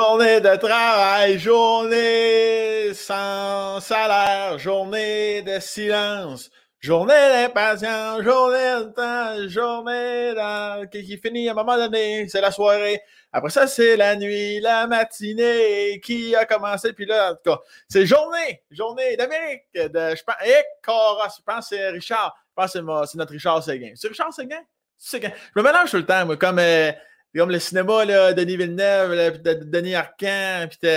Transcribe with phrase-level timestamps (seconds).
[0.00, 10.90] Journée de travail, journée sans salaire, journée de silence, journée d'impatience, journée de temps, journée
[10.90, 13.02] qui finit à un moment donné, c'est la soirée.
[13.30, 16.94] Après ça, c'est la nuit, la matinée qui a commencé.
[16.94, 19.64] Puis là, en tout cas, c'est journée, journée d'Amérique.
[19.74, 22.34] De, je pense, et Cora, je pense que c'est Richard.
[22.48, 23.92] Je pense que c'est notre Richard Séguin.
[23.96, 24.62] C'est Richard Séguin?
[24.96, 25.32] Séguin.
[25.54, 26.58] Je me mélange tout le temps, moi, comme...
[26.58, 26.90] Euh,
[27.36, 30.90] comme le cinéma, là, Denis Villeneuve, Denis Arcan, puis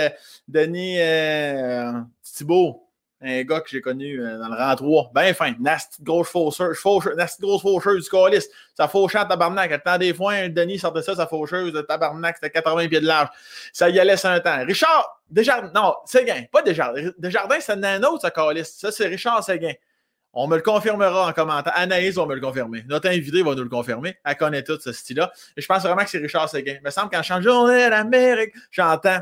[0.48, 2.84] Denis euh, Thibault,
[3.24, 5.10] un gars que j'ai connu euh, dans le rang 3.
[5.14, 8.46] Ben fin, nasty grosse faucheuse, nasty grosse faucheuse du colis.
[8.74, 9.72] Ça fauchait en tabarnak.
[9.72, 13.06] À temps des fois, Denis sortait ça, sa faucheuse de tabarnak, c'était 80 pieds de
[13.06, 13.28] large.
[13.72, 14.64] Ça y allait un temps.
[14.66, 17.10] Richard, Desjardins, non, Séguin, pas Desjardins.
[17.18, 18.64] Desjardins, c'est un autre, ça, colis.
[18.64, 19.72] Ça, c'est Richard Séguin.
[20.36, 21.72] On me le confirmera en commentaire.
[21.76, 22.82] Anaïs va me le confirmer.
[22.88, 24.16] Notre invité va nous le confirmer.
[24.24, 25.32] Elle connaît tout ce style-là.
[25.56, 26.74] Et je pense vraiment que c'est Richard Seguin.
[26.74, 29.20] Il me semble qu'en change Journée d'Amérique, j'entends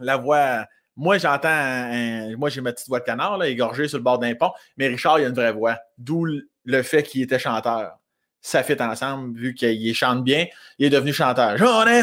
[0.00, 0.64] la voix.
[0.96, 2.36] Moi, j'entends.
[2.38, 4.52] Moi, j'ai ma petite voix de canard, là, égorgée sur le bord d'un pont.
[4.78, 5.78] Mais Richard, il a une vraie voix.
[5.98, 6.26] D'où
[6.64, 7.98] le fait qu'il était chanteur.
[8.40, 10.46] Ça fait ensemble, vu qu'il chante bien.
[10.78, 11.56] Il est devenu chanteur.
[11.58, 12.02] Journée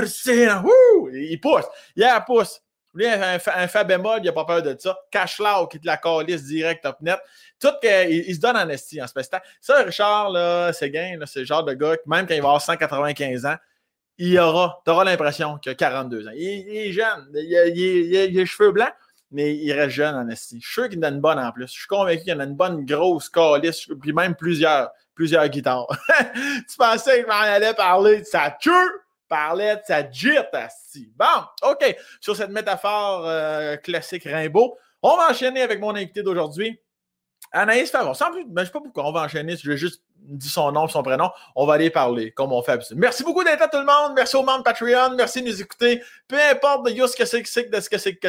[1.13, 1.65] Il pousse.
[1.95, 2.61] Il pousse.
[2.99, 4.99] Lui, un, un, fa bémol, il n'a pas peur de ça.
[5.09, 7.17] Cash qui de la calice direct top net.
[7.57, 9.47] Tout il, se donne en esti en spectacle.
[9.61, 12.61] Ça, Richard, là, c'est gain, c'est le genre de gars même quand il va avoir
[12.61, 13.55] 195 ans,
[14.17, 16.31] il aura, tu auras l'impression qu'il a 42 ans.
[16.35, 18.91] Il, est jeune, il a, les cheveux blancs,
[19.31, 20.59] mais il reste jeune en esti.
[20.61, 21.67] Je suis sûr qu'il en a une bonne en plus.
[21.67, 25.87] Je suis convaincu qu'il en a une bonne grosse calice, puis même plusieurs, plusieurs guitares.
[26.69, 29.01] tu pensais que m'en allais parler de sa queue?
[29.29, 30.37] Parlait de sa jit,
[31.15, 31.25] Bon,
[31.63, 31.95] OK.
[32.19, 36.79] Sur cette métaphore euh, classique Rimbaud, on va enchaîner avec mon invité d'aujourd'hui.
[37.51, 38.13] Anaïs Favon.
[38.13, 39.55] Sans plus, ben, je ne sais pas pourquoi on va enchaîner.
[39.55, 41.31] Je vais juste dire son nom, son prénom.
[41.55, 44.13] On va aller parler comme on fait Merci beaucoup d'être là, tout le monde.
[44.15, 45.15] Merci aux membres Patreon.
[45.15, 46.03] Merci de nous écouter.
[46.27, 48.27] Peu importe de ce que c'est que c'est de ce que c'est que.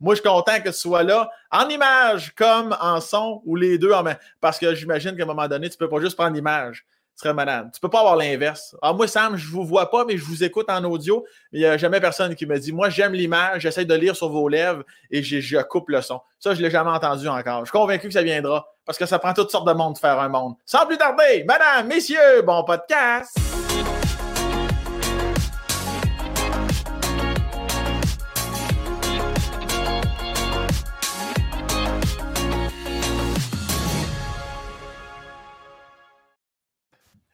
[0.00, 3.78] Moi, je suis content que tu sois là, en image comme en son, ou les
[3.78, 4.16] deux en même.
[4.40, 6.84] Parce que j'imagine qu'à un moment donné, tu ne peux pas juste prendre l'image
[7.16, 7.70] serait malade.
[7.72, 8.76] Tu peux pas avoir l'inverse.
[8.82, 11.24] Alors, ah, moi, Sam, je vous vois pas, mais je vous écoute en audio.
[11.52, 14.28] Il n'y a jamais personne qui me dit Moi, j'aime l'image, j'essaie de lire sur
[14.28, 16.20] vos lèvres et je coupe le son.
[16.38, 17.60] Ça, je ne l'ai jamais entendu encore.
[17.60, 19.98] Je suis convaincu que ça viendra parce que ça prend toutes sortes de monde de
[19.98, 20.54] faire un monde.
[20.66, 23.38] Sans plus tarder, madame, messieurs, bon podcast!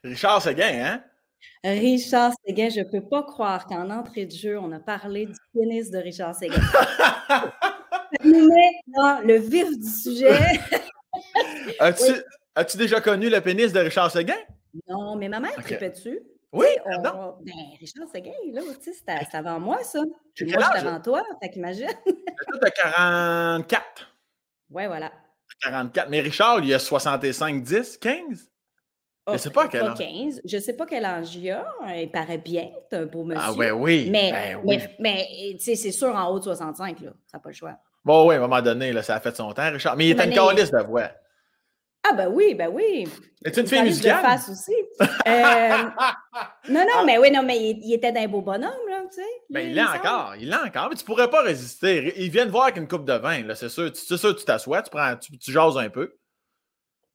[0.05, 1.05] Richard Seguin, hein?
[1.63, 5.35] Richard Seguin, je ne peux pas croire qu'en entrée de jeu, on a parlé du
[5.53, 6.61] pénis de Richard Seguin.
[7.29, 10.61] Ça nous met dans le vif du sujet.
[12.55, 14.39] As-tu déjà connu le pénis de Richard Seguin?
[14.89, 15.91] Non, mais ma mère okay.
[15.91, 16.21] dessus.
[16.53, 20.01] Oui, on, ben, Richard Seguin, là, tu sais, c'était avant moi, ça.
[20.01, 21.87] Moi, j'étais avant toi, fait qu'imagine.
[22.61, 23.85] Toi, 44.
[24.71, 25.13] Oui, voilà.
[25.63, 26.09] 44.
[26.09, 28.51] Mais Richard, il a 65, 10, 15?
[29.31, 29.99] Je ne sais pas quel âge.
[29.99, 30.41] 15.
[30.45, 31.67] Je sais pas quel âge il a.
[31.97, 33.43] Il paraît bien, un beau ah, monsieur.
[33.45, 34.09] Ah ouais, oui.
[34.11, 34.79] Mais, ben oui.
[34.99, 37.77] mais, c'est sûr, en haut de 65, là, ça n'a pas le choix.
[38.05, 39.97] Bon, oui, à un moment donné, là, ça a fait son temps, Richard.
[39.97, 41.11] Mais il était une calice de voix.
[42.03, 43.07] Ah ben oui, ben oui.
[43.45, 44.23] Es-tu une fille musicale?
[44.23, 44.73] De face aussi.
[45.03, 45.05] Euh,
[46.71, 47.03] non, non, ah.
[47.05, 49.29] mais oui, non, mais il, était d'un beau bonhomme, là, tu sais.
[49.51, 52.15] Ben, il l'a encore, il l'a encore, mais tu pourrais pas résister.
[52.17, 53.91] Il vient de voir avec une coupe de vin, là, c'est sûr.
[53.93, 56.15] C'est sûr, tu t'assois, tu prends, tu, tu jases un peu.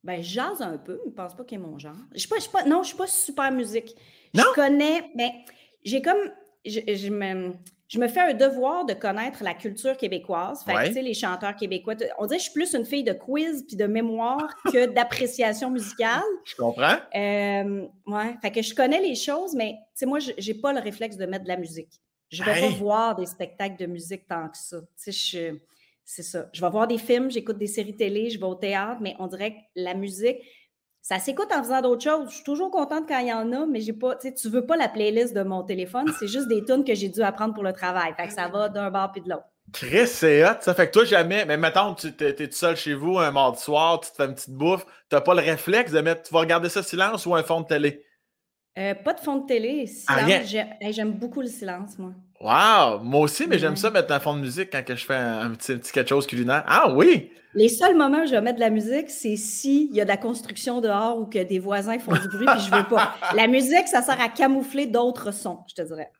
[0.06, 1.96] Ben, je jase un peu, mais je pense pas qu'il est mon genre.
[2.14, 3.96] Je suis pas, je suis pas, non, je suis pas super musique.
[4.32, 4.44] Non?
[4.50, 6.30] Je connais, mais ben, j'ai comme,
[6.64, 7.54] je, je, me,
[7.88, 10.62] je me fais un devoir de connaître la culture québécoise.
[10.64, 11.94] Fait que, tu sais, les chanteurs québécois.
[12.18, 15.70] On dirait que je suis plus une fille de quiz puis de mémoire que d'appréciation
[15.70, 16.22] musicale.
[16.44, 16.98] Je comprends.
[17.16, 18.36] Euh, ouais.
[18.42, 21.26] Fait que je connais les choses, mais, tu sais, moi, j'ai pas le réflexe de
[21.26, 22.00] mettre de la musique.
[22.30, 24.80] Je vais pas voir des spectacles de musique tant que ça.
[24.80, 25.58] Tu sais, je
[26.06, 26.48] c'est ça.
[26.52, 29.26] Je vais voir des films, j'écoute des séries télé, je vais au théâtre, mais on
[29.26, 30.38] dirait que la musique,
[31.02, 32.30] ça s'écoute en faisant d'autres choses.
[32.30, 34.64] Je suis toujours contente quand il y en a, mais j'ai pas, tu tu veux
[34.64, 37.64] pas la playlist de mon téléphone, c'est juste des tunes que j'ai dû apprendre pour
[37.64, 38.14] le travail.
[38.16, 39.46] Fait que ça va d'un bord puis de l'autre.
[39.72, 42.94] Chris, c'est hot, ça fait que toi, jamais, mais mettons, tu es, tout seul chez
[42.94, 45.90] vous un mardi soir, tu te fais une petite bouffe, tu n'as pas le réflexe
[45.90, 48.05] de mettre, tu vas regarder ça silence ou un fond de télé?
[48.78, 50.54] Euh, pas de fond de télé, silence.
[50.90, 52.12] J'aime beaucoup le silence, moi.
[52.40, 53.00] Wow!
[53.02, 55.78] Moi aussi, mais j'aime ça mettre un fond de musique quand je fais un petit,
[55.90, 56.62] quelque chose culinaire.
[56.66, 57.30] Ah oui!
[57.54, 60.10] Les seuls moments où je vais mettre de la musique, c'est s'il y a de
[60.10, 63.14] la construction dehors ou que des voisins font du bruit puis je veux pas.
[63.34, 66.10] La musique, ça sert à camoufler d'autres sons, je te dirais.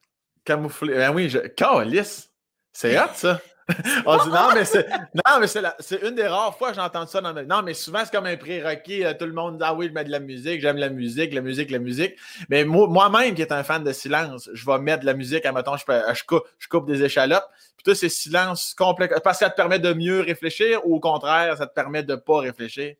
[0.47, 0.95] Camoufler.
[0.95, 1.39] Ben oui, je.
[1.39, 2.31] Calice!
[2.73, 3.39] C'est hot, ça!
[4.07, 7.21] On dit non, mais c'est, non, mais c'est, une des rares fois que j'entends ça
[7.21, 9.03] dans ma Non, mais souvent, c'est comme un prérequis.
[9.19, 11.41] Tout le monde dit Ah oui, je mets de la musique, j'aime la musique, la
[11.41, 12.15] musique, la musique.
[12.49, 15.45] Mais moi-même, qui est un fan de silence, je vais mettre de la musique.
[15.45, 17.47] À je, je, coupe, je coupe des échalotes.
[17.77, 19.09] Puis toi, c'est silence complet.
[19.25, 22.13] Parce que ça te permet de mieux réfléchir ou au contraire, ça te permet de
[22.13, 22.95] ne pas réfléchir?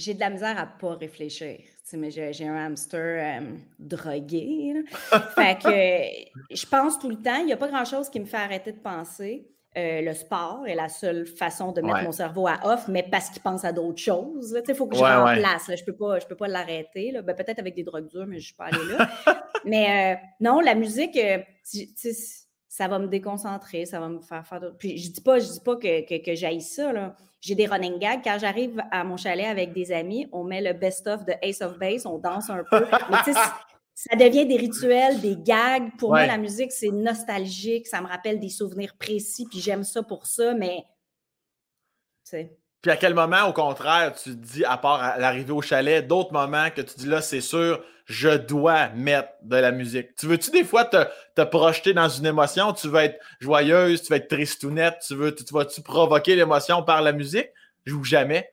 [0.00, 1.60] J'ai de la misère à pas réfléchir.
[1.92, 4.74] Mais j'ai un hamster euh, drogué.
[5.34, 7.36] fait que je pense tout le temps.
[7.40, 9.48] Il n'y a pas grand-chose qui me fait arrêter de penser.
[9.76, 13.30] Euh, le sport est la seule façon de mettre mon cerveau à off, mais parce
[13.30, 14.60] qu'il pense à d'autres choses.
[14.68, 15.66] Il faut que je remplace.
[15.68, 17.12] Je ne peux pas, peux pas l'arrêter.
[17.22, 19.10] Ben, Peut-être avec des drogues dures, mais je ne suis pas allée là.
[19.64, 21.18] mais euh, non, la musique,
[22.68, 24.78] ça va me déconcentrer, ça va me faire faire d'autres.
[24.78, 27.14] Puis je dis pas, je dis pas que, que, que j'aille ça, là.
[27.40, 28.20] J'ai des running gags.
[28.22, 31.78] Quand j'arrive à mon chalet avec des amis, on met le best-of de Ace of
[31.78, 32.86] Base, on danse un peu.
[33.10, 33.32] Mais
[33.94, 35.90] ça devient des rituels, des gags.
[35.98, 40.02] Pour moi, la musique, c'est nostalgique, ça me rappelle des souvenirs précis, puis j'aime ça
[40.02, 40.84] pour ça, mais.
[42.24, 42.59] Tu sais.
[42.82, 46.32] Puis à quel moment, au contraire, tu te dis, à part l'arrivée au chalet, d'autres
[46.32, 50.16] moments que tu dis là, c'est sûr, je dois mettre de la musique.
[50.16, 50.96] Tu veux-tu des fois te,
[51.34, 52.72] te, projeter dans une émotion?
[52.72, 57.02] Tu veux être joyeuse, tu veux être tristounette, tu veux, tu, vas-tu provoquer l'émotion par
[57.02, 57.50] la musique?
[57.86, 58.50] Ou jamais?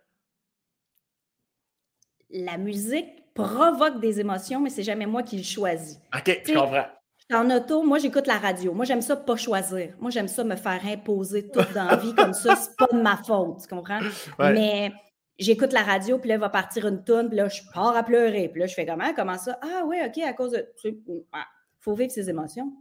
[2.29, 5.99] La musique provoque des émotions, mais c'est jamais moi qui le choisis.
[6.13, 6.85] OK, je comprends.
[7.33, 8.73] En auto, moi, j'écoute la radio.
[8.73, 9.93] Moi, j'aime ça pas choisir.
[9.99, 12.55] Moi, j'aime ça me faire imposer toute dans la vie comme ça.
[12.55, 13.99] C'est pas de ma faute, tu comprends?
[14.39, 14.93] Mais
[15.37, 18.03] j'écoute la radio, puis là, il va partir une toune, puis là, je pars à
[18.03, 18.47] pleurer.
[18.47, 19.13] Puis là, je fais comment?
[19.13, 19.59] Comment ça?
[19.61, 20.65] Ah oui, OK, à cause de...
[20.85, 21.45] Il ah,
[21.81, 22.71] faut vivre ses émotions.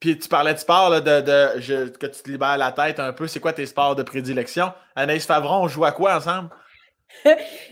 [0.00, 3.28] Puis tu parlais de sport, là, de, que tu te libères la tête un peu.
[3.28, 4.72] C'est quoi tes sports de prédilection?
[4.96, 6.50] Anaïs Favron, on joue à quoi ensemble?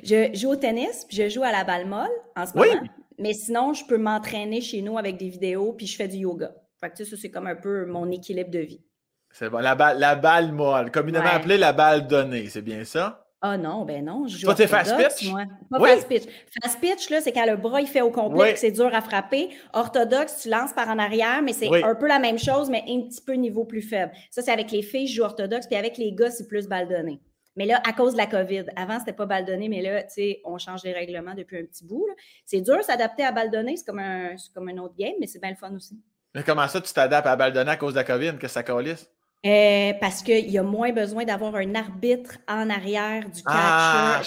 [0.04, 2.88] je joue au tennis, puis je joue à la balle molle en ce moment.
[3.22, 6.52] Mais sinon, je peux m'entraîner chez nous avec des vidéos, puis je fais du yoga.
[6.80, 8.82] Fait que, tu sais, ça, c'est comme un peu mon équilibre de vie.
[9.30, 9.58] C'est bon.
[9.58, 13.26] La, balle, la balle molle, communément appelée la balle donnée, c'est bien ça?
[13.44, 14.26] Ah non, ben non.
[14.28, 15.30] Je joue t'es fast pitch?
[15.30, 15.44] Moi.
[15.70, 16.24] Pas fast pitch.
[16.62, 19.50] Fast pitch, là, c'est quand le bras, il fait au complet, c'est dur à frapper.
[19.72, 23.02] Orthodoxe, tu lances par en arrière, mais c'est un peu la même chose, mais un
[23.02, 24.12] petit peu niveau plus faible.
[24.30, 26.88] Ça, c'est avec les filles, je joue orthodoxe, puis avec les gars, c'est plus balle
[26.88, 27.20] donnée.
[27.56, 30.14] Mais là, à cause de la COVID, avant, c'était pas balle donnée, mais là, tu
[30.14, 32.06] sais, on change les règlements depuis un petit bout.
[32.44, 35.38] C'est dur s'adapter à balle donnée, c'est comme, un, comme un autre game, mais c'est
[35.38, 36.00] bien le fun aussi.
[36.34, 38.38] Mais comment ça, tu t'adaptes à balle donnée à cause de la COVID?
[38.38, 39.08] que ça calisse?
[39.44, 44.22] Euh, parce qu'il y a moins besoin d'avoir un arbitre en arrière du catch ah,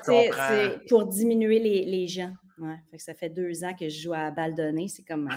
[0.90, 2.34] pour diminuer les, les gens.
[2.58, 4.88] Ouais, fait que ça fait deux ans que je joue à balle donnée.
[4.90, 5.30] C'est comme.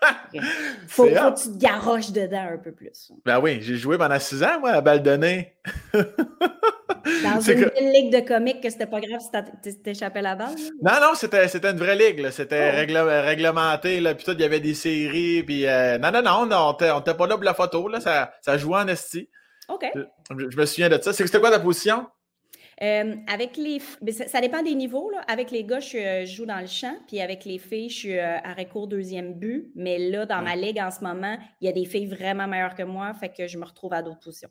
[0.88, 3.12] Faut, que tu te garoches dedans un peu plus.
[3.24, 5.54] Ben oui, j'ai joué pendant six ans, moi, à balle donnée.
[5.92, 7.40] Dans
[7.80, 9.20] une ligue de comiques que c'était pas grave
[9.62, 10.54] si t'échappais la balle?
[10.82, 12.30] Non, non, c'était une vraie ligue.
[12.30, 13.26] C'était oh.
[13.26, 14.00] réglementé.
[14.00, 15.42] Là, puis tout, il y avait des séries.
[15.42, 17.88] Puis, euh, non, non, non, on n'était pas là pour la photo.
[17.88, 19.28] Là, ça, ça jouait en esti.
[19.68, 19.86] OK.
[20.36, 21.12] Je, me souviens de ça.
[21.12, 22.06] C'était quoi ta position?
[22.82, 23.78] Euh, avec les
[24.10, 25.10] ça, dépend des niveaux.
[25.10, 25.20] Là.
[25.28, 28.38] Avec les gars, je, joue dans le champ, puis avec les filles, je suis euh,
[28.38, 29.70] à recours deuxième but.
[29.74, 32.74] Mais là, dans ma ligue en ce moment, il y a des filles vraiment meilleures
[32.74, 34.48] que moi, fait que je me retrouve à d'autres positions.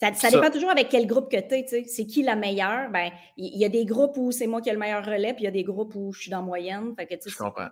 [0.00, 1.84] Ça, dépend toujours avec quel groupe que tu es.
[1.86, 2.90] C'est qui la meilleure?
[2.90, 5.42] Ben, il y, a des groupes où c'est moi qui ai le meilleur relais, puis
[5.42, 6.92] il y a des groupes où je suis dans moyenne.
[6.98, 7.68] Fait que, je comprends.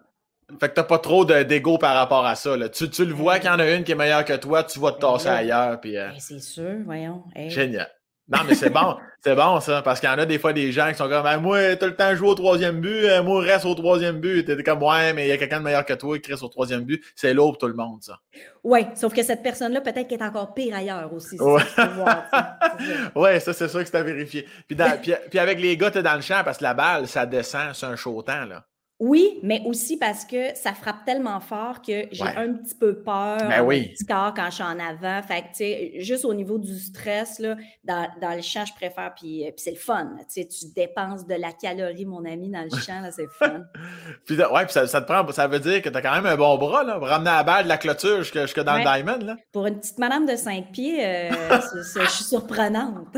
[0.61, 2.57] Fait que t'as pas trop d'ego par rapport à ça.
[2.57, 2.69] Là.
[2.69, 4.79] Tu, tu, le vois qu'il y en a une qui est meilleure que toi, tu
[4.79, 5.81] vas te tasser ailleurs.
[5.81, 7.25] Puis, euh, ben, c'est sûr, voyons.
[7.49, 7.91] Génial.
[8.33, 8.97] Non, mais c'est bon.
[9.23, 9.83] c'est bon, ça.
[9.83, 11.87] Parce qu'il y en a des fois des gens qui sont comme ben, Moi, t'as
[11.87, 14.45] le temps de jouer au troisième but, euh, moi, reste au troisième but.
[14.45, 16.49] T'es comme Ouais, mais il y a quelqu'un de meilleur que toi qui reste au
[16.49, 17.05] troisième but.
[17.15, 18.19] C'est l'eau pour tout le monde, ça.
[18.65, 21.39] Oui, sauf que cette personne-là, peut-être qu'elle est encore pire ailleurs aussi.
[21.41, 21.63] Ouais,
[23.17, 24.47] ouais ça, c'est sûr que c'est à vérifier.
[24.67, 27.27] Puis, puis, puis, avec les gars, t'es dans le champ parce que la balle, ça
[27.27, 28.65] descend, c'est un chaud temps, là.
[29.05, 33.39] Oui, mais aussi parce que ça frappe tellement fort que j'ai un petit peu peur
[33.49, 33.89] ben oui.
[33.89, 35.21] petit corps quand je suis en avant.
[35.25, 38.73] Fait que, tu sais, juste au niveau du stress, là, dans, dans le champ, je
[38.75, 40.09] préfère, puis, euh, puis c'est le fun.
[40.33, 43.65] Tu sais, tu dépenses de la calorie, mon ami, dans le champ, là, c'est fun.
[44.25, 46.27] puis, ouais, puis ça, ça, te prend, ça veut dire que tu as quand même
[46.27, 49.19] un bon bras, là, pour ramener la balle de la clôture jusque, dans le diamond,
[49.27, 49.37] là.
[49.51, 51.31] Pour une petite madame de 5 pieds, euh,
[51.75, 53.09] je suis surprenante.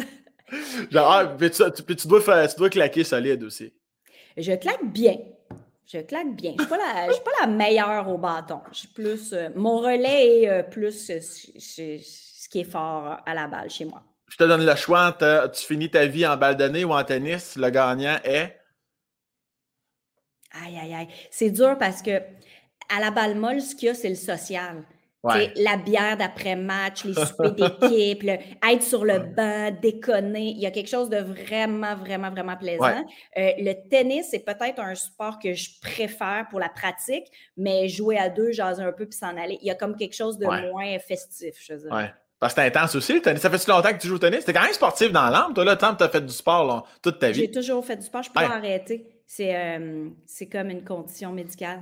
[0.91, 3.71] Genre, ah, puis, tu, tu, dois faire, tu dois claquer solide aussi.
[4.39, 5.19] Je claque bien.
[5.87, 6.55] Je claque bien.
[6.59, 8.61] Je ne suis, pas la meilleure au bâton.
[8.73, 13.47] Je plus, euh, mon relais est euh, plus euh, ce qui est fort à la
[13.47, 14.03] balle chez moi.
[14.29, 15.17] Je te donne le choix
[15.53, 17.57] tu finis ta vie en balle donnée ou en tennis.
[17.57, 18.59] Le gagnant est?
[20.65, 21.09] Aïe, aïe, aïe.
[21.31, 22.21] C'est dur parce que
[22.89, 24.85] à la balle molle, ce qu'il y a, c'est le social.
[25.57, 30.51] La bière d'après-match, les soupers d'équipe, être sur le banc, déconner.
[30.51, 33.05] Il y a quelque chose de vraiment, vraiment, vraiment plaisant.
[33.39, 37.27] Euh, le tennis, c'est peut-être un sport que je préfère pour la pratique,
[37.57, 39.59] mais jouer à deux, jaser un peu puis s'en aller.
[39.63, 42.13] Il y a comme quelque chose de moins festif, je veux dire.
[42.41, 43.41] Parce que c'est intense aussi, le tennis.
[43.41, 44.45] Ça fait-tu longtemps que tu joues au tennis?
[44.45, 46.87] T'es quand même sportif dans l'âme, toi, là, tant que tu as fait du sport
[47.01, 47.41] toute ta vie.
[47.41, 49.07] J'ai toujours fait du sport, je peux pas arrêter.
[49.41, 51.81] Euh, c'est comme une condition médicale.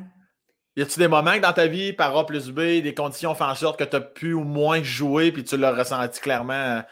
[0.77, 3.55] Y a-tu des moments dans ta vie, par A plus B, des conditions font en
[3.55, 6.83] sorte que tu as pu ou moins jouer puis tu l'as ressenti clairement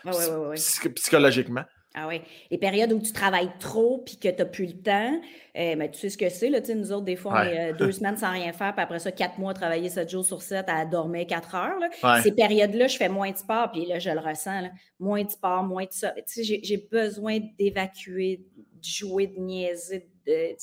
[0.95, 1.65] psychologiquement?
[1.93, 2.21] Ah oui.
[2.53, 5.21] Les périodes où tu travailles trop puis que tu n'as plus le temps,
[5.55, 6.49] ben, tu sais ce que c'est.
[6.49, 9.01] Là, nous autres, des fois, on est euh, deux semaines sans rien faire, puis après
[9.01, 11.81] ça, quatre mois, travailler sept jours sur sept, à dormir quatre heures.
[12.23, 14.71] Ces périodes-là, je fais moins de sport, puis là, je le ressens.
[15.01, 16.15] Moins de sport, moins de ça.
[16.37, 20.09] J'ai besoin d'évacuer, de jouer, de niaiser.
[20.27, 20.55] De,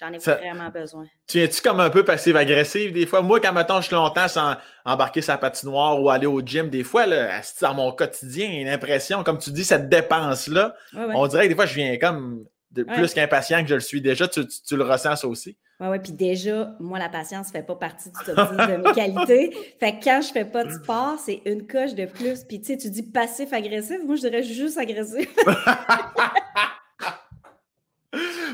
[0.00, 1.04] J'en ai vraiment besoin.
[1.26, 3.20] Tu es-tu comme un peu passive-agressive des fois?
[3.20, 6.84] Moi, quand mettons, je suis longtemps sans embarquer sa patinoire ou aller au gym, des
[6.84, 11.48] fois, là, dans mon quotidien, une impression, comme tu dis, cette dépense-là, on dirait que
[11.50, 14.26] des fois, je viens comme de, plus qu'impatient que je le suis déjà.
[14.26, 14.40] Tu,
[14.72, 15.58] le ressens ça aussi?
[15.80, 15.98] Oui, oui.
[15.98, 19.56] Puis déjà, moi, la patience ne fait pas partie du top 10 de mes qualités.
[19.78, 22.44] Fait que quand je fais pas de sport, c'est une coche de plus.
[22.44, 23.98] Puis tu sais, tu dis passif-agressif.
[24.06, 25.28] Moi, je dirais juste agressif.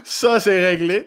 [0.09, 1.05] Ça, c'est réglé.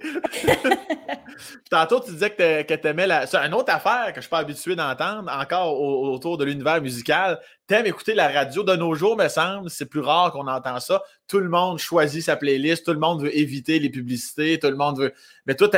[1.71, 3.27] tantôt, tu disais que tu aimais la.
[3.27, 7.39] C'est une autre affaire que je suis pas habitué d'entendre, encore autour de l'univers musical.
[7.65, 9.69] T'aimes écouter la radio de nos jours, me semble.
[9.69, 11.01] C'est plus rare qu'on entend ça.
[11.29, 14.75] Tout le monde choisit sa playlist, tout le monde veut éviter les publicités, tout le
[14.75, 15.13] monde veut.
[15.45, 15.69] Mais toi,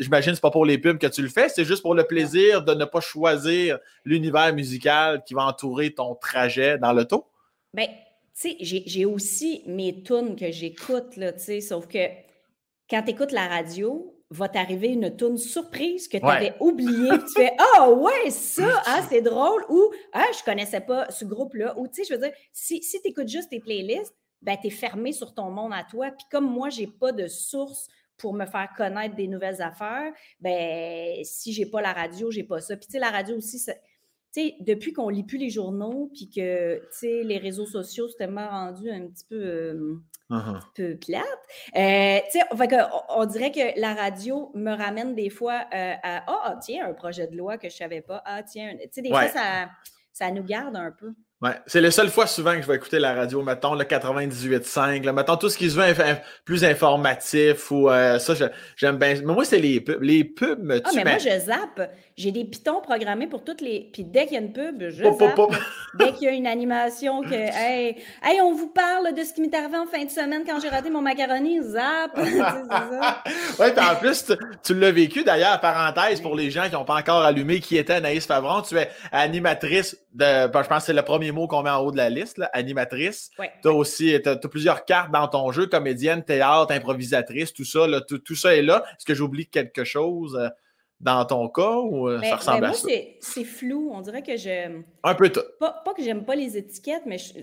[0.00, 2.02] j'imagine que c'est pas pour les pubs que tu le fais, c'est juste pour le
[2.02, 7.26] plaisir de ne pas choisir l'univers musical qui va entourer ton trajet dans l'auto?
[7.72, 7.94] Bien, tu
[8.34, 12.25] sais, j'ai aussi mes tunes que j'écoute, là, tu sais, sauf que
[12.88, 17.32] quand tu écoutes la radio, va t'arriver une tune surprise que tu avais oubliée, tu
[17.42, 21.78] fais Ah ouais, ça, ah, c'est drôle, ou Ah, je connaissais pas ce groupe-là.
[21.78, 24.66] Ou tu sais, je veux dire, si, si tu écoutes juste tes playlists, ben, tu
[24.66, 26.10] es fermé sur ton monde à toi.
[26.10, 31.22] Puis comme moi, j'ai pas de source pour me faire connaître des nouvelles affaires, ben
[31.22, 32.76] si j'ai pas la radio, j'ai pas ça.
[32.76, 33.62] Puis tu sais, la radio aussi,
[34.60, 39.06] depuis qu'on lit plus les journaux, puis que, les réseaux sociaux, c'est tellement rendu un
[39.06, 39.96] petit peu, euh,
[40.74, 41.24] peu plate.
[41.74, 47.26] On, dirait que la radio me ramène des fois euh, à Ah, tiens, un projet
[47.26, 48.22] de loi que je savais pas.
[48.24, 49.70] Ah, tiens, tu sais, des fois, ça,
[50.12, 51.14] ça nous garde un peu.
[51.42, 55.12] Ouais, c'est la seule fois souvent que je vais écouter la radio, mettons le 98.5,
[55.12, 55.94] mettons tout ce qui se veut
[56.46, 58.32] plus informatif ou euh, ça,
[58.74, 59.16] j'aime bien.
[59.22, 60.02] Mais moi, c'est les pubs.
[60.02, 61.90] Les pubs me Ah, mais moi, je zappe.
[62.16, 63.90] J'ai des pitons programmés pour toutes les.
[63.92, 65.52] Puis dès qu'il y a une pub, je zappe.
[65.98, 69.42] dès qu'il y a une animation que hey, hey, on vous parle de ce qui
[69.42, 72.12] m'est arrivé en fin de semaine quand j'ai raté mon macaroni, zap.
[72.16, 74.24] oui, puis en plus,
[74.62, 77.92] tu, l'as vécu d'ailleurs, parenthèse, pour les gens qui n'ont pas encore allumé qui était
[77.92, 80.46] Anaïs Favron, tu es animatrice de.
[80.46, 82.42] Ben, je pense que c'est le premier mots qu'on met en haut de la liste,
[82.52, 83.30] animatrice.
[83.62, 87.86] Tu as aussi as, plusieurs cartes dans ton jeu, comédienne, théâtre, improvisatrice, tout ça.
[88.08, 88.84] tout, ça est là.
[88.92, 90.38] Est-ce que j'oublie quelque chose?
[90.98, 92.88] Dans ton cas ou euh, ça ben, ressemble ben, à ça?
[92.88, 93.90] Moi, c'est flou.
[93.92, 94.80] On dirait que je.
[95.04, 95.42] Un peu tout.
[95.60, 97.34] Pas, pas que j'aime pas les étiquettes, mais je,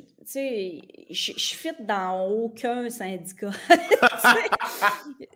[1.10, 3.52] je, je fit dans aucun syndicat.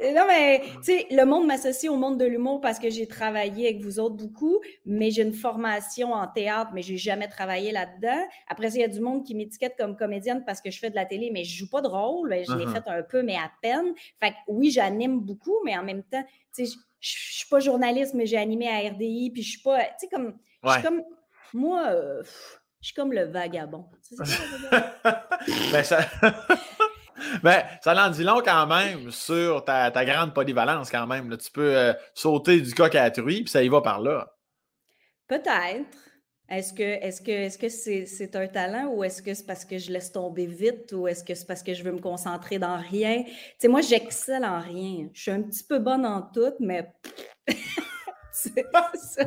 [0.01, 3.67] non, mais tu sais, le monde m'associe au monde de l'humour parce que j'ai travaillé
[3.67, 8.25] avec vous autres beaucoup, mais j'ai une formation en théâtre, mais j'ai jamais travaillé là-dedans.
[8.47, 10.95] Après il y a du monde qui m'étiquette comme comédienne parce que je fais de
[10.95, 12.29] la télé, mais je joue pas de rôle.
[12.47, 12.73] Je l'ai uh-huh.
[12.73, 13.93] fait un peu, mais à peine.
[14.19, 16.23] Fait que oui, j'anime beaucoup, mais en même temps,
[16.55, 19.79] tu sais, je suis pas journaliste, mais j'ai animé à RDI, puis je suis pas,
[19.79, 21.03] tu sais, comme, je suis comme,
[21.53, 22.23] moi, euh,
[22.81, 23.85] je suis comme le vagabond.
[25.71, 25.99] ben, ça...
[27.43, 31.29] ben, ça en dit long quand même sur ta, ta grande polyvalence quand même.
[31.29, 31.37] Là.
[31.37, 34.33] Tu peux euh, sauter du coq à la truie, puis ça y va par là.
[35.27, 35.85] Peut-être.
[36.49, 37.67] Est-ce que est-ce que est-ce que
[38.05, 41.23] c'est un talent ou est-ce que c'est parce que je laisse tomber vite ou est-ce
[41.23, 43.23] que c'est parce que je veux me concentrer dans rien?
[43.23, 45.09] Tu sais, moi, j'excelle en rien.
[45.13, 46.89] Je suis un petit peu bonne en tout, mais
[48.31, 49.23] c'est ça.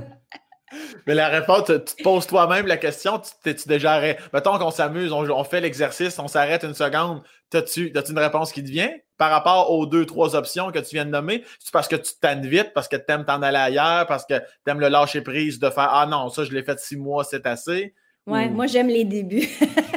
[1.07, 4.23] Mais la réponse, tu te poses toi-même la question, tu tu déjà arrêté?
[4.33, 7.23] Mettons qu'on s'amuse, on, fait l'exercice, on s'arrête une seconde.
[7.53, 8.93] As-tu as une réponse qui te vient?
[9.17, 11.45] Par rapport aux deux, trois options que tu viens de nommer?
[11.59, 14.39] C'est parce que tu t'aimes vite, parce que tu aimes t'en aller ailleurs, parce que
[14.39, 17.25] tu aimes le lâcher prise de faire Ah non, ça, je l'ai fait six mois,
[17.25, 17.95] c'est assez?
[18.27, 19.49] Ouais, moi, j'aime les débuts.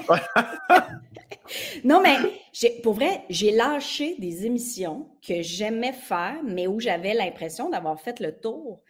[1.84, 2.18] non, mais
[2.82, 8.20] pour vrai, j'ai lâché des émissions que j'aimais faire, mais où j'avais l'impression d'avoir fait
[8.20, 8.82] le tour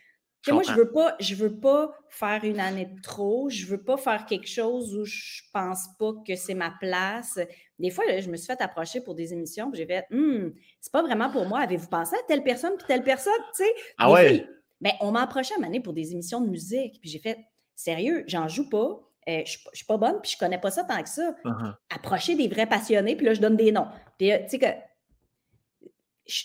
[0.52, 3.50] moi, je veux pas, je veux pas faire une année de trop.
[3.50, 7.40] Je veux pas faire quelque chose où je pense pas que c'est ma place.
[7.80, 11.02] Des fois, je me suis fait approcher pour des émissions, j'ai fait, hum, c'est pas
[11.02, 11.60] vraiment pour moi.
[11.60, 13.72] Avez-vous pensé à telle personne puis telle personne, tu sais?
[13.98, 14.46] Ah ouais?
[14.82, 17.38] Ben, on m'a approché à un année pour des émissions de musique, puis j'ai fait,
[17.74, 19.00] sérieux, j'en joue pas.
[19.30, 21.34] Euh, je, ne suis pas bonne, puis je connais pas ça tant que ça.
[21.46, 21.74] Uh-huh.
[21.90, 23.88] Approcher des vrais passionnés, puis là, je donne des noms.
[24.18, 24.66] Puis, euh, tu sais que
[26.26, 26.44] je,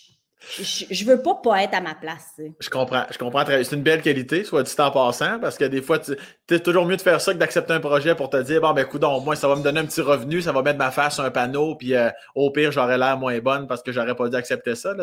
[1.05, 2.41] veux pas pas être à ma place.
[2.61, 5.83] Je comprends, je comprends C'est une belle qualité, soit dit en passant, parce que des
[5.83, 6.17] fois, tu
[6.51, 8.83] es toujours mieux de faire ça que d'accepter un projet pour te dire, bon, ben,
[8.83, 11.15] écoute, au moins, ça va me donner un petit revenu, ça va mettre ma face
[11.15, 14.29] sur un panneau, puis euh, au pire, j'aurais l'air moins bonne parce que j'aurais pas
[14.29, 14.95] dû accepter ça.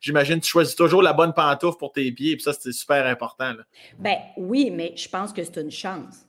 [0.00, 3.06] J'imagine que tu choisis toujours la bonne pantoufle pour tes pieds, puis ça, c'est super
[3.06, 3.52] important.
[3.98, 6.26] Ben oui, mais je pense que c'est une chance.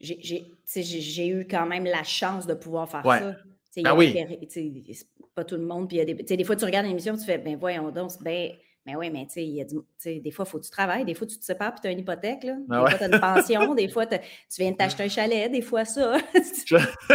[0.00, 3.34] J'ai eu quand même la chance de pouvoir faire ça.
[3.82, 4.14] Ben oui
[5.34, 5.88] pas tout le monde.
[5.88, 8.52] Puis, des, des fois, tu regardes l'émission, tu fais, ben voyons donc, ben,
[8.86, 9.40] mais oui, mais tu
[9.96, 11.88] sais, des fois, il faut que tu travailles, des fois, tu te sépares, puis tu
[11.88, 12.52] as une hypothèque, là.
[12.70, 14.18] Ah des fois, tu as une pension, des fois, tu
[14.58, 16.18] viens de t'acheter un chalet, des fois, ça.
[16.66, 16.76] je,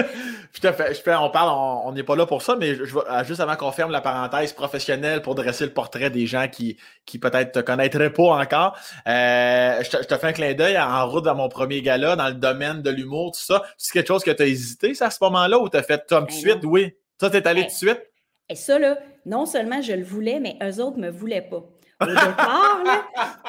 [0.61, 3.71] je on parle, on n'est pas là pour ça, mais je, euh, juste avant qu'on
[3.71, 8.13] ferme la parenthèse professionnelle pour dresser le portrait des gens qui, qui peut-être te connaîtraient
[8.13, 8.75] pas encore,
[9.07, 12.33] euh, je, te, fais un clin d'œil en route dans mon premier gala, dans le
[12.33, 13.61] domaine de l'humour, tout ça.
[13.77, 16.03] C'est quelque chose que tu as hésité, ça, à ce moment-là, ou tu as fait
[16.07, 16.59] tout de ben suite?
[16.63, 16.95] Oui.
[17.21, 18.08] Ça, t'es allé tout de suite?
[18.49, 21.63] Et ça, là, non seulement je le voulais, mais eux autres ne me voulaient pas.
[22.01, 23.05] Au départ, là,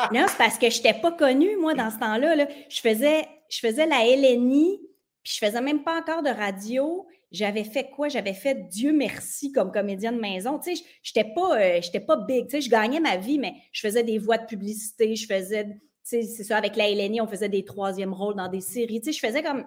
[0.13, 2.35] non, c'est parce que je n'étais pas connue, moi, dans ce temps-là.
[2.35, 2.47] Là.
[2.69, 4.81] Je, faisais, je faisais la LNI,
[5.23, 7.07] puis je faisais même pas encore de radio.
[7.31, 8.09] J'avais fait quoi?
[8.09, 10.59] J'avais fait Dieu merci comme comédienne de maison.
[10.59, 12.47] Tu sais, je n'étais pas, euh, pas big.
[12.47, 15.15] Tu sais, je gagnais ma vie, mais je faisais des voix de publicité.
[15.15, 15.71] Je faisais, tu
[16.03, 19.01] sais, c'est ça, avec la LNI, on faisait des troisièmes rôles dans des séries.
[19.01, 19.65] Tu sais, je faisais comme...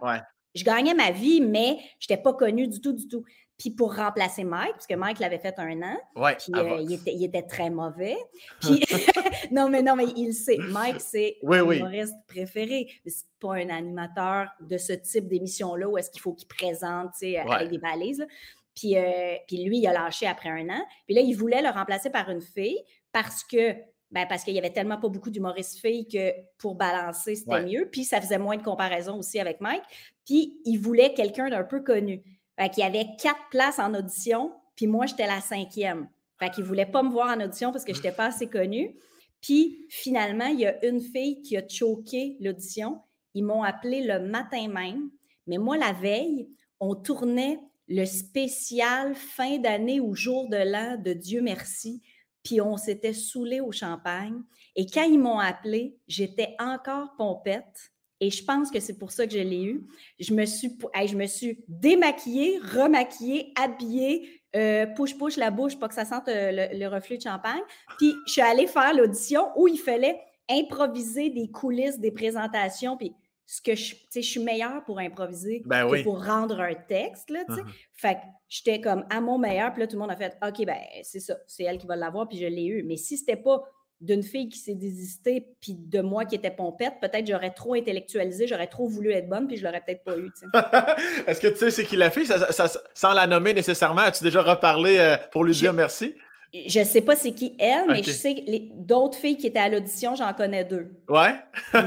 [0.56, 3.24] Je gagnais ma vie, mais je n'étais pas connue du tout, du tout.
[3.64, 5.98] Puis pour remplacer Mike, parce que Mike l'avait fait un an,
[6.38, 8.18] puis euh, il, était, très mauvais.
[8.60, 8.84] Puis,
[9.52, 10.58] non, mais non, mais il sait.
[10.58, 12.90] Mike, c'est mon humoriste préféré.
[13.06, 17.12] Mais c'est pas un animateur de ce type d'émission-là où est-ce qu'il faut qu'il présente,
[17.24, 18.28] avec des balises.
[18.76, 20.86] Puis, euh, puis lui, il a lâché après un an.
[21.06, 23.76] Puis là, il voulait le remplacer par une fille parce que
[24.12, 27.88] ben parce qu'il y avait tellement pas beaucoup d'humoristes filles que pour balancer, c'était mieux.
[27.90, 29.84] Puis ça faisait moins de comparaison aussi avec Mike.
[30.26, 32.22] Puis il voulait quelqu'un d'un peu connu.
[32.58, 36.08] Fait y avait quatre places en audition, puis moi, j'étais la cinquième.
[36.40, 38.96] Fait ne voulait pas me voir en audition parce que je n'étais pas assez connue.
[39.42, 43.02] Puis finalement, il y a une fille qui a choqué l'audition.
[43.34, 45.10] Ils m'ont appelé le matin même.
[45.48, 46.48] Mais moi, la veille,
[46.80, 52.02] on tournait le spécial fin d'année ou jour de l'an de Dieu merci.
[52.44, 54.42] Puis on s'était saoulé au champagne.
[54.76, 57.92] Et quand ils m'ont appelé, j'étais encore pompette.
[58.24, 59.86] Et je pense que c'est pour ça que je l'ai eu.
[60.18, 65.94] Je me suis, je me suis démaquillée, remaquillée, habillée, euh, push-push la bouche pour que
[65.94, 67.60] ça sente euh, le, reflux de champagne.
[67.98, 72.96] Puis je suis allée faire l'audition où il fallait improviser des coulisses, des présentations.
[72.96, 73.14] Puis
[73.46, 77.30] ce que je, je suis meilleure pour improviser ben que pour rendre un texte.
[77.30, 77.66] Là, uh-huh.
[77.92, 79.74] Fait que j'étais comme à mon meilleur.
[79.74, 81.98] Puis là, tout le monde a fait OK, ben c'est ça, c'est elle qui va
[81.98, 82.30] l'avoir.
[82.30, 82.84] Puis je l'ai eu.
[82.84, 83.66] Mais si c'était pas
[84.04, 88.48] d'une fille qui s'est désistée, puis de moi qui étais pompette, peut-être j'aurais trop intellectualisé,
[88.48, 90.30] j'aurais trop voulu être bonne, puis je l'aurais peut-être pas eu.
[91.28, 92.28] Est-ce que tu sais c'est qui la fille,
[92.94, 94.02] sans la nommer nécessairement?
[94.02, 96.16] As-tu déjà reparlé euh, pour lui dire merci?
[96.54, 98.42] Je sais pas c'est qui elle, mais je sais que
[98.76, 100.92] d'autres filles qui étaient à l'audition, j'en connais deux.
[101.08, 101.34] Ouais?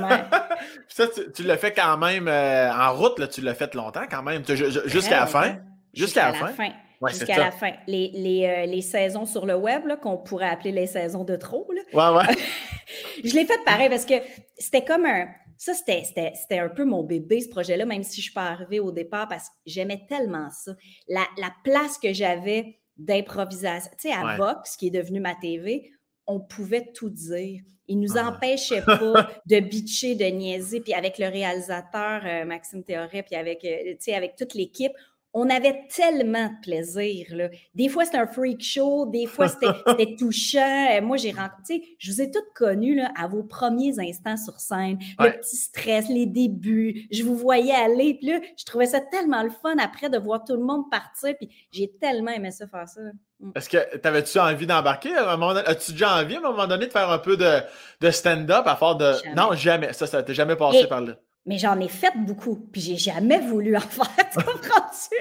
[0.89, 4.23] ça, tu, l'as fait quand même euh, en route, là, tu l'as fait longtemps quand
[4.23, 5.59] même, jusqu'à la fin?
[5.95, 6.73] Jusqu'à la, fin
[7.09, 7.73] jusqu'à la fin.
[7.87, 11.67] Les, les, euh, les, saisons sur le web, qu'on pourrait appeler les saisons de trop.
[11.73, 12.13] Là.
[12.13, 12.37] Ouais, ouais.
[13.25, 14.15] je l'ai fait pareil parce que
[14.59, 15.27] c'était comme un.
[15.59, 18.79] Ça, c'était un peu mon bébé, ce projet-là, même si je ne suis pas arrivée
[18.79, 20.73] au départ parce que j'aimais tellement ça.
[21.09, 23.91] La, la place que j'avais d'improvisation.
[24.01, 25.91] Tu sais, à Vox, qui est devenu ma TV,
[26.27, 27.63] on pouvait tout dire.
[27.89, 28.29] Il nous ah.
[28.29, 30.81] empêchait pas de bitcher, de niaiser.
[30.81, 34.93] Puis avec le réalisateur euh, Maxime Théoret, puis avec, euh, avec toute l'équipe,
[35.39, 37.27] on avait tellement de plaisir.
[37.33, 37.51] Là.
[37.75, 40.97] Des fois, c'était un freak show, des fois, c'était touchant.
[40.97, 44.99] Euh, moi, j'ai rencontré, je vous ai toutes connues à vos premiers instants sur scène,
[45.19, 47.07] le petit stress, les débuts.
[47.13, 50.43] Je vous voyais aller, puis là, je trouvais ça tellement le fun après de voir
[50.43, 53.03] tout le monde partir, puis j'ai tellement aimé ça faire ça.
[53.39, 53.51] Mm.
[53.55, 57.19] Est-ce que t'avais-tu envie d'embarquer As-tu déjà envie à un moment donné de faire un
[57.19, 59.13] peu de, stand-up à faire de.
[59.37, 59.93] Non, jamais.
[59.93, 61.13] Ça, ça t'est jamais passé par là
[61.47, 65.17] mais j'en ai fait beaucoup, puis j'ai jamais voulu en faire, comprends-tu?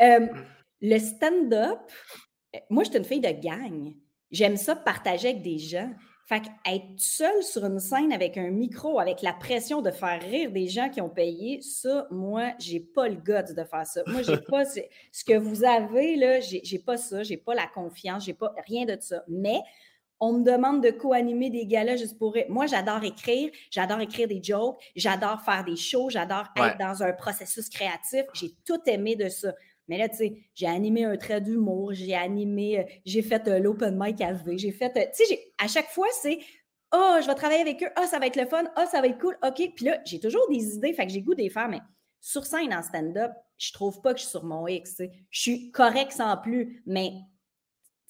[0.00, 0.26] Euh,
[0.80, 1.78] le stand-up,
[2.54, 3.92] euh, moi, je suis une fille de gang.
[4.30, 5.90] J'aime ça partager avec des gens.
[6.26, 10.52] Fait être seule sur une scène avec un micro, avec la pression de faire rire
[10.52, 14.02] des gens qui ont payé, ça, moi, j'ai pas le goût de faire ça.
[14.06, 18.24] Moi, j'ai pas ce que vous avez, là, j'ai pas ça, j'ai pas la confiance,
[18.24, 19.24] j'ai pas rien de ça.
[19.26, 19.60] Mais
[20.20, 22.36] on me demande de co-animer des galas juste pour.
[22.48, 27.12] Moi, j'adore écrire, j'adore écrire des jokes, j'adore faire des shows, j'adore être dans un
[27.12, 28.24] processus créatif.
[28.34, 29.54] J'ai tout aimé de ça.
[29.88, 33.58] Mais là, tu sais, j'ai animé un trait d'humour, j'ai animé, euh, j'ai fait euh,
[33.58, 34.96] l'open mic à V, j'ai fait.
[34.96, 36.38] Euh, tu sais, à chaque fois, c'est
[36.92, 39.08] oh, je vais travailler avec eux, oh, ça va être le fun, oh, ça va
[39.08, 39.72] être cool, OK.
[39.74, 41.80] Puis là, j'ai toujours des idées, fait que j'ai goût des faire, mais
[42.20, 45.02] sur scène en stand-up, je trouve pas que je suis sur mon X.
[45.30, 47.12] Je suis correct sans plus, mais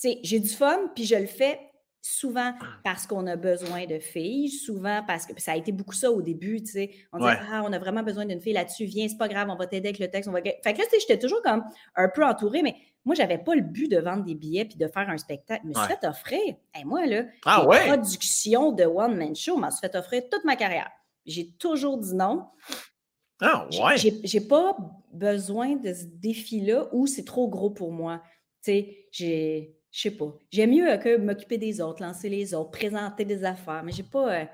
[0.00, 1.60] sais, j'ai du fun, puis je le fais
[2.02, 6.10] souvent parce qu'on a besoin de filles, souvent parce que ça a été beaucoup ça
[6.10, 6.90] au début, tu sais.
[7.12, 9.56] On disait, ah, on a vraiment besoin d'une fille là-dessus, viens, c'est pas grave, on
[9.56, 10.28] va t'aider avec le texte.
[10.28, 10.40] On va...
[10.42, 11.62] Fait que là, tu sais, j'étais toujours comme
[11.96, 14.86] un peu entourée, mais moi, j'avais pas le but de vendre des billets puis de
[14.86, 15.62] faire un spectacle.
[15.64, 19.64] Je me suis fait offrir, et moi, là, ah, production de One Man Show, je
[19.64, 20.90] me suis fait offrir toute ma carrière.
[21.26, 22.46] J'ai toujours dit non.
[23.42, 23.96] Ah, ouais.
[23.96, 24.76] J'ai pas
[25.12, 28.22] besoin de ce défi-là où c'est trop gros pour moi.
[28.62, 30.32] Tu sais, j'ai je sais pas.
[30.50, 34.32] J'aime mieux que m'occuper des autres, lancer les autres, présenter des affaires, mais j'ai pas.
[34.32, 34.44] Euh,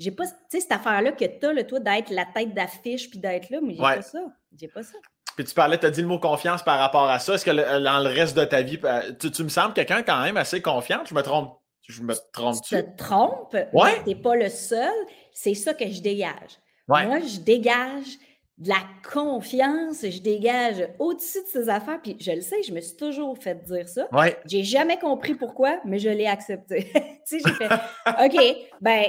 [0.00, 3.08] j'ai pas, tu sais, cette affaire-là que tu as, le, toi, d'être la tête d'affiche
[3.10, 4.18] puis d'être là, mais j'ai pas ça.
[4.58, 4.98] J'ai pas ça.
[5.36, 7.34] Puis tu parlais, tu as dit le mot confiance par rapport à ça.
[7.34, 10.36] Est-ce que dans le reste de ta vie, euh, tu, me sembles quelqu'un quand même
[10.36, 11.02] assez confiant?
[11.04, 11.58] Je me trompe.
[11.88, 12.76] Je me trompe-tu?
[12.76, 14.02] Tu te trompes, ouais.
[14.02, 14.92] tu n'es pas le seul.
[15.32, 16.58] C'est ça que je dégage.
[16.88, 18.18] Moi, je dégage
[18.58, 22.00] de la confiance, je dégage au-dessus de ces affaires.
[22.00, 24.06] Puis je le sais, je me suis toujours fait dire ça.
[24.12, 24.38] Ouais.
[24.46, 26.90] J'ai jamais compris pourquoi, mais je l'ai accepté.
[27.28, 27.68] tu sais, j'ai fait
[28.24, 29.06] OK, ben,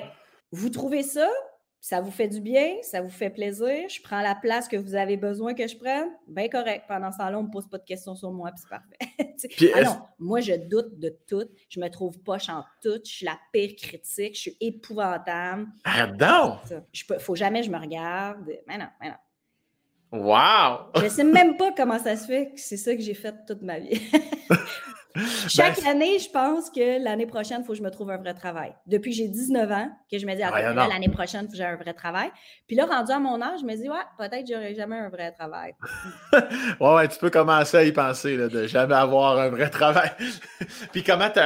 [0.52, 1.30] vous trouvez ça,
[1.80, 4.96] ça vous fait du bien, ça vous fait plaisir, je prends la place que vous
[4.96, 6.86] avez besoin que je prenne, bien correct.
[6.88, 9.72] Pendant ce temps-là, on ne me pose pas de questions sur moi, puis c'est parfait.
[9.76, 11.48] ah non, moi, je doute de tout.
[11.70, 13.00] Je me trouve poche en tout.
[13.06, 14.34] Je suis la pire critique.
[14.36, 15.68] Je suis épouvantable.
[16.20, 16.58] Non!
[16.72, 18.50] Il ne faut jamais que je me regarde.
[18.68, 19.16] Mais non, mais non.
[20.16, 20.92] Wow!
[20.96, 23.36] Je ne sais même pas comment ça se fait que c'est ça que j'ai fait
[23.48, 24.02] toute ma vie.
[25.48, 28.18] Chaque ben, année, je pense que l'année prochaine, il faut que je me trouve un
[28.18, 28.74] vrai travail.
[28.86, 31.64] Depuis que j'ai 19 ans, que je me dis, l'année prochaine, il faut que j'ai
[31.64, 32.32] un vrai travail.
[32.68, 35.10] Puis là, rendu à mon âge, je me dis, ouais, peut-être que j'aurai jamais un
[35.10, 35.74] vrai travail.
[36.34, 40.12] ouais, ouais, tu peux commencer à y penser, là, de jamais avoir un vrai travail.
[40.92, 41.40] Puis comment tu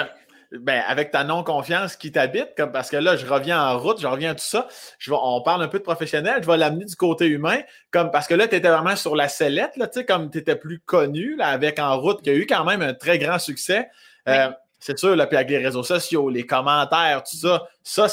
[0.52, 4.08] ben, avec ta non-confiance qui t'habite, comme parce que là, je reviens en route, je
[4.08, 4.68] reviens à tout ça.
[4.98, 7.60] Je on parle un peu de professionnel, je vais l'amener du côté humain,
[7.92, 10.40] comme parce que là, tu étais vraiment sur la sellette, là, tu sais, comme tu
[10.40, 13.38] étais plus connu, là, avec En route, qui a eu quand même un très grand
[13.38, 13.90] succès.
[14.28, 18.08] Euh, c'est sûr, là, puis avec les réseaux sociaux, les commentaires, tout ça, ça,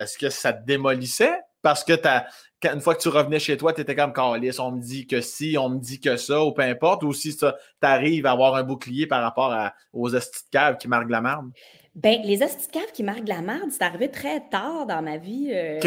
[0.00, 1.38] est-ce que ça te démolissait?
[1.62, 2.08] Parce que tu
[2.64, 5.20] une fois que tu revenais chez toi, tu étais comme Carlis, on me dit que
[5.20, 7.46] si, on me dit que ça, ou peu importe, ou si tu
[7.80, 9.54] arrives à avoir un bouclier par rapport
[9.92, 11.50] aux estis caves qui marquent la merde?
[11.94, 15.50] Ben, les estis caves qui marquent la merde, c'est arrivé très tard dans ma vie.
[15.52, 15.78] Euh,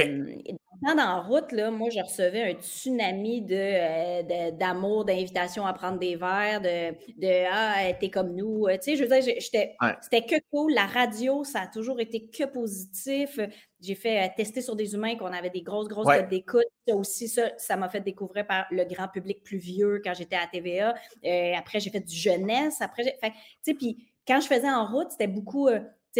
[0.93, 6.15] la route, là, moi, je recevais un tsunami de, euh, d'amour, d'invitation à prendre des
[6.15, 8.67] verres, de, de Ah, t'es comme nous.
[8.67, 10.73] Tu sais, je veux dire, j'étais, c'était que cool.
[10.73, 13.39] La radio, ça a toujours été que positif.
[13.81, 16.27] J'ai fait euh, tester sur des humains qu'on avait des grosses, grosses ouais.
[16.27, 16.65] d'écoute.
[16.87, 20.35] Ça aussi, ça, ça m'a fait découvrir par le grand public plus vieux quand j'étais
[20.35, 20.93] à TVA.
[21.25, 22.81] Euh, après, j'ai fait du jeunesse.
[22.81, 25.69] Après, tu sais, puis quand je faisais en route, c'était beaucoup,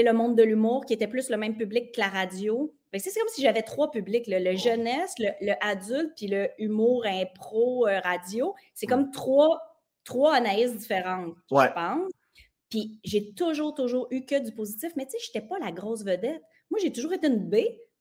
[0.04, 2.74] le monde de l'humour qui était plus le même public que la radio.
[2.92, 7.88] Ben, c'est comme si j'avais trois publics, le jeunesse, le, adulte, puis le humour impro
[7.88, 8.54] euh, radio.
[8.74, 9.62] C'est comme trois,
[10.04, 12.12] trois Anaïs différentes, je pense.
[12.70, 15.72] Puis j'ai toujours, toujours eu que du positif, mais tu sais, je n'étais pas la
[15.72, 16.42] grosse vedette.
[16.70, 17.58] Moi, j'ai toujours été une B,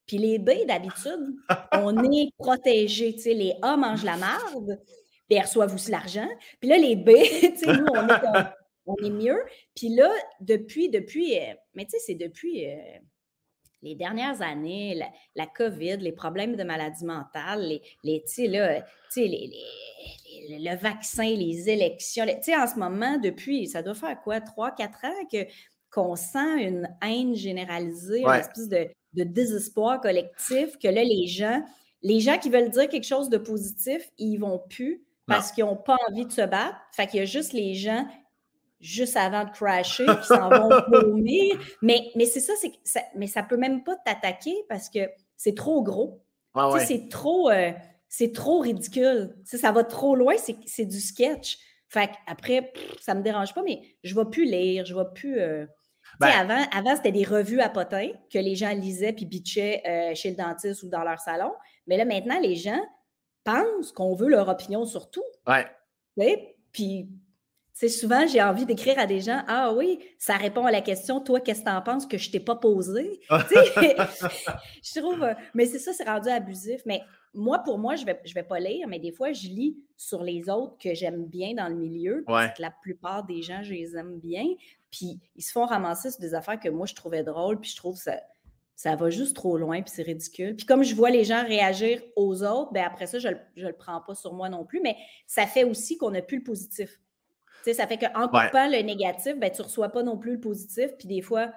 [0.07, 1.37] puis les B, d'habitude,
[1.73, 3.15] on est protégés.
[3.15, 4.81] Tu sais, les A mangent la marde,
[5.29, 6.29] puis elles reçoivent aussi l'argent.
[6.61, 8.21] Puis là, les B, tu sais, nous, on est,
[8.87, 9.43] on est mieux.
[9.75, 12.69] Puis là, depuis, depuis, euh, mais tu sais, c'est depuis...
[12.69, 12.99] Euh,
[13.85, 14.99] les dernières années,
[15.37, 18.83] la, COVID, les problèmes de maladie mentale, les, les, là,
[19.15, 22.25] les, les, le vaccin, les élections.
[22.25, 25.47] en ce moment, depuis, ça doit faire quoi, trois, quatre ans que,
[25.91, 31.63] qu'on sent une haine généralisée, une espèce de, de, désespoir collectif, que là, les gens,
[32.03, 35.77] les gens qui veulent dire quelque chose de positif, ils vont plus parce qu'ils n'ont
[35.77, 36.77] pas envie de se battre.
[36.93, 38.07] Fait qu'il y a juste les gens
[38.85, 41.59] juste avant de crasher, qui s'en vont vomir.
[41.81, 42.53] Mais, mais c'est ça,
[43.17, 45.01] mais ça peut même pas t'attaquer parce que
[45.37, 46.23] c'est trop gros.
[46.87, 47.73] C'est trop, euh,
[48.09, 49.35] c'est trop ridicule.
[49.45, 50.35] ça va trop loin,
[50.67, 51.59] c'est du sketch.
[51.89, 55.41] Fait après, ça me dérange pas, mais je ne vais plus lire, je vais plus.
[55.41, 55.67] Euh,
[56.21, 60.15] ben avant, avant c'était des revues à potins que les gens lisaient puis bitchaient euh,
[60.15, 61.53] chez le dentiste ou dans leur salon.
[61.87, 62.81] Mais là, maintenant, les gens
[63.43, 65.25] pensent qu'on veut leur opinion sur tout.
[65.47, 65.67] Ouais.
[66.73, 67.09] Puis
[67.77, 71.21] c'est souvent, j'ai envie d'écrire à des gens Ah oui, ça répond à la question,
[71.21, 73.21] toi, qu'est-ce que tu en penses que je t'ai pas posé?
[73.31, 76.83] je trouve, euh, mais c'est ça, c'est rendu abusif.
[76.87, 77.01] Mais
[77.35, 80.23] moi, pour moi, je vais, je vais pas lire, mais des fois, je lis sur
[80.23, 82.23] les autres que j'aime bien dans le milieu.
[82.29, 84.45] Parce que la plupart des gens, je les aime bien.
[84.93, 87.77] Puis ils se font ramasser sur des affaires que moi, je trouvais drôles, puis je
[87.77, 88.21] trouve ça.
[88.77, 90.55] Ça va juste trop loin, puis c'est ridicule.
[90.55, 93.73] Puis comme je vois les gens réagir aux autres, ben après ça, je ne le
[93.73, 94.81] prends pas sur moi non plus.
[94.81, 97.01] Mais ça fait aussi qu'on n'a plus le positif
[97.73, 100.91] ça fait qu'en coupant le négatif, ben, tu ne reçois pas non plus le positif.
[100.99, 101.51] Puis des fois,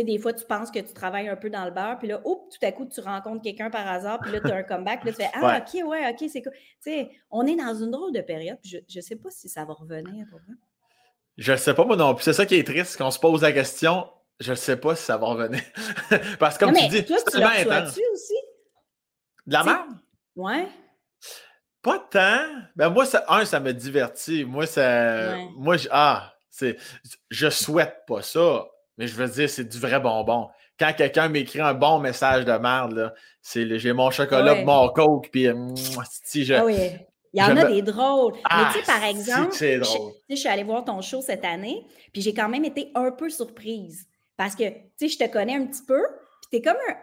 [0.00, 2.66] des fois, tu penses que tu travailles un peu dans le beurre, puis là, tout
[2.66, 5.18] à coup, tu rencontres quelqu'un par hasard, puis là, tu as un comeback, là, tu
[5.18, 6.52] fais Ah, OK, ouais, OK, c'est cool.
[7.30, 10.26] on est dans une drôle de période, je ne sais pas si ça va revenir
[10.30, 10.40] pour
[11.36, 12.24] Je ne sais pas, moi non plus.
[12.24, 14.08] C'est ça qui est triste, qu'on se pose la question.
[14.40, 15.60] Je ne sais pas si ça va revenir.
[16.38, 18.34] Parce que comme tu dis, toi, tu l'as aussi?
[19.46, 19.90] De la merde?
[20.36, 20.68] Ouais.
[21.82, 22.46] Pas tant.
[22.76, 24.44] Ben moi, ça, un, ça me divertit.
[24.44, 25.36] Moi, ça.
[25.56, 26.76] Moi, je, ah, c'est.
[27.30, 28.66] Je souhaite pas ça,
[28.96, 30.48] mais je veux dire, c'est du vrai bonbon.
[30.78, 35.28] Quand quelqu'un m'écrit un bon message de merde, là, c'est j'ai mon chocolat, mon coke,
[35.30, 35.48] puis
[36.24, 36.54] si je.
[36.54, 36.92] Ah oui.
[37.34, 38.34] Il y en a des drôles.
[38.34, 39.82] mais tu sais, ah, par exemple, Je,
[40.28, 43.30] je suis allée voir ton show cette année, puis j'ai quand même été un peu
[43.30, 44.06] surprise.
[44.36, 46.02] Parce que, tu sais, je te connais un petit peu,
[46.42, 46.96] puis t'es comme un.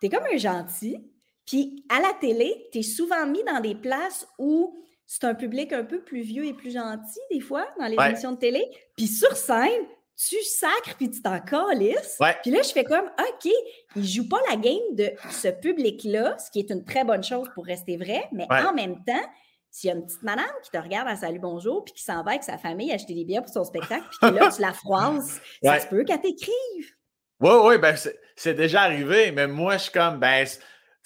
[0.00, 0.98] T'es comme un gentil,
[1.46, 4.76] puis à la télé, tu es souvent mis dans des places où
[5.06, 8.32] c'est un public un peu plus vieux et plus gentil, des fois, dans les émissions
[8.32, 8.64] de télé.
[8.96, 9.82] Puis sur scène,
[10.16, 12.18] tu sacres puis tu t'en calisses.
[12.42, 13.50] Puis là, je fais comme, OK,
[13.96, 17.48] il joue pas la game de ce public-là, ce qui est une très bonne chose
[17.54, 19.22] pour rester vrai, mais en même temps,
[19.70, 22.22] s'il y a une petite madame qui te regarde à Salut Bonjour puis qui s'en
[22.22, 24.72] va avec sa famille acheter des bières pour son spectacle, puis que là, tu la
[24.72, 26.94] froisses, ça se peut qu'elle t'écrive.
[27.40, 27.96] Oui, oui, ben
[28.36, 30.46] c'est déjà arrivé, mais moi, je suis comme, ben,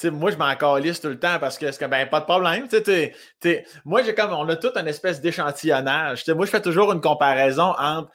[0.04, 2.68] moi, je m'en calisse tout le temps parce que c'est ben, pas de problème.
[3.84, 6.24] moi, j'ai comme, on a tout un espèce d'échantillonnage.
[6.28, 8.10] Moi, je fais toujours une comparaison entre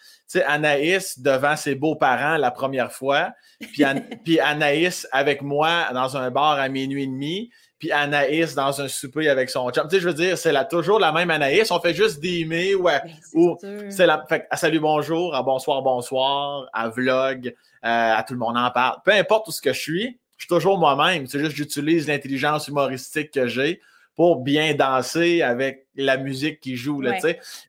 [0.46, 3.32] Anaïs devant ses beaux-parents la première fois,
[4.24, 8.90] puis, Anaïs avec moi dans un bar à minuit et demi, puis Anaïs dans un
[8.90, 9.88] souper avec son chum.
[9.88, 11.72] Tu sais, je veux dire, c'est toujours la même Anaïs.
[11.72, 13.02] On fait juste des ou, ben,
[13.34, 13.58] ou
[13.90, 14.26] c'est la.
[14.28, 18.70] Fait à salut, bonjour, à bonsoir, bonsoir, à vlog, euh, à tout le monde en
[18.70, 18.98] parle.
[19.06, 21.28] Peu importe où ce que je suis, je suis toujours moi-même.
[21.28, 23.82] C'est juste que j'utilise l'intelligence humoristique que j'ai
[24.16, 27.02] pour bien danser avec la musique qui joue.
[27.02, 27.20] Là,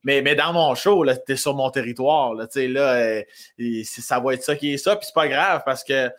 [0.05, 2.35] mais, mais dans mon show, tu es sur mon territoire.
[2.35, 4.97] Là, là euh, ça va être ça qui est ça.
[4.97, 6.11] Puis c'est pas grave parce que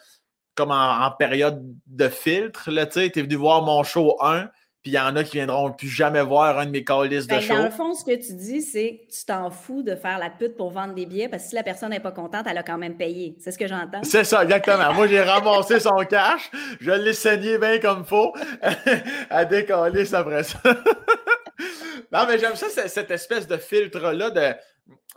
[0.54, 4.50] comme en, période de filtre, tu es venu voir mon show 1
[4.82, 7.40] puis il y en a qui viendront plus jamais voir un de mes call-lists de
[7.40, 7.54] show.
[7.54, 10.32] Dans le fond, ce que tu dis, c'est que tu t'en fous de faire la
[10.32, 12.64] pute pour vendre des billets parce que si la personne n'est pas contente, elle a
[12.64, 13.36] quand même payé.
[13.40, 14.02] C'est ce que j'entends?
[14.04, 14.92] C'est ça, exactement.
[14.94, 18.34] Moi, j'ai ramassé son cash, je l'ai saigné bien comme faut,
[19.30, 20.60] à décoller après ça.
[22.12, 24.56] non, mais j'aime ça, cette espèce de filtre-là de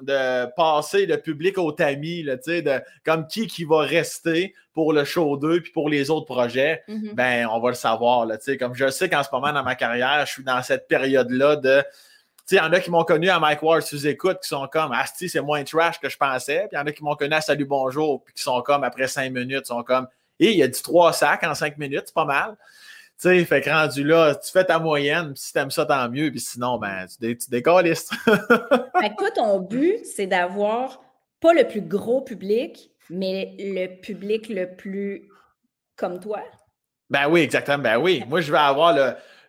[0.00, 5.04] de passer le public au tamis, là, de, comme qui qui va rester pour le
[5.04, 7.14] show 2 puis pour les autres projets, mm-hmm.
[7.14, 8.26] ben on va le savoir.
[8.26, 11.56] Là, comme je sais qu'en ce moment dans ma carrière, je suis dans cette période-là
[11.56, 11.82] de.
[12.50, 14.92] Il y en a qui m'ont connu à Mike Ward sous écoute qui sont comme
[14.92, 16.66] Asti, c'est moins trash que je pensais.
[16.68, 18.84] Puis il y en a qui m'ont connu à Salut Bonjour, puis qui sont comme
[18.84, 20.08] après cinq minutes, sont comme
[20.38, 22.56] Et il y a du trois sacs en cinq minutes, c'est pas mal.
[23.20, 26.08] Tu sais, fait que rendu là, tu fais ta moyenne, puis si t'aimes ça, tant
[26.10, 28.12] mieux, puis sinon, ben, tu, tu décollistes.
[28.24, 31.00] fait que toi, ton but, c'est d'avoir
[31.40, 35.28] pas le plus gros public, mais le public le plus
[35.96, 36.40] comme toi?
[37.10, 37.78] Ben oui, exactement.
[37.78, 38.24] Ben oui.
[38.28, 38.94] Moi, je vais avoir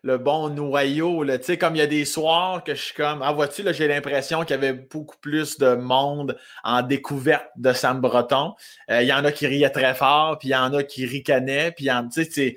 [0.03, 1.25] le, bon noyau.
[1.25, 3.87] Tu sais, comme il y a des soirs que je suis comme, ah, vois-tu, j'ai
[3.87, 8.53] l'impression qu'il y avait beaucoup plus de monde en découverte de Sam Breton.
[8.91, 11.05] Euh, il y en a qui riaient très fort, puis il y en a qui
[11.05, 12.55] ricanaient, puis tu sais,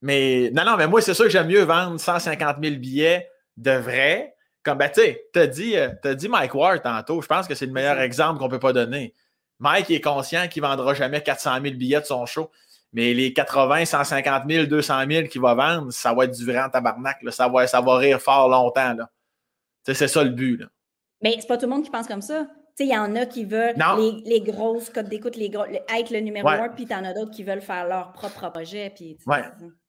[0.00, 3.72] mais non, non, mais moi, c'est sûr que j'aime mieux vendre 150 000 billets de
[3.72, 4.34] vrai.
[4.62, 7.20] Comme, ben, tu sais, t'as dit, euh, as dit Mike Ward tantôt.
[7.20, 9.14] Je pense que c'est le meilleur exemple qu'on ne peut pas donner.
[9.58, 12.50] Mike est conscient qu'il vendra jamais 400 000 billets de son show.
[12.92, 16.62] Mais les 80, 150 000, 200 000 qu'il va vendre, ça va être du vrai
[16.62, 17.18] en tabarnak.
[17.30, 18.96] Ça, va, ça va rire fort longtemps.
[19.84, 20.58] C'est ça le but.
[20.58, 20.66] Là.
[21.22, 22.46] Mais c'est pas tout le monde qui pense comme ça
[22.84, 26.20] il y en a qui veulent les, les, grosses codes d'écoute, les gros, être le
[26.20, 28.92] numéro un, puis en as d'autres qui veulent faire leur propre projet.
[28.94, 29.42] Puis, ouais.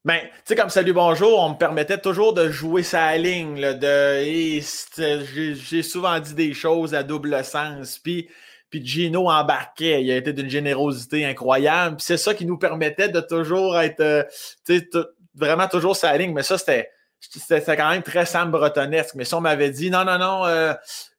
[0.05, 3.73] Ben, tu sais, comme Salut Bonjour, on me permettait toujours de jouer sa ligne, là,
[3.73, 7.99] de j'ai souvent dit des choses à double sens.
[7.99, 8.29] Puis,
[8.69, 10.03] puis Gino embarquait.
[10.03, 11.97] Il a été d'une générosité incroyable.
[11.97, 14.23] Puis c'est ça qui nous permettait de toujours être, euh,
[14.65, 14.89] tu sais,
[15.35, 16.33] vraiment toujours sa ligne.
[16.33, 16.89] Mais ça, c'était
[17.19, 19.15] c'était quand même très Sam Bretonesque.
[19.15, 20.73] Mais si on m'avait dit non, non, non, euh,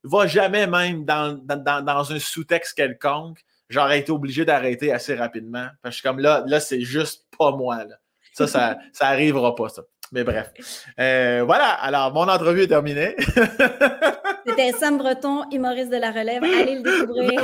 [0.05, 5.69] va jamais même dans, dans, un sous-texte quelconque, j'aurais été obligé d'arrêter assez rapidement.
[5.83, 7.85] Parce que comme là, là, c'est juste pas moi.
[8.33, 9.83] Ça, ça, ça arrivera pas, ça.
[10.13, 10.53] Mais bref.
[10.99, 13.15] Euh, voilà, alors mon entrevue est terminée.
[14.47, 16.43] C'était Sam Breton, humoriste de la relève.
[16.43, 17.41] Allez le découvrir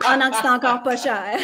[0.00, 1.38] pendant que c'est encore pas cher.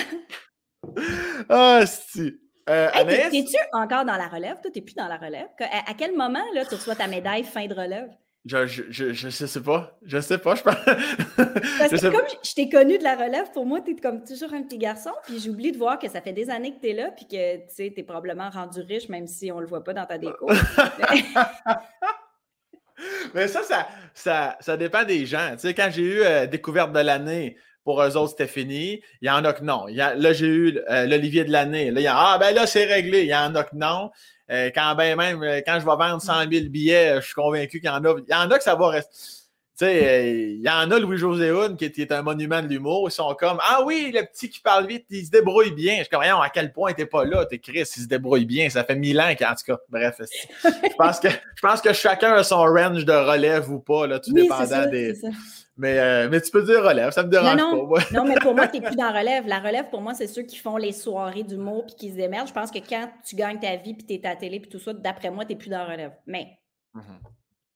[1.48, 2.34] Ah, si.
[2.68, 2.88] Euh,
[3.30, 4.60] T'es-tu encore dans la relève?
[4.60, 5.46] Toi, t'es plus dans la relève.
[5.60, 8.08] À, quel moment là, tu reçois ta médaille fin de relève?
[8.44, 9.98] Je, je, je, sais pas.
[10.04, 10.74] Je sais pas, je pense.
[11.36, 14.52] Parce que comme je t'ai connu de la relève, pour moi, tu es comme toujours
[14.54, 15.10] un petit garçon.
[15.24, 17.56] Puis j'oublie de voir que ça fait des années que tu es là, puis que
[17.56, 20.48] tu sais, es probablement rendu riche, même si on le voit pas dans ta déco.
[23.34, 25.50] Mais ça, ça, ça, ça, dépend des gens.
[25.52, 29.00] Tu sais, quand j'ai eu euh, découverte de l'année, pour eux autres, c'était fini.
[29.22, 29.86] Il y en a que non.
[29.86, 31.92] là, j'ai eu euh, l'Olivier de l'année.
[31.92, 33.22] Là, il y a, ah, ben là, c'est réglé.
[33.22, 34.10] Il y en a que non.
[34.50, 37.78] Euh, quand ben même, euh, quand je vais vendre 100 000 billets, je suis convaincu
[37.78, 38.16] qu'il y en a.
[38.18, 39.12] Il y en a que ça va rester.
[39.76, 43.08] sais, il y en a Louis-José Hood qui est, un monument de l'humour.
[43.08, 45.98] Ils sont comme Ah oui, le petit qui parle vite, il se débrouille bien.
[45.98, 48.68] Je suis comme à quel point t'es pas là, t'es Chris, il se débrouille bien.
[48.68, 50.16] Ça fait mille ans qu'en tout cas, bref.
[50.64, 54.18] je pense que je pense que chacun a son range de relève ou pas, là,
[54.18, 55.14] tout dépendant des.
[55.78, 58.00] Mais, euh, mais tu peux dire relève, ça me dérange non, pas.
[58.12, 59.46] non, mais pour moi, tu n'es plus dans relève.
[59.46, 62.48] La relève, pour moi, c'est ceux qui font les soirées d'humour puis qui se démerdent.
[62.48, 64.70] Je pense que quand tu gagnes ta vie puis tu es à la télé puis
[64.70, 66.12] tout ça, d'après moi, tu n'es plus dans relève.
[66.26, 66.58] Mais
[66.94, 67.20] mhm.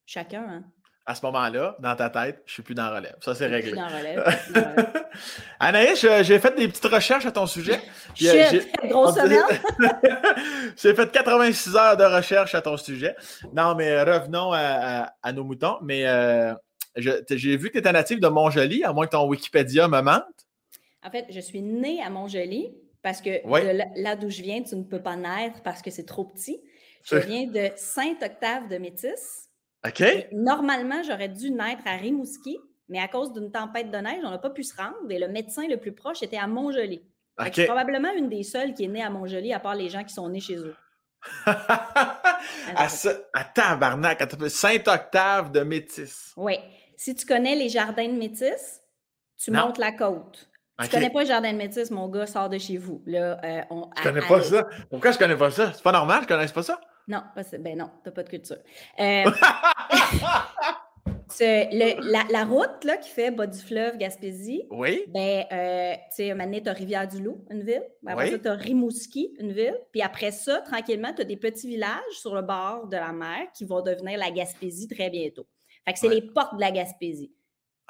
[0.07, 0.65] chacun, hein?
[1.07, 3.17] À ce moment-là, dans ta tête, je suis plus dans relève.
[3.21, 3.73] Ça, c'est réglé.
[3.73, 4.25] Plus dans relève.
[5.61, 7.81] Anaïs, j'ai fait des petites recherches à ton sujet.
[8.23, 9.41] Euh, j'ai grosse semaine.
[10.77, 13.15] j'ai fait 86 heures de recherche à ton sujet.
[13.55, 15.79] Non, mais revenons à, nos moutons.
[15.83, 16.53] Mais euh,
[16.97, 20.47] j'ai vu que tu étais natif de Montjoli, à moins que ton Wikipédia me mente.
[21.03, 23.31] En fait, je suis née à Montjoli parce que
[24.01, 26.61] là d'où je viens, tu ne peux pas naître parce que c'est trop petit.
[27.05, 29.49] Je viens de Saint-Octave de Métis.
[29.87, 30.03] OK.
[30.33, 32.59] normalement, j'aurais dû naître à Rimouski,
[32.91, 35.29] mais à cause d'une tempête de neige, on n'a pas pu se rendre et le
[35.29, 37.01] médecin le plus proche était à Montjoli.
[37.39, 37.49] Okay.
[37.49, 40.05] Je suis probablement une des seules qui est née à Montjoli, à part les gens
[40.05, 40.77] qui sont nés chez eux.
[41.47, 46.33] à, ce, à tabarnak, Saint-Octave de Métis.
[46.37, 46.59] Oui.
[47.01, 48.83] Si tu connais les jardins de Métis,
[49.43, 50.51] tu montes la côte.
[50.81, 53.03] Tu ne connais pas le jardin de Métis, mon gars, sort de chez vous.
[53.07, 54.69] Là, euh, on, je connais pas ça.
[54.91, 55.73] Pourquoi je connais pas ça?
[55.73, 56.79] C'est pas normal, je connais pas ça?
[57.09, 57.23] Non,
[57.59, 58.59] ben non, t'as pas de culture.
[61.41, 65.05] Euh, le, la, route là, qui fait bas du fleuve Gaspésie, oui.
[65.09, 67.85] ben, euh, tu sais, maintenant, tu as Rivière-du-Loup, une ville.
[68.07, 69.79] Après ça, tu as Rimouski, une ville.
[69.91, 73.47] Puis après ça, tranquillement, tu as des petits villages sur le bord de la mer
[73.55, 75.47] qui vont devenir la Gaspésie très bientôt.
[75.91, 77.33] Fait que c'est les portes de la Gaspésie.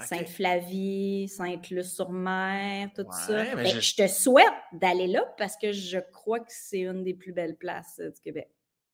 [0.00, 3.54] Sainte-Flavie, Sainte-Luce-sur-Mer, tout ça.
[3.54, 3.94] Ben, je...
[3.94, 8.00] te souhaite d'aller là parce que je crois que c'est une des plus belles places
[8.00, 8.48] euh, du Québec.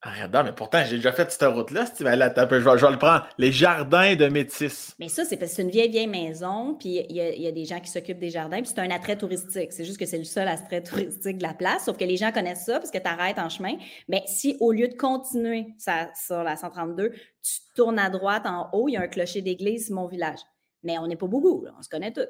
[0.06, 1.84] Arrête, mais pourtant, j'ai déjà fait cette route-là.
[1.98, 3.26] je, vais, le prendre.
[3.38, 4.94] Les jardins de Métis.
[5.00, 7.64] Mais ça, c'est parce que c'est une vieille, vieille maison, puis il y, a des
[7.64, 9.72] gens qui s'occupent des jardins, puis c'est un attrait touristique.
[9.72, 12.30] C'est juste que c'est le seul attrait touristique de la place, sauf que les gens
[12.30, 13.74] connaissent ça parce que tu arrêtes en chemin.
[14.08, 18.68] Mais si, au lieu de continuer ça, sur la 132, tu tournes à droite en
[18.72, 20.38] haut, il y a un clocher d'église, c'est mon village.
[20.84, 22.28] Mais on n'est pas beaucoup, on se connaît tous.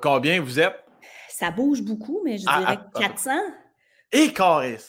[0.00, 0.84] Combien, vous êtes?
[1.28, 3.30] Ça bouge beaucoup, mais je ah, dirais 400.
[3.32, 4.16] Ah, ah.
[4.16, 4.84] Et Caris?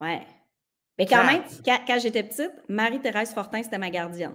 [0.00, 0.26] Ouais.
[1.00, 4.34] Mais quand même, quand, j'étais petite, Marie-Thérèse Fortin, c'était ma gardienne.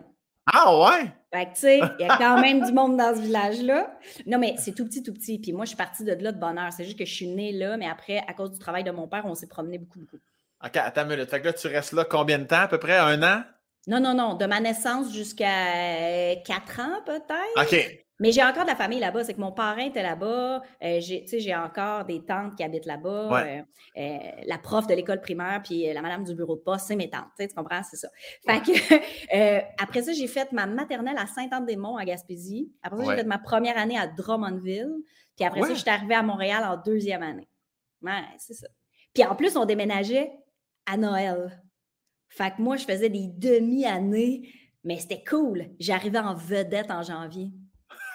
[0.52, 1.12] Ah ouais?
[1.32, 3.96] Fait que, tu sais, il y a quand même du monde dans ce village-là.
[4.26, 5.38] Non, mais c'est tout petit, tout petit.
[5.38, 6.74] Puis moi, je suis partie de là de bonne heure.
[6.74, 9.08] C'est juste que je suis née là, mais après, à cause du travail de mon
[9.08, 10.18] père, on s'est promené beaucoup, beaucoup.
[10.66, 11.30] OK, attends une minute.
[11.30, 12.62] Fait que là, tu restes là combien de temps?
[12.62, 13.44] À peu près un an?
[13.86, 14.34] Non, non, non.
[14.34, 17.62] De ma naissance jusqu'à quatre ans, peut-être.
[17.62, 18.05] OK.
[18.20, 19.24] Mais j'ai encore de la famille là-bas.
[19.24, 20.62] C'est que mon parrain était là-bas.
[20.84, 23.46] Euh, j'ai encore des tantes qui habitent là-bas.
[23.46, 23.62] Euh,
[23.98, 27.10] euh, la prof de l'école primaire, puis la madame du bureau de poste, c'est mes
[27.10, 27.28] tantes.
[27.38, 27.84] Tu comprends?
[27.84, 28.08] C'est ça.
[28.48, 32.72] Fait que, après ça, j'ai fait ma maternelle à Saint-Anne-des-Monts, à Gaspésie.
[32.82, 34.96] Après ça, j'ai fait ma première année à Drummondville.
[35.36, 37.50] Puis après ça, je suis arrivée à Montréal en deuxième année.
[38.02, 38.68] Ouais, c'est ça.
[39.14, 40.32] Puis en plus, on déménageait
[40.86, 41.62] à Noël.
[42.30, 44.50] Fait que moi, je faisais des demi-années,
[44.84, 45.68] mais c'était cool.
[45.80, 47.52] J'arrivais en vedette en janvier.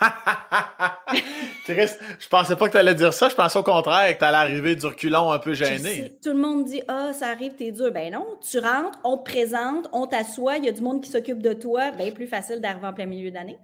[1.68, 3.28] je pensais pas que tu allais dire ça.
[3.28, 6.16] Je pensais au contraire que tu allais arriver du reculon un peu gêné.
[6.22, 7.92] tout le monde dit Ah, ça arrive, t'es dur.
[7.92, 11.10] Ben non, tu rentres, on te présente, on t'assoit, il y a du monde qui
[11.10, 11.90] s'occupe de toi.
[11.92, 13.58] Bien plus facile d'arriver en plein milieu d'année.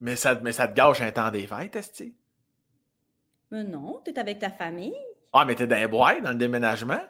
[0.00, 2.14] Mais ça, mais ça te gâche un temps des fêtes, Esti?
[3.50, 4.96] Mais non, tu es avec ta famille.
[5.32, 7.00] Ah, mais t'es dans les bois, dans le déménagement?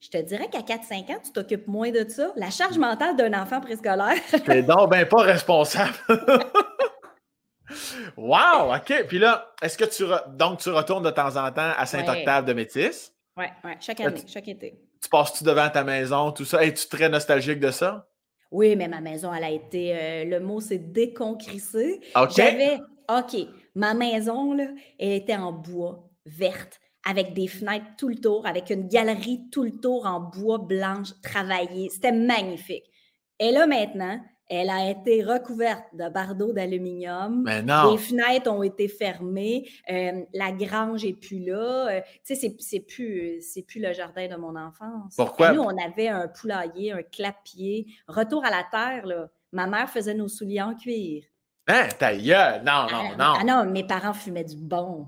[0.00, 2.30] Je te dirais qu'à 4-5 ans, tu t'occupes moins de ça.
[2.36, 4.16] La charge mentale d'un enfant préscolaire.
[4.44, 5.94] T'es donc ben pas responsable.
[8.16, 9.06] Wow, OK.
[9.08, 10.04] Puis là, est-ce que tu
[10.36, 13.12] donc tu retournes de temps en temps à Saint-Octave de Métis?
[13.36, 14.78] Oui, ouais, chaque année, chaque été.
[15.02, 16.64] Tu passes-tu devant ta maison, tout ça?
[16.64, 18.08] Es-tu très nostalgique de ça?
[18.50, 19.96] Oui, mais ma maison, elle a été.
[19.96, 22.00] Euh, le mot, c'est déconcrissé.
[22.14, 22.30] OK.
[22.36, 22.78] J'avais.
[23.08, 23.48] OK.
[23.74, 28.70] Ma maison, là, elle était en bois, verte, avec des fenêtres tout le tour, avec
[28.70, 31.88] une galerie tout le tour en bois blanche travaillée.
[31.90, 32.84] C'était magnifique.
[33.40, 37.42] Et là, maintenant, elle a été recouverte de bardeaux d'aluminium.
[37.44, 37.92] Mais non.
[37.92, 39.68] Les fenêtres ont été fermées.
[39.90, 41.88] Euh, la grange n'est plus là.
[41.88, 45.14] Euh, tu sais, c'est plus, plus le jardin de mon enfance.
[45.16, 45.52] Pourquoi?
[45.52, 47.86] nous, on avait un poulailler, un clapier.
[48.06, 49.28] Retour à la terre, là.
[49.52, 51.24] Ma mère faisait nos souliers en cuir.
[51.68, 53.34] Hein, ta Non, non, ah, non.
[53.40, 55.06] Ah non, mes parents fumaient du bon.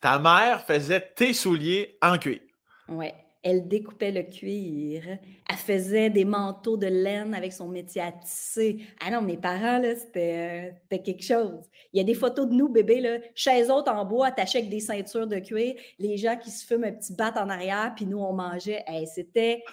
[0.00, 2.40] Ta mère faisait tes souliers en cuir.
[2.88, 3.08] Oui
[3.42, 5.02] elle découpait le cuir,
[5.48, 8.78] elle faisait des manteaux de laine avec son métier à tisser.
[9.04, 11.68] Ah non, mes parents, là, c'était quelque chose.
[11.92, 14.70] Il y a des photos de nous, bébés, là, chez autres en bois, attachés avec
[14.70, 18.06] des ceintures de cuir, les gens qui se fument un petit bat en arrière, puis
[18.06, 18.84] nous, on mangeait.
[19.12, 19.64] c'était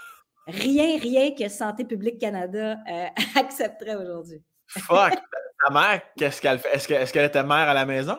[0.47, 3.05] rien, rien que Santé publique Canada euh,
[3.39, 4.41] accepterait aujourd'hui.
[4.67, 5.13] Fuck!
[5.65, 6.73] Ta mère, qu'est-ce qu'elle fait?
[6.73, 8.15] Est-ce qu'elle était mère à la maison?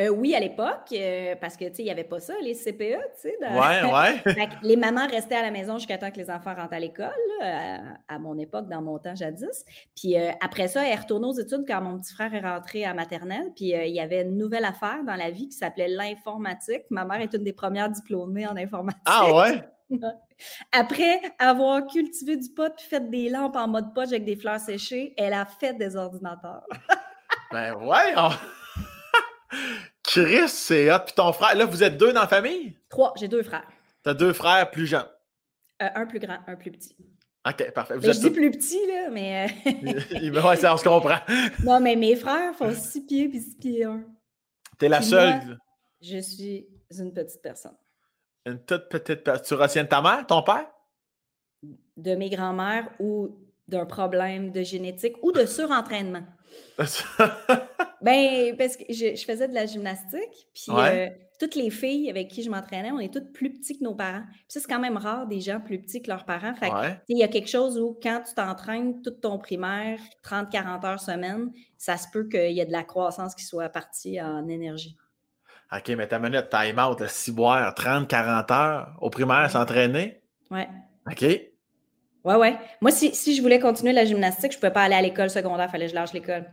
[0.00, 2.54] Euh, oui, à l'époque, euh, parce que, tu sais, il n'y avait pas ça, les
[2.54, 3.36] CPE, tu sais.
[3.40, 3.92] Ouais,
[4.34, 4.48] ouais.
[4.62, 8.18] les mamans restaient à la maison jusqu'à temps que les enfants rentrent à l'école, à,
[8.18, 9.64] mon époque, dans mon temps jadis.
[9.96, 12.84] Puis euh, après ça, elle est retournée aux études quand mon petit frère est rentré
[12.84, 13.52] à maternelle.
[13.54, 16.82] Puis il y avait une nouvelle affaire dans la vie qui s'appelait l'informatique.
[16.90, 19.02] Ma mère est une des premières diplômées en informatique.
[19.06, 19.62] Ah ouais?
[20.72, 24.60] Après avoir cultivé du pot puis fait des lampes en mode pot avec des fleurs
[24.60, 26.64] séchées, elle a fait des ordinateurs.
[27.52, 28.14] ben ouais!
[30.02, 31.00] Chris, c'est hot.
[31.06, 32.76] Puis ton frère, là, vous êtes deux dans la famille?
[32.88, 33.66] Trois, j'ai deux frères.
[34.02, 35.06] T'as deux frères plus jeunes?
[35.82, 36.96] Euh, un plus grand, un plus petit.
[37.48, 37.94] OK, parfait.
[38.00, 39.48] je dis plus petit, là, mais.
[39.66, 41.18] Euh, ouais, ça, on se comprend.
[41.64, 44.04] non, mais mes frères font six pieds puis six pieds un.
[44.78, 45.58] T'es la seule?
[46.00, 46.66] je suis
[46.98, 47.76] une petite personne.
[48.46, 49.44] Une toute petite personne.
[49.46, 50.66] Tu retiens de ta mère, ton père?
[51.96, 53.36] De mes grands-mères ou
[53.68, 56.24] d'un problème de génétique ou de surentraînement.
[58.02, 62.42] ben, parce que je, faisais de la gymnastique, puis euh, toutes les filles avec qui
[62.42, 64.24] je m'entraînais, on est toutes plus petites que nos parents.
[64.30, 66.54] Puis ça, c'est quand même rare des gens plus petits que leurs parents.
[66.54, 66.70] Fait
[67.08, 71.50] il y a quelque chose où quand tu t'entraînes toute ton primaire, 30-40 heures semaine,
[71.78, 74.96] ça se peut qu'il y ait de la croissance qui soit partie en énergie.
[75.74, 80.20] OK, mais ta minute, time out, si boire 30-40 heures au primaire s'entraîner?
[80.50, 80.68] Ouais.
[81.10, 81.22] OK.
[82.24, 82.58] Ouais, ouais.
[82.80, 85.30] Moi, si, si, je voulais continuer la gymnastique, je ne pouvais pas aller à l'école
[85.30, 86.46] secondaire, il fallait que je lâche l'école.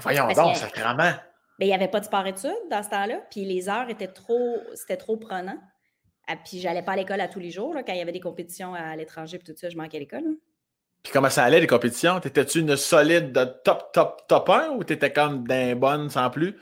[0.00, 1.12] Voyons donc, sacrément.
[1.58, 4.58] Ben, il n'y avait pas de sport-études dans ce temps-là, puis les heures étaient trop,
[4.74, 5.56] c'était trop prenant.
[6.28, 8.20] Ah, puis j'allais pas à l'école à tous les jours, quand il y avait des
[8.20, 10.24] compétitions à l'étranger, puis tout ça, je manquais l'école.
[11.02, 12.18] Puis comment ça allait, les compétitions?
[12.18, 16.56] T'étais-tu une solide de top, top, top 1 ou t'étais comme d'un bonne sans plus?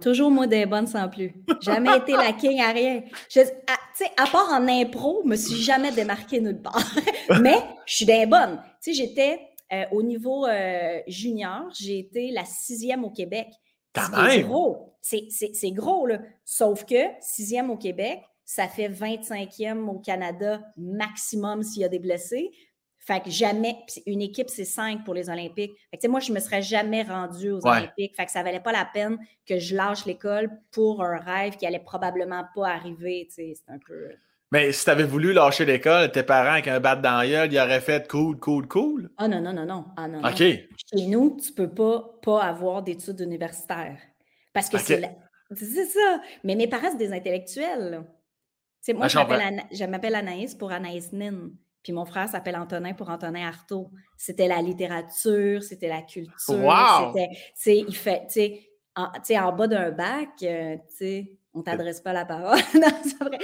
[0.00, 1.32] Toujours moi des bonnes sans plus.
[1.60, 3.02] Jamais été la king à rien.
[3.30, 6.84] Tu sais, à part en impro, je me suis jamais démarquée nulle part.
[7.40, 8.60] Mais je suis des bonnes.
[8.82, 9.40] Tu sais, j'étais
[9.72, 13.48] euh, au niveau euh, junior, j'ai été la sixième au Québec.
[14.36, 14.94] C'est gros.
[15.00, 16.20] C'est gros, là.
[16.44, 21.98] Sauf que sixième au Québec, ça fait 25e au Canada maximum s'il y a des
[21.98, 22.50] blessés.
[22.98, 25.72] Fait que jamais, une équipe, c'est cinq pour les Olympiques.
[25.92, 28.16] Fait que, moi, je ne me serais jamais rendue aux Olympiques.
[28.16, 31.66] Fait que ça valait pas la peine que je lâche l'école pour un rêve qui
[31.66, 33.28] allait probablement pas arriver.
[33.30, 34.10] C'est un peu.
[34.52, 37.52] Mais si tu avais voulu lâcher l'école, tes parents avec un bat dans la gueule,
[37.52, 39.10] ils auraient fait cool, cool, cool.
[39.16, 39.84] Ah non, non, non, non.
[39.96, 40.38] Ah, non OK.
[40.38, 43.98] Chez nous, tu peux pas, pas avoir d'études universitaires.
[44.52, 45.02] Parce que c'est
[45.54, 46.20] c'est ça.
[46.44, 48.04] Mais mes parents, c'est des intellectuels.
[48.94, 51.50] Moi, ah, je m'appelle Anaïs pour Anaïs Nin.
[51.82, 53.90] Puis mon frère s'appelle Antonin pour Antonin Artaud.
[54.16, 56.34] C'était la littérature, c'était la culture.
[56.48, 57.12] Wow!
[57.54, 58.32] C'était, il fait, tu
[59.22, 62.58] sais, en, bas d'un bac, euh, tu sais, on t'adresse pas la parole.
[62.74, 63.38] non, c'est vrai.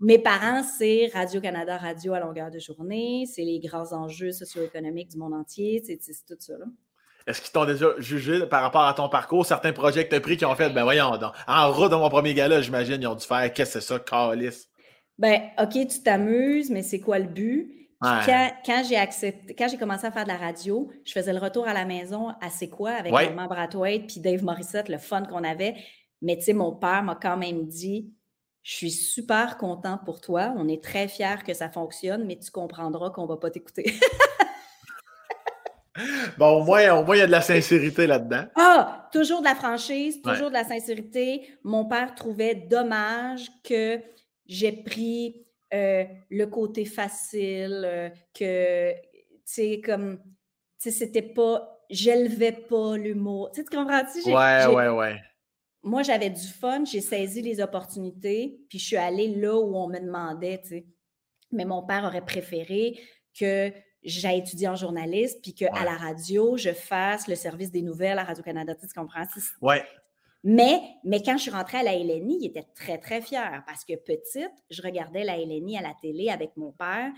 [0.00, 5.18] mes parents, c'est Radio-Canada Radio à longueur de journée, c'est les grands enjeux socio-économiques du
[5.18, 6.54] monde entier, c'est tout ça.
[7.26, 10.20] Est-ce qu'ils t'ont déjà jugé par rapport à ton parcours, certains projets que tu as
[10.20, 13.06] pris qui ont fait, ben voyons donc, en route de mon premier gala, j'imagine, ils
[13.06, 14.68] ont dû faire, qu'est-ce que c'est ça, calice?
[15.18, 17.78] Ben, OK, tu t'amuses, mais c'est quoi le but?
[18.00, 21.66] Quand, j'ai accepté, quand j'ai commencé à faire de la radio, je faisais le retour
[21.66, 23.26] à la maison à C'est quoi avec ouais.
[23.26, 25.74] Norman Brathwaite puis Dave Morissette, le fun qu'on avait.
[26.22, 28.12] Mais tu sais, mon père m'a quand même dit
[28.62, 30.52] Je suis super content pour toi.
[30.56, 33.94] On est très fiers que ça fonctionne, mais tu comprendras qu'on ne va pas t'écouter.
[36.38, 38.44] bon, au moins, au moins, il y a de la sincérité là-dedans.
[38.56, 41.48] Ah, toujours de la franchise, toujours de la sincérité.
[41.62, 44.00] Mon père trouvait dommage que
[44.46, 48.98] j'ai pris euh, le côté facile, euh, que, tu
[49.44, 50.18] sais, comme,
[50.80, 53.50] tu sais, c'était pas, j'élevais pas l'humour.
[53.52, 54.26] Tu sais, tu comprends-tu?
[54.30, 55.20] Ouais, ouais, ouais.
[55.82, 59.88] Moi, j'avais du fun, j'ai saisi les opportunités, puis je suis allée là où on
[59.88, 60.86] me demandait, tu sais.
[61.50, 62.98] Mais mon père aurait préféré
[63.38, 63.72] que
[64.02, 68.24] j'aille étudier en journaliste, puis qu'à la radio, je fasse le service des nouvelles à
[68.24, 68.74] Radio-Canada.
[68.74, 69.24] Tu comprends?
[69.62, 69.82] Ouais.
[70.44, 73.84] Mais, mais quand je suis rentrée à la LNI, il était très, très fier parce
[73.84, 77.10] que petite, je regardais la LNI à la télé avec mon père.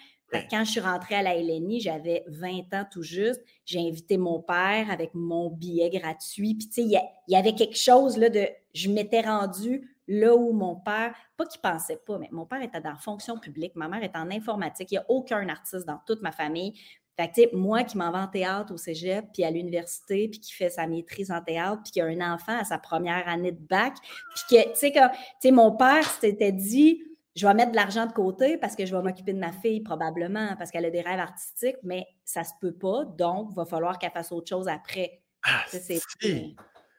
[0.51, 3.41] Quand je suis rentrée à la LNI, j'avais 20 ans tout juste.
[3.65, 6.55] J'ai invité mon père avec mon billet gratuit.
[6.55, 8.49] Puis, tu sais, il y, avait quelque chose là de.
[8.75, 12.81] Je m'étais rendue là où mon père, pas qu'il pensait pas, mais mon père était
[12.81, 14.91] dans la fonction publique, ma mère est en informatique.
[14.91, 16.75] Il n'y a aucun artiste dans toute ma famille.
[17.17, 20.71] Fait moi qui m'en vais en théâtre au cégep, puis à l'université, puis qui fait
[20.71, 23.95] sa maîtrise en théâtre, puis qui a un enfant à sa première année de bac,
[24.35, 25.01] puis que, tu sais, tu
[25.41, 27.03] sais, mon père s'était dit,
[27.37, 29.81] je vais mettre de l'argent de côté parce que je vais m'occuper de ma fille
[29.81, 33.65] probablement, parce qu'elle a des rêves artistiques, mais ça se peut pas, donc il va
[33.65, 35.23] falloir qu'elle fasse autre chose après.
[35.45, 35.65] Ah,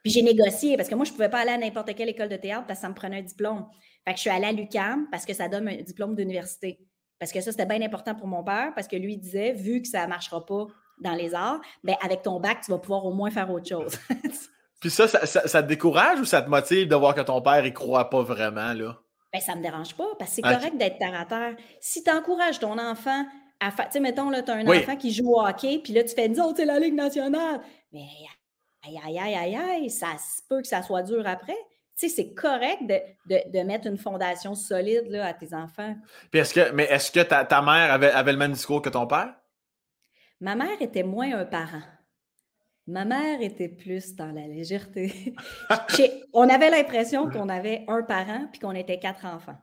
[0.02, 2.28] puis j'ai négocié parce que moi, je ne pouvais pas aller à n'importe quelle école
[2.28, 3.66] de théâtre parce que ça me prenait un diplôme.
[4.04, 6.80] Fait que je suis allée à l'UCAM parce que ça donne un diplôme d'université.
[7.20, 9.86] Parce que ça, c'était bien important pour mon père, parce que lui disait, vu que
[9.86, 10.66] ça ne marchera pas
[11.00, 13.96] dans les arts, ben avec ton bac, tu vas pouvoir au moins faire autre chose.
[14.80, 17.72] Puis ça ça, te décourage ou ça te motive de voir que ton père, il
[17.72, 18.98] croit pas vraiment, là?
[19.32, 21.56] Ben, ça me dérange pas, parce que c'est correct d'être terre à terre.
[21.80, 23.24] Si tu encourages ton enfant
[23.60, 25.94] à faire, tu sais, mettons, là, tu as un enfant qui joue au hockey, puis
[25.94, 27.60] là, tu fais, disons, c'est la Ligue nationale.
[27.92, 28.06] Mais
[28.84, 31.56] aïe, aïe, aïe, aïe, aïe, ça se peut que ça soit dur après.
[31.98, 35.94] Tu sais, c'est correct de, de, mettre une fondation solide là, à tes enfants.
[36.30, 38.88] Puis est-ce que, mais est-ce que ta, ta mère avait, avait le même discours que
[38.88, 39.34] ton père?
[40.40, 41.82] Ma mère était moins un parent.
[42.92, 45.34] Ma mère était plus dans la légèreté.
[46.34, 49.56] on avait l'impression qu'on avait un parent puis qu'on était quatre enfants.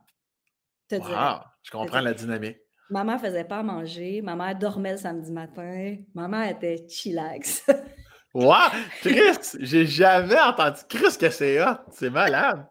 [0.90, 2.56] wow, je comprends la dynamique.
[2.90, 4.20] Ma mère faisait pas à manger.
[4.20, 5.94] Ma mère dormait le samedi matin.
[6.12, 7.64] Ma mère était chillax.
[8.34, 8.52] wow!
[9.00, 9.58] Chris!
[9.60, 10.80] J'ai jamais entendu.
[10.88, 11.76] Chris, que c'est hot!
[11.92, 12.66] C'est malade!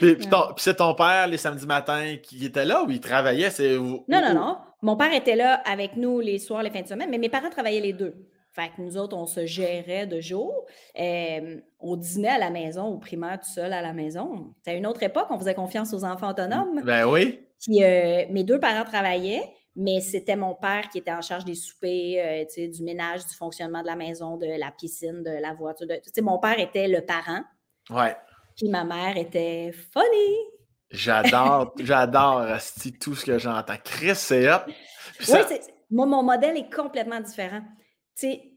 [0.00, 3.50] Puis, c'est ton père, les samedis matins, qui était là ou il travaillait?
[3.58, 4.58] Non, non, non.
[4.82, 7.50] Mon père était là avec nous les soirs, les fins de semaine, mais mes parents
[7.50, 8.14] travaillaient les deux.
[8.54, 10.66] Fait que nous autres, on se gérait de jour.
[10.96, 14.54] on dînait à la maison, au primaire, tout seul à la maison.
[14.58, 16.80] C'était une autre époque, on faisait confiance aux enfants autonomes.
[16.84, 17.40] Ben oui.
[17.60, 19.42] Puis euh, mes deux parents travaillaient,
[19.74, 23.82] mais c'était mon père qui était en charge des soupers, euh, du ménage, du fonctionnement
[23.82, 25.88] de la maison, de la piscine, de la voiture.
[25.88, 27.42] De, mon père était le parent.
[27.90, 28.14] Ouais.
[28.56, 30.36] Puis ma mère était funny.
[30.90, 32.46] J'adore, j'adore
[33.00, 33.74] tout ce que j'entends.
[33.82, 34.62] Chris, c'est hop.
[35.28, 35.38] Oui,
[35.90, 37.62] moi, mon modèle est complètement différent.
[38.16, 38.52] Tu sais,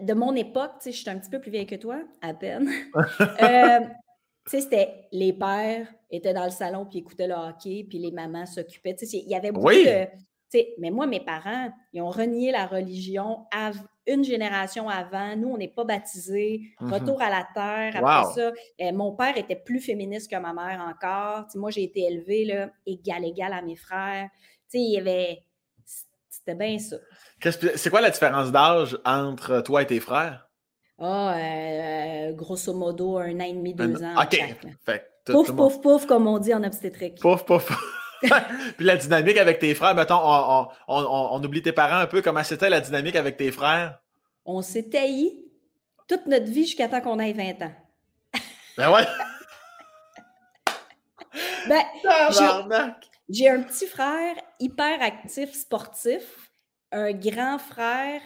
[0.00, 2.34] de mon époque, tu sais, je suis un petit peu plus vieille que toi, à
[2.34, 2.68] peine.
[3.20, 3.80] euh,
[4.46, 8.10] tu sais, c'était les pères étaient dans le salon puis écoutaient le hockey, puis les
[8.10, 8.94] mamans s'occupaient.
[8.94, 10.04] Tu sais, il y avait beaucoup de.
[10.04, 13.46] Tu sais, mais moi, mes parents, ils ont renié la religion
[14.06, 15.36] une génération avant.
[15.36, 16.62] Nous, on n'est pas baptisés.
[16.80, 16.92] Mm-hmm.
[16.92, 18.04] Retour à la terre.
[18.04, 21.46] Après ça, euh, mon père était plus féministe que ma mère encore.
[21.46, 24.28] Tu sais, moi, j'ai été élevée là, égal, égal à mes frères.
[24.70, 25.42] Tu sais, il y avait.
[26.46, 26.96] C'était bien ça.
[27.76, 30.46] C'est quoi la différence d'âge entre toi et tes frères?
[30.98, 34.14] Ah, euh, grosso modo, un an et demi, deux ans.
[34.20, 34.38] OK.
[35.24, 37.18] pouf, pouf, pouf, comme on dit en obstétrique.
[37.20, 37.72] Pouf, pouf.
[38.76, 40.20] Puis la dynamique avec tes frères, mettons,
[40.86, 42.20] on, oublie tes parents un peu.
[42.20, 44.00] Comment c'était la dynamique avec tes frères?
[44.44, 45.46] On s'est taillis
[46.06, 47.72] toute notre vie jusqu'à temps qu'on ait 20 ans.
[48.76, 49.06] Ben ouais!
[51.68, 51.82] ben,
[53.28, 56.50] j'ai un petit frère hyper actif, sportif
[56.94, 58.20] un grand frère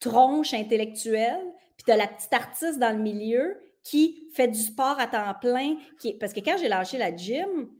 [0.00, 1.38] tronche intellectuel,
[1.76, 5.34] puis tu as la petite artiste dans le milieu qui fait du sport à temps
[5.40, 5.76] plein.
[6.18, 7.70] Parce que quand j'ai lâché la gym,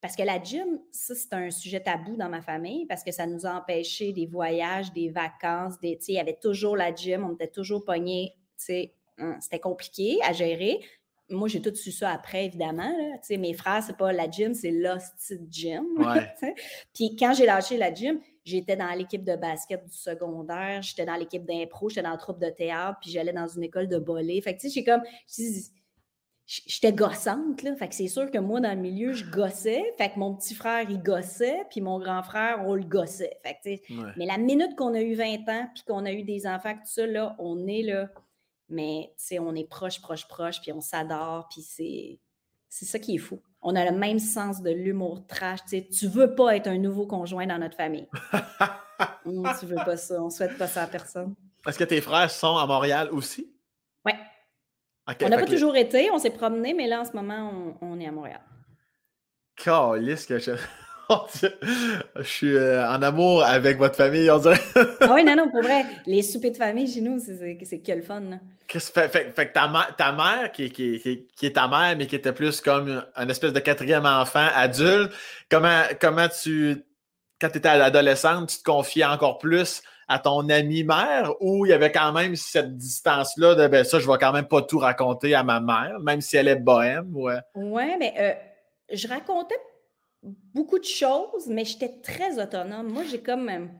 [0.00, 3.26] parce que la gym, ça, c'est un sujet tabou dans ma famille parce que ça
[3.26, 7.34] nous a empêché des voyages, des vacances, des, il y avait toujours la gym, on
[7.34, 8.34] était toujours pognés,
[9.18, 10.80] hein, c'était compliqué à gérer.
[11.30, 12.90] Moi, j'ai tout su ça après, évidemment.
[12.96, 13.36] Là.
[13.36, 15.84] Mes frères, c'est pas la gym, c'est Lost Gym.
[16.94, 18.18] Puis quand j'ai lâché la gym,
[18.48, 22.38] J'étais dans l'équipe de basket du secondaire, j'étais dans l'équipe d'impro, j'étais dans la troupe
[22.38, 24.40] de théâtre, puis j'allais dans une école de bolé.
[24.40, 25.02] Fait que, tu sais, j'ai comme.
[26.46, 27.76] J'étais gossante, là.
[27.76, 29.92] Fait que c'est sûr que moi, dans le milieu, je gossais.
[29.98, 33.38] Fait que mon petit frère, il gossait, puis mon grand frère, on le gossait.
[33.42, 36.46] Fait que, Mais la minute qu'on a eu 20 ans, puis qu'on a eu des
[36.46, 38.08] enfants, tout ça, là, on est là.
[38.68, 42.20] Mais, tu sais, on est proche, proche, proche, puis on s'adore, puis c'est.
[42.70, 45.60] C'est ça qui est fou on a le même sens de l'humour trash.
[45.68, 48.08] Tu sais, tu veux pas être un nouveau conjoint dans notre famille.
[48.32, 48.38] Tu
[49.60, 50.22] tu veux pas ça.
[50.22, 51.34] On souhaite pas ça à personne.
[51.66, 53.52] Est-ce que tes frères sont à Montréal aussi?
[54.06, 54.12] Oui.
[55.22, 58.06] on n'a pas toujours été, on s'est promené, mais là, en ce moment, on, est
[58.06, 58.40] à Montréal.
[59.56, 60.52] Calice que je...
[62.16, 64.60] je suis euh, en amour avec votre famille, on dirait.
[65.00, 65.84] ah oui, non, non, pour vrai.
[66.06, 68.20] Les soupers de famille chez nous, c'est que le fun.
[68.20, 68.36] Là.
[68.68, 72.16] Fait, fait, fait, que ta, ta mère, qui, qui, qui, est ta mère, mais qui
[72.16, 75.10] était plus comme un espèce de quatrième enfant adulte,
[75.50, 76.84] comment, comment tu,
[77.40, 81.68] quand tu étais adolescente, tu te confiais encore plus à ton ami mère ou il
[81.68, 84.78] y avait quand même cette distance-là de ben ça, je vais quand même pas tout
[84.78, 87.14] raconter à ma mère, même si elle est bohème?
[87.14, 88.32] Ouais, ouais mais euh,
[88.90, 89.58] je racontais
[90.22, 92.92] beaucoup de choses, mais j'étais très autonome.
[92.92, 93.70] Moi, j'ai comme.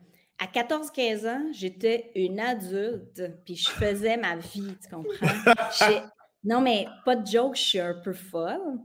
[0.41, 5.27] À 14-15 ans, j'étais une adulte, puis je faisais ma vie, tu comprends?
[6.45, 8.79] non, mais pas de joke, je suis un peu folle.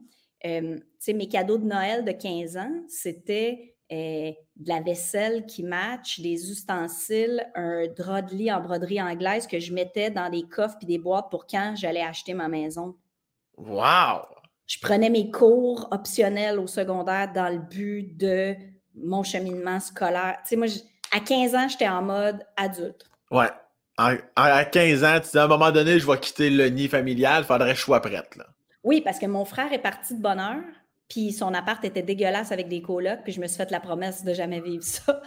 [0.46, 5.46] Euh, tu sais, mes cadeaux de Noël de 15 ans, c'était euh, de la vaisselle
[5.46, 10.30] qui match, des ustensiles, un drap de lit en broderie anglaise que je mettais dans
[10.30, 12.96] des coffres puis des boîtes pour quand j'allais acheter ma maison.
[13.58, 14.26] Wow!
[14.74, 18.56] Je prenais mes cours optionnels au secondaire dans le but de
[18.96, 20.38] mon cheminement scolaire.
[20.44, 20.68] Tu sais, moi,
[21.12, 23.06] à 15 ans, j'étais en mode adulte.
[23.30, 23.52] Ouais.
[23.98, 27.44] À, 15 ans, tu dis à un moment donné, je vais quitter le nid familial,
[27.44, 28.36] il faudrait que je sois prête.
[28.36, 28.46] Là.
[28.84, 30.64] Oui, parce que mon frère est parti de bonne heure,
[31.08, 34.24] puis son appart était dégueulasse avec des colocs, puis je me suis fait la promesse
[34.24, 35.22] de jamais vivre ça.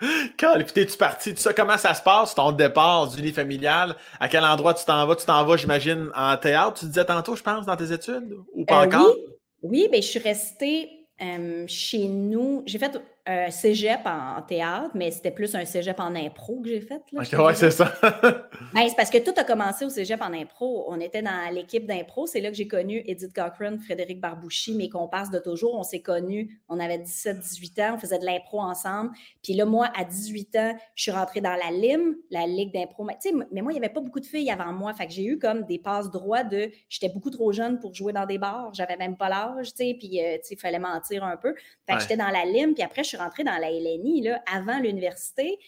[0.38, 1.34] Quand, t'es-tu parti?
[1.36, 3.96] ça, comment ça se passe, ton départ du lit familial?
[4.20, 5.16] À quel endroit tu t'en vas?
[5.16, 8.34] Tu t'en vas, j'imagine, en théâtre, tu disais tantôt, je pense, dans tes études?
[8.52, 9.14] Ou pas euh, encore?
[9.62, 10.90] Oui, oui ben, je suis restée
[11.22, 12.62] euh, chez nous.
[12.66, 16.80] J'ai fait un cégep en, théâtre, mais c'était plus un cégep en impro que j'ai
[16.82, 17.00] fait.
[17.12, 17.94] Là, ouais, c'est ça.
[18.02, 20.84] ben, c'est parce que tout a commencé au cégep en impro.
[20.88, 22.26] On était dans l'équipe d'impro.
[22.26, 25.74] C'est là que j'ai connu Edith Cochran, Frédéric Barbouchi, mes comparses de toujours.
[25.74, 26.60] On s'est connus.
[26.68, 27.94] On avait 17-18 ans.
[27.94, 29.12] On faisait de l'impro ensemble.
[29.42, 33.04] Puis là, moi, à 18 ans, je suis rentrée dans la LIM, la Ligue d'impro.
[33.04, 33.16] Mais,
[33.52, 34.92] mais moi, il n'y avait pas beaucoup de filles avant moi.
[34.92, 36.70] Fait que j'ai eu comme des passes droits de.
[36.90, 38.68] J'étais beaucoup trop jeune pour jouer dans des bars.
[38.74, 39.72] J'avais même pas l'âge.
[39.74, 41.54] Puis, euh, il fallait mentir un peu.
[41.88, 42.74] Fait que j'étais dans la LIM.
[42.74, 45.58] Puis après, je suis rentrée dans la LNI là, avant l'université.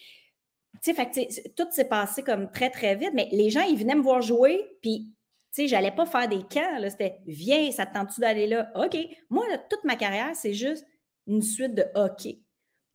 [0.83, 4.01] Tu sais, tout s'est passé comme très, très vite, mais les gens, ils venaient me
[4.01, 5.13] voir jouer, puis
[5.53, 8.69] tu sais, j'allais pas faire des camps, c'était viens, ça te tente-tu d'aller là?
[8.75, 8.95] OK.
[9.29, 10.85] Moi, toute ma carrière, c'est juste
[11.25, 12.41] une suite de hockey.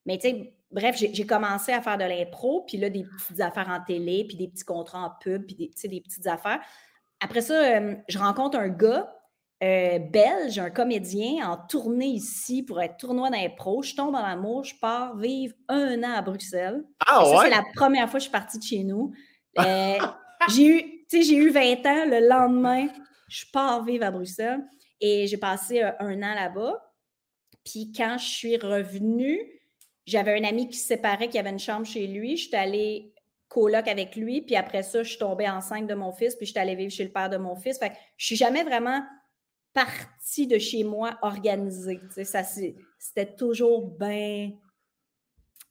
[0.06, 3.68] Mais tu sais, bref, j'ai commencé à faire de l'impro, puis là, des petites affaires
[3.68, 6.60] en télé, puis des petits contrats en pub, puis des, des petites affaires.
[7.20, 9.12] Après ça, euh, je rencontre un gars
[9.62, 13.82] euh, belge, un comédien en tournée ici pour être tournoi d'impro.
[13.82, 16.82] Je tombe en amour, je pars vivre un an à Bruxelles.
[17.06, 19.12] Ah C'est la première fois que je suis partie de chez nous.
[19.58, 19.98] Euh,
[20.48, 22.06] j'ai eu, j'ai eu 20 ans.
[22.06, 22.88] Le lendemain,
[23.28, 24.64] je pars vivre à Bruxelles
[24.98, 26.82] et j'ai passé euh, un an là-bas.
[27.62, 29.38] Puis quand je suis revenue,
[30.06, 32.38] j'avais un ami qui se séparait, qui avait une chambre chez lui.
[32.38, 33.12] Je suis allée
[33.48, 34.40] coloc avec lui.
[34.40, 36.34] Puis après ça, je suis tombée enceinte de mon fils.
[36.34, 37.78] Puis je suis allée vivre chez le père de mon fils.
[37.78, 39.02] Fait que je suis jamais vraiment
[39.72, 42.00] partie de chez moi organisée.
[42.24, 44.52] Ça, c'était toujours bien.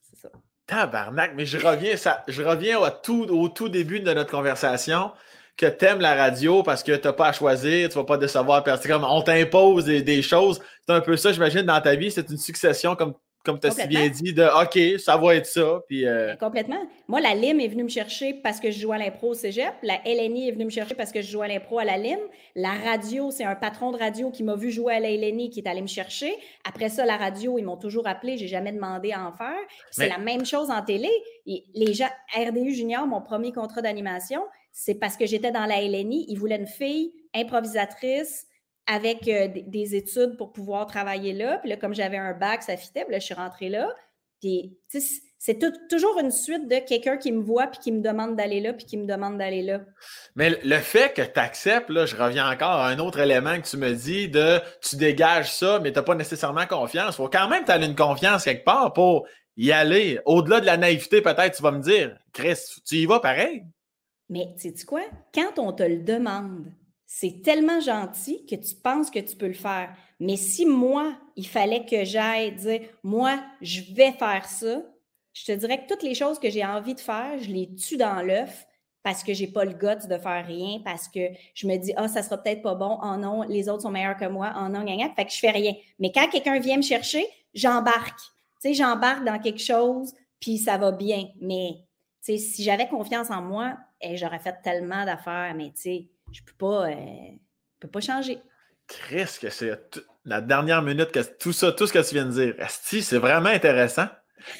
[0.00, 0.30] C'est ça.
[0.66, 5.12] Tabarnak, mais je reviens, ça, je reviens au tout, au tout début de notre conversation
[5.56, 8.16] que tu aimes la radio parce que tu n'as pas à choisir, tu vas pas
[8.16, 9.04] décevoir personne.
[9.04, 10.60] on t'impose des, des, choses.
[10.86, 12.10] C'est un peu ça, j'imagine, dans ta vie.
[12.10, 13.14] C'est une succession comme
[13.44, 15.80] comme tu as si bien dit, de OK, ça va être ça.
[15.88, 16.80] Puis, euh, Complètement.
[17.08, 19.74] Moi, la LIM est venue me chercher parce que je joue à l'impro au cégep.
[19.82, 22.18] La LNI est venue me chercher parce que je joue à l'impro à la LIM.
[22.54, 25.60] La radio, c'est un patron de radio qui m'a vu jouer à la LNI qui
[25.60, 26.32] est allé me chercher.
[26.64, 28.36] Après ça, la radio, ils m'ont toujours appelé.
[28.36, 29.58] J'ai jamais demandé à en faire.
[29.90, 31.10] C'est la même chose en télé.
[31.46, 36.26] les gens, RDU Junior, mon premier contrat d'animation, c'est parce que j'étais dans la LNI.
[36.28, 38.46] Ils voulaient une fille improvisatrice
[38.86, 41.58] avec euh, des études pour pouvoir travailler là.
[41.58, 43.04] Puis là, comme j'avais un bac, ça fitait.
[43.04, 43.94] Puis là, je suis rentrée là.
[44.40, 44.76] Puis,
[45.38, 48.72] c'est toujours une suite de quelqu'un qui me voit, puis qui me demande d'aller là,
[48.72, 49.82] puis qui me demande d'aller là.
[50.34, 53.68] Mais le fait que tu acceptes, là, je reviens encore à un autre élément que
[53.68, 57.14] tu me dis de tu dégages ça, mais tu n'as pas nécessairement confiance.
[57.14, 60.18] Il faut quand même que tu aies une confiance quelque part pour y aller.
[60.26, 63.62] Au-delà de la naïveté, peut-être, tu vas me dire, Chris, tu y vas pareil.
[64.28, 65.02] Mais sais tu quoi?
[65.32, 66.66] Quand on te le demande,
[67.14, 69.94] c'est tellement gentil que tu penses que tu peux le faire.
[70.18, 74.82] Mais si moi, il fallait que j'aille dire, moi, je vais faire ça,
[75.34, 77.98] je te dirais que toutes les choses que j'ai envie de faire, je les tue
[77.98, 78.66] dans l'œuf
[79.02, 81.20] parce que j'ai pas le goût de faire rien, parce que
[81.54, 84.16] je me dis, ah, ça sera peut-être pas bon, oh non, les autres sont meilleurs
[84.16, 85.74] que moi, oh non, gna, fait que je fais rien.
[85.98, 88.20] Mais quand quelqu'un vient me chercher, j'embarque.
[88.62, 91.26] Tu sais, j'embarque dans quelque chose, puis ça va bien.
[91.42, 91.74] Mais,
[92.24, 96.11] tu sais, si j'avais confiance en moi, eh, j'aurais fait tellement d'affaires, mais tu sais,
[96.32, 96.94] je peux pas, euh,
[97.80, 98.38] peux pas changer.
[98.88, 99.70] Chris, que c'est
[100.24, 102.54] la dernière minute que tout ça, tout ce que tu viens de dire.
[102.68, 104.06] c'est vraiment intéressant.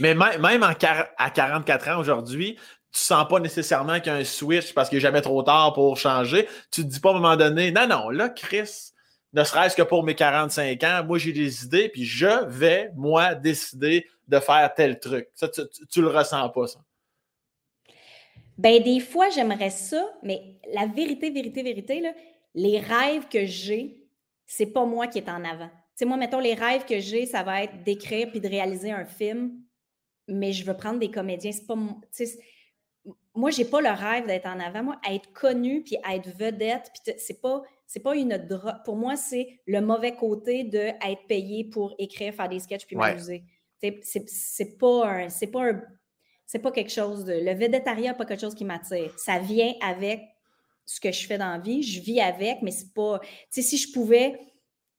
[0.01, 2.57] Mais même, à 44 ans aujourd'hui,
[2.93, 5.73] tu sens pas nécessairement qu'il y a un switch parce qu'il n'est jamais trop tard
[5.73, 6.47] pour changer.
[6.71, 8.93] Tu te dis pas à un moment donné, non, non, là, Chris,
[9.33, 13.35] ne serait-ce que pour mes 45 ans, moi, j'ai des idées, puis je vais, moi,
[13.35, 15.29] décider de faire tel truc.
[15.35, 16.81] Ça, tu, tu le ressens pas, ça.
[18.59, 22.13] Ben, des fois, j'aimerais ça, mais la vérité, vérité, vérité, là,
[22.55, 24.07] les rêves que j'ai,
[24.47, 25.69] c'est pas moi qui est en avant.
[25.69, 28.91] Tu sais, moi, mettons, les rêves que j'ai, ça va être d'écrire puis de réaliser
[28.91, 29.53] un film,
[30.29, 31.53] mais je veux prendre des comédiens.
[31.53, 31.77] C'est pas
[33.35, 34.83] moi, j'ai pas le rêve d'être en avant.
[34.83, 38.47] Moi, être connu puis être vedette, puis c'est pas c'est pas une
[38.85, 42.97] pour moi, c'est le mauvais côté de être payé pour écrire, faire des sketchs puis
[42.97, 43.45] m'amuser.
[43.81, 45.83] C'est pas c'est pas un
[46.53, 47.33] c'est pas quelque chose de.
[47.33, 49.19] Le végétariat, pas quelque chose qui m'attire.
[49.19, 50.21] Ça vient avec
[50.85, 51.83] ce que je fais dans la vie.
[51.83, 53.21] Je vis avec, mais c'est pas.
[53.21, 54.39] Tu sais, si je pouvais,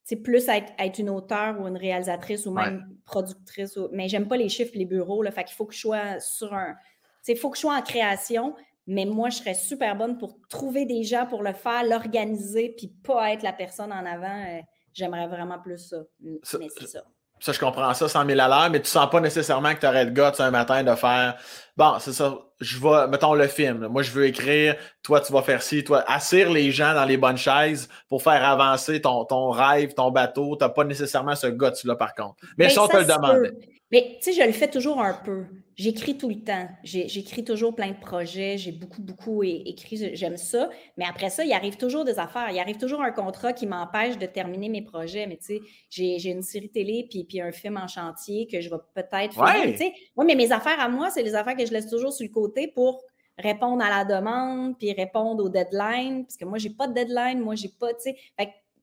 [0.04, 3.78] c'est plus être, être, une auteure ou une réalisatrice ou même productrice.
[3.92, 5.22] Mais j'aime pas les chiffres les bureaux.
[5.22, 6.74] Là, fait qu'il faut que je sois sur un.
[6.74, 6.80] Tu
[7.22, 8.56] sais, il faut que je sois en création,
[8.88, 12.88] mais moi, je serais super bonne pour trouver des gens pour le faire, l'organiser, puis
[12.88, 14.44] pas être la personne en avant.
[14.48, 14.60] Euh,
[14.92, 15.98] j'aimerais vraiment plus ça.
[16.20, 17.04] mais c'est ça.
[17.44, 19.86] Ça, je comprends ça 100 000 à l'heure, mais tu sens pas nécessairement que tu
[19.86, 21.36] aurais le gars un matin de faire
[21.76, 22.38] Bon, c'est ça.
[22.62, 23.88] je vais, mettons le film.
[23.88, 27.18] Moi, je veux écrire, toi, tu vas faire ci, toi, assire les gens dans les
[27.18, 30.56] bonnes chaises pour faire avancer ton, ton rêve, ton bateau.
[30.56, 32.36] Tu n'as pas nécessairement ce gars-là, par contre.
[32.58, 33.52] Mais, ça, on te le demande.
[33.92, 35.44] Mais tu sais, je le fais toujours un peu.
[35.76, 36.68] J'écris tout le temps.
[36.84, 38.58] J'écris toujours plein de projets.
[38.58, 40.16] J'ai beaucoup, beaucoup écrit.
[40.16, 40.70] J'aime ça.
[40.98, 42.50] Mais après ça, il arrive toujours des affaires.
[42.52, 45.26] Il arrive toujours un contrat qui m'empêche de terminer mes projets.
[45.26, 48.70] Mais tu sais, j'ai une série télé puis, puis un film en chantier que je
[48.70, 49.64] vais peut-être faire.
[49.64, 49.94] Tu sais,
[50.24, 52.68] mais mes affaires à moi, c'est les affaires que je laisse toujours sur le côté
[52.68, 53.02] pour
[53.40, 56.26] répondre à la demande puis répondre aux deadlines.
[56.26, 57.40] Parce que moi, j'ai pas de deadline.
[57.40, 58.18] Moi, j'ai pas, tu sais.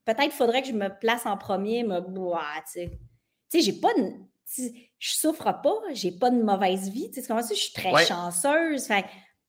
[0.03, 2.91] peut-être faudrait que je me place en premier, me boire, tu sais.
[3.49, 4.11] Tu sais, j'ai pas de
[5.01, 7.09] je souffre pas, j'ai pas de mauvaise vie.
[7.09, 8.87] Tu sais, comment ça, je suis très chanceuse.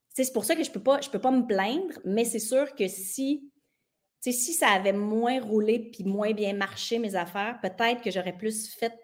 [0.09, 2.74] c'est pour ça que je peux pas, je peux pas me plaindre, mais c'est sûr
[2.74, 3.53] que si,
[4.22, 8.74] si ça avait moins roulé puis moins bien marché mes affaires, peut-être que j'aurais plus
[8.74, 8.94] fait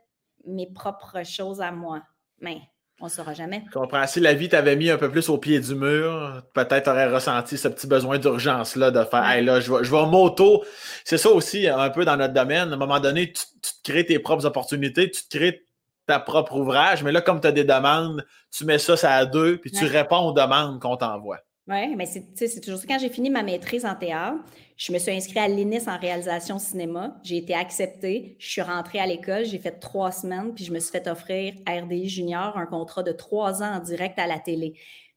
[0.47, 2.03] mes propres choses à moi.
[2.41, 2.63] Mais
[2.99, 3.63] on ne saura jamais.
[3.67, 4.07] Je comprends.
[4.07, 7.13] Si la vie t'avait mis un peu plus au pied du mur, peut-être tu aurais
[7.13, 10.65] ressenti ce petit besoin d'urgence-là de faire là, je vais, je vais moto.
[11.05, 12.71] C'est ça aussi, un peu dans notre domaine.
[12.71, 15.68] À un moment donné, tu, tu, te crées tes propres opportunités, tu te crées
[16.09, 19.27] ta propre ouvrage, mais là, comme tu as des demandes, tu mets ça, ça à
[19.27, 21.39] deux, puis tu réponds aux demandes qu'on t'envoie.
[21.69, 22.87] Oui, mais c'est toujours ça.
[22.89, 24.39] Quand j'ai fini ma maîtrise en théâtre,
[24.79, 27.15] je me suis inscrite à l'INIS en réalisation cinéma.
[27.23, 28.37] J'ai été acceptée.
[28.39, 29.45] Je suis rentrée à l'école.
[29.45, 33.13] J'ai fait trois semaines, puis je me suis fait offrir RDI Junior un contrat de
[33.13, 34.73] trois ans en direct à la télé.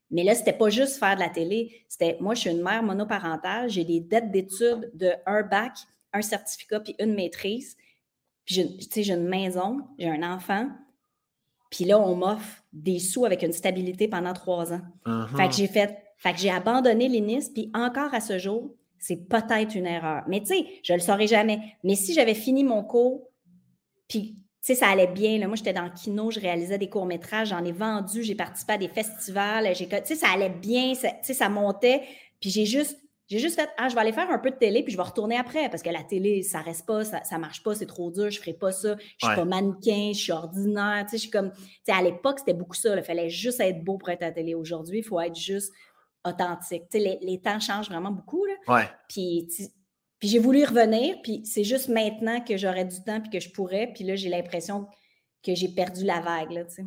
[0.09, 1.85] Mais là, c'était pas juste faire de la télé.
[1.87, 3.69] C'était moi, je suis une mère monoparentale.
[3.69, 5.71] J'ai des dettes d'études de un bac,
[6.11, 7.77] un certificat, puis une maîtrise.
[8.45, 8.65] Puis,
[9.03, 10.67] j'ai une maison, j'ai un enfant.
[11.69, 14.81] Puis là, on m'offre des sous avec une stabilité pendant trois ans.
[15.05, 15.37] Uh-huh.
[15.37, 19.27] Fait que j'ai fait, fait que j'ai abandonné l'INIS, puis encore à ce jour, c'est
[19.27, 20.23] peut-être une erreur.
[20.27, 21.59] Mais tu sais, je le saurais jamais.
[21.83, 23.27] Mais si j'avais fini mon cours,
[24.07, 25.39] puis tu sais, ça allait bien.
[25.39, 25.47] Là.
[25.47, 28.77] Moi, j'étais dans le kino, je réalisais des courts-métrages, j'en ai vendu, j'ai participé à
[28.77, 32.03] des festivals, tu sais, ça allait bien, tu sais, ça montait.
[32.39, 32.99] Puis j'ai juste
[33.31, 35.03] j'ai juste fait, ah, je vais aller faire un peu de télé, puis je vais
[35.03, 38.11] retourner après, parce que la télé, ça reste pas, ça, ça marche pas, c'est trop
[38.11, 41.21] dur, je ferai pas ça, je suis pas mannequin, je suis ordinaire, tu sais, je
[41.21, 44.09] suis comme, tu sais, à l'époque, c'était beaucoup ça, il fallait juste être beau pour
[44.09, 44.53] être à la télé.
[44.53, 45.71] Aujourd'hui, il faut être juste
[46.27, 46.83] authentique.
[46.91, 48.53] Tu sais, les, temps changent vraiment beaucoup, là.
[48.67, 48.89] Ouais.
[49.07, 49.47] Puis,
[50.19, 53.49] puis j'ai voulu revenir, puis c'est juste maintenant que j'aurais du temps, puis que je
[53.49, 54.87] pourrais, puis là, j'ai l'impression
[55.41, 56.85] que j'ai perdu la vague, là, tu sais.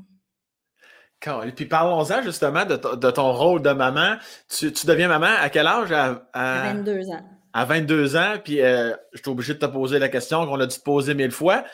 [1.46, 2.76] Et puis parlons-en justement de,
[3.10, 4.16] ton rôle de maman.
[4.48, 5.92] Tu, deviens maman à quel âge?
[5.92, 7.22] À, 22 ans.
[7.52, 10.66] À 22 ans, puis euh, je suis obligé de te poser la question qu'on a
[10.66, 11.64] dû te poser mille fois.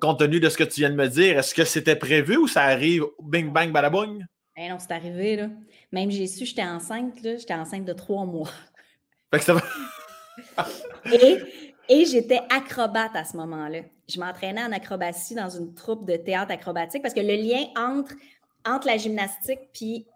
[0.00, 2.46] Compte tenu de ce que tu viens de me dire, est-ce que c'était prévu ou
[2.46, 4.24] ça arrive bing bang badaboum?
[4.56, 5.48] Eh non, c'est arrivé, là.
[5.92, 7.36] Même j'ai su, j'étais enceinte, là.
[7.36, 8.50] J'étais enceinte de trois mois.
[9.32, 9.56] Fait que ça
[11.12, 11.38] et,
[11.88, 13.80] et j'étais acrobate à ce moment-là.
[14.08, 18.14] Je m'entraînais en acrobatie dans une troupe de théâtre acrobatique parce que le lien entre
[18.68, 20.06] entre la gymnastique puis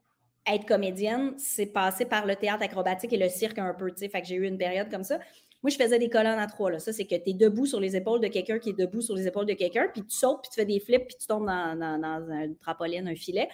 [0.46, 4.08] être comédienne, c'est passé par le théâtre acrobatique et le cirque un peu, tu sais.
[4.08, 5.18] Fait que j'ai eu une période comme ça.
[5.62, 6.80] Moi, je faisais des colonnes à trois, là.
[6.80, 9.14] Ça, c'est que tu es debout sur les épaules de quelqu'un qui est debout sur
[9.14, 11.46] les épaules de quelqu'un, puis tu sautes, puis tu fais des flips, puis tu tombes
[11.46, 13.48] dans, dans, un trampoline, un filet.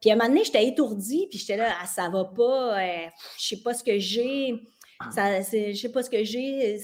[0.00, 3.06] Puis à un moment donné, j'étais étourdie, puis j'étais là, ah, ça va pas, euh,
[3.36, 4.54] je sais pas ce que j'ai.
[5.12, 6.78] Ça, je sais pas ce que j'ai,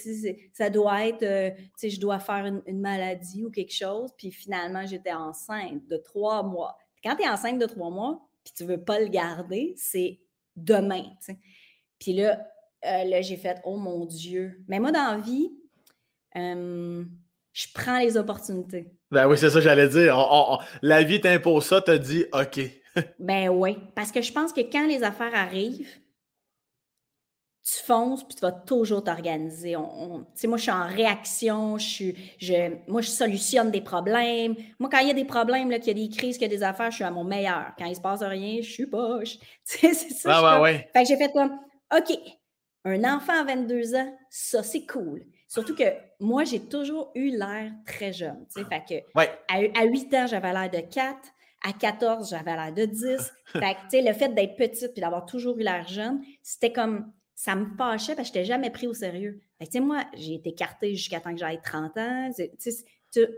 [0.54, 4.11] ça doit être, euh, tu sais, je dois faire une, une, maladie ou quelque chose.
[4.16, 6.78] Puis finalement, j'étais enceinte de trois mois.
[7.07, 10.18] Quand tu es enceinte de trois mois, puis tu ne veux pas le garder, c'est
[10.57, 11.04] demain.
[12.00, 12.44] Puis là,
[12.84, 14.64] euh, là j'ai fait Oh mon Dieu.
[14.66, 15.52] Mais moi, dans la vie,
[16.34, 17.04] euh,
[17.52, 18.90] je prends les opportunités.
[19.12, 20.18] Ben oui, c'est ça que j'allais dire.
[20.82, 22.61] la vie t'impose ça, t'as dit OK.
[23.20, 23.78] ben oui.
[23.94, 25.86] Parce que je pense que quand les affaires arrivent,
[27.67, 29.77] tu fonces, puis tu vas toujours t'organiser.
[29.77, 34.55] On, moi, je suis en réaction, je je, moi, je solutionne des problèmes.
[34.79, 36.57] Moi, quand il y a des problèmes, qu'il y a des crises, qu'il y a
[36.57, 37.73] des affaires, je suis à mon meilleur.
[37.77, 39.39] Quand il ne se passe rien, je suis poche.
[39.64, 40.31] c'est ça.
[40.33, 41.59] Ah, ouais, Fait que j'ai fait comme,
[41.97, 42.17] OK,
[42.85, 45.25] un enfant à 22 ans, ça, c'est cool.
[45.49, 48.47] Surtout que moi, j'ai toujours eu l'air très jeune.
[48.55, 51.19] Fait que à, 8 ans, j'avais l'air de 4.
[51.64, 53.33] À 14, j'avais l'air de 10.
[53.47, 57.55] fait que, le fait d'être petite puis d'avoir toujours eu l'air jeune, c'était comme ça
[57.55, 59.41] me fâchait parce que je n'étais jamais pris au sérieux.
[59.62, 62.30] Fait moi, j'ai été écartée jusqu'à temps que j'aille 30 ans.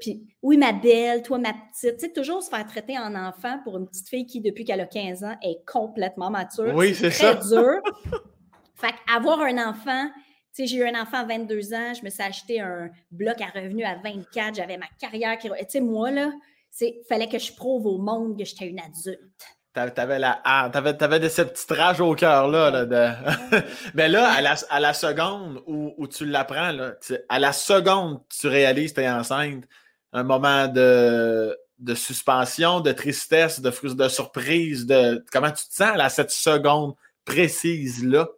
[0.01, 1.99] Puis, oui, ma belle, toi, ma petite.
[1.99, 4.81] Tu sais, toujours se faire traiter en enfant pour une petite fille qui, depuis qu'elle
[4.81, 6.75] a 15 ans, est complètement mature.
[6.75, 7.35] Oui, c'est ça.
[7.35, 7.81] très dur.
[8.77, 10.09] fait avoir un enfant,
[10.55, 13.41] tu sais, j'ai eu un enfant à 22 ans, je me suis acheté un bloc
[13.41, 15.49] à revenus à 24, j'avais ma carrière qui.
[15.49, 16.33] Tu sais, moi, là,
[16.81, 19.58] il fallait que je prouve au monde que j'étais une adulte.
[19.95, 20.41] T'avais la
[20.73, 23.19] t'avais, t'avais de cette petite rage au cœur là, là
[23.95, 26.95] mais là à la, à la seconde où, où tu l'apprends là,
[27.29, 29.65] à la seconde tu réalises que tu es enceinte,
[30.13, 35.99] un moment de de suspension, de tristesse, de, de surprise, de comment tu te sens
[35.99, 38.29] à cette seconde précise-là?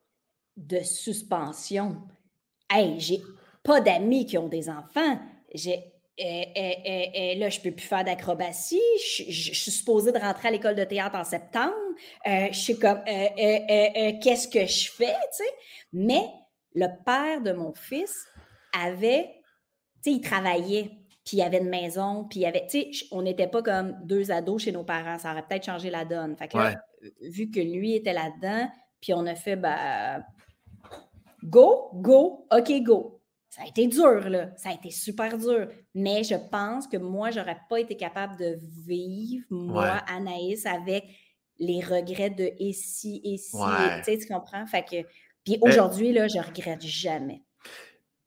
[0.56, 1.96] De suspension.
[2.68, 3.22] Hey, j'ai
[3.62, 5.18] pas d'amis qui ont des enfants.
[5.54, 5.84] J'ai.
[6.22, 8.80] Et, là, je ne peux plus faire d'acrobatie.
[8.98, 11.74] Je, suis supposée de rentrer à l'école de théâtre en septembre.
[12.26, 15.50] Euh, je suis comme, qu'est-ce que je fais, tu sais?
[15.92, 16.24] Mais
[16.74, 18.26] le père de mon fils
[18.78, 19.30] avait,
[20.02, 20.90] tu sais, il travaillait
[21.24, 24.32] puis il avait une maison, puis il avait, tu sais, on n'était pas comme deux
[24.32, 26.36] ados chez nos parents, ça aurait peut-être changé la donne.
[26.36, 26.58] Fait que
[27.22, 28.68] vu que lui était là-dedans,
[29.00, 30.24] puis on a fait, bah,
[31.44, 33.19] go, go, OK, go.
[33.50, 34.50] Ça a été dur, là.
[34.56, 35.68] Ça a été super dur.
[35.94, 41.04] Mais je pense que moi, j'aurais pas été capable de vivre, moi, Anaïs, avec
[41.58, 43.56] les regrets de ici, ici.
[43.56, 44.66] Tu sais, tu comprends?
[44.66, 45.06] Fait que,
[45.44, 47.42] puis aujourd'hui, là, je regrette jamais.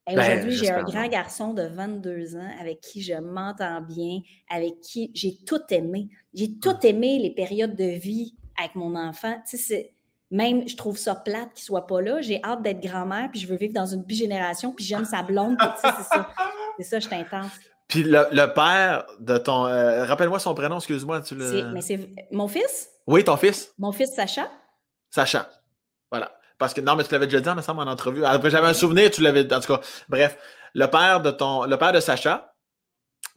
[0.05, 4.19] Ben, aujourd'hui, j'ai un grand garçon de 22 ans avec qui je m'entends bien,
[4.49, 6.09] avec qui j'ai tout aimé.
[6.33, 6.79] J'ai tout hum.
[6.83, 9.35] aimé les périodes de vie avec mon enfant.
[9.49, 9.93] Tu sais,
[10.33, 12.19] même, je trouve ça plate qu'il soit pas là.
[12.21, 15.57] J'ai hâte d'être grand-mère, puis je veux vivre dans une bigénération, puis j'aime sa blonde.
[15.79, 16.29] c'est ça.
[16.77, 17.51] C'est ça, je t'intense.
[17.87, 19.67] Puis le, père de ton.
[19.67, 21.21] Euh, rappelle-moi son prénom, excuse-moi.
[21.21, 21.71] Tu le...
[21.71, 21.99] Mais c'est
[22.31, 22.89] mon fils?
[23.05, 23.71] Oui, ton fils.
[23.77, 24.49] Mon fils Sacha.
[25.11, 25.51] Sacha.
[26.09, 26.35] Voilà.
[26.57, 28.25] Parce que non, mais tu l'avais déjà dit, me semble, en entrevue.
[28.25, 29.41] Après, j'avais un souvenir, tu l'avais.
[29.53, 30.35] En tout cas, bref,
[30.73, 32.55] le père de ton, le père de Sacha,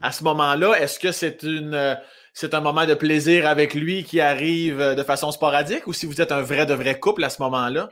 [0.01, 1.99] à ce moment-là, est-ce que c'est une,
[2.37, 6.21] c'est un moment de plaisir avec lui qui arrive de façon sporadique ou si vous
[6.21, 7.89] êtes un vrai de vrai couple à ce moment-là?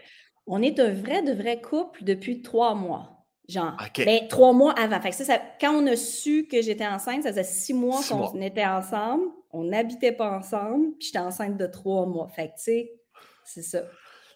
[0.47, 3.24] On est un vrai de vrai couple depuis trois mois.
[3.49, 5.01] Genre, ben, trois mois avant.
[5.01, 8.66] Fait ça, quand on a su que j'étais enceinte, ça faisait six mois qu'on était
[8.66, 9.24] ensemble.
[9.51, 12.28] On n'habitait pas ensemble, puis j'étais enceinte de trois mois.
[12.28, 12.90] Fait que, tu sais,
[13.47, 13.80] c'est ça.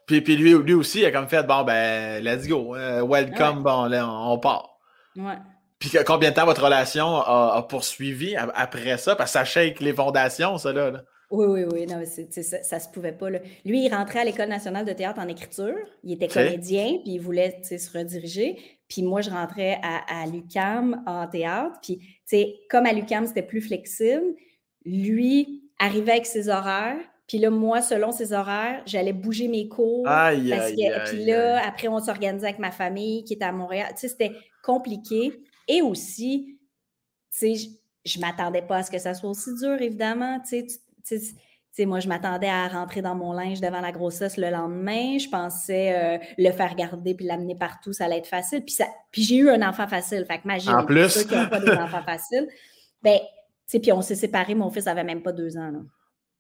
[0.07, 3.63] Puis, puis lui, lui aussi, il a comme fait, bon, ben, let's go, euh, welcome,
[3.63, 4.79] bon, là, on, part.
[5.17, 5.37] Ouais.
[5.79, 9.15] Puis combien de temps votre relation a, poursuivi après ça?
[9.15, 11.03] Parce que ça shake les fondations, ça, là.
[11.31, 11.87] Oui, oui, oui.
[11.87, 13.29] Non, ça, ça se pouvait pas.
[13.29, 13.41] Là.
[13.65, 15.77] Lui, il rentrait à l'École nationale de théâtre en écriture.
[16.03, 18.57] Il était comédien, puis il voulait se rediriger.
[18.89, 21.79] Puis moi, je rentrais à, à l'UCAM en théâtre.
[21.83, 22.01] Puis,
[22.71, 24.25] comme à l'UCAM, c'était plus flexible,
[24.87, 26.97] lui arrivait avec ses horaires.
[27.27, 30.09] Puis là, moi, selon ses horaires, j'allais bouger mes cours.
[30.09, 33.89] Aïe, parce que, puis là, après, on s'organisait avec ma famille qui était à Montréal.
[33.91, 35.35] Tu sais, c'était compliqué.
[35.69, 36.59] Et aussi,
[37.31, 37.71] tu sais,
[38.05, 40.41] je ne m'attendais pas à ce que ça soit aussi dur, évidemment.
[40.49, 40.67] Tu
[41.05, 45.19] sais, moi, je m'attendais à rentrer dans mon linge devant la grossesse le lendemain.
[45.19, 48.65] Je pensais euh, le faire garder puis l'amener partout, ça allait être facile.
[48.65, 50.25] Puis, ça, puis j'ai eu un enfant facile.
[50.27, 51.09] Fait que en plus.
[51.09, 52.49] ceux qui n'ont pas des enfants faciles.
[53.03, 53.19] Ben,
[53.71, 54.55] puis on s'est séparés.
[54.55, 55.71] Mon fils avait même pas deux ans.
[55.71, 55.81] Là.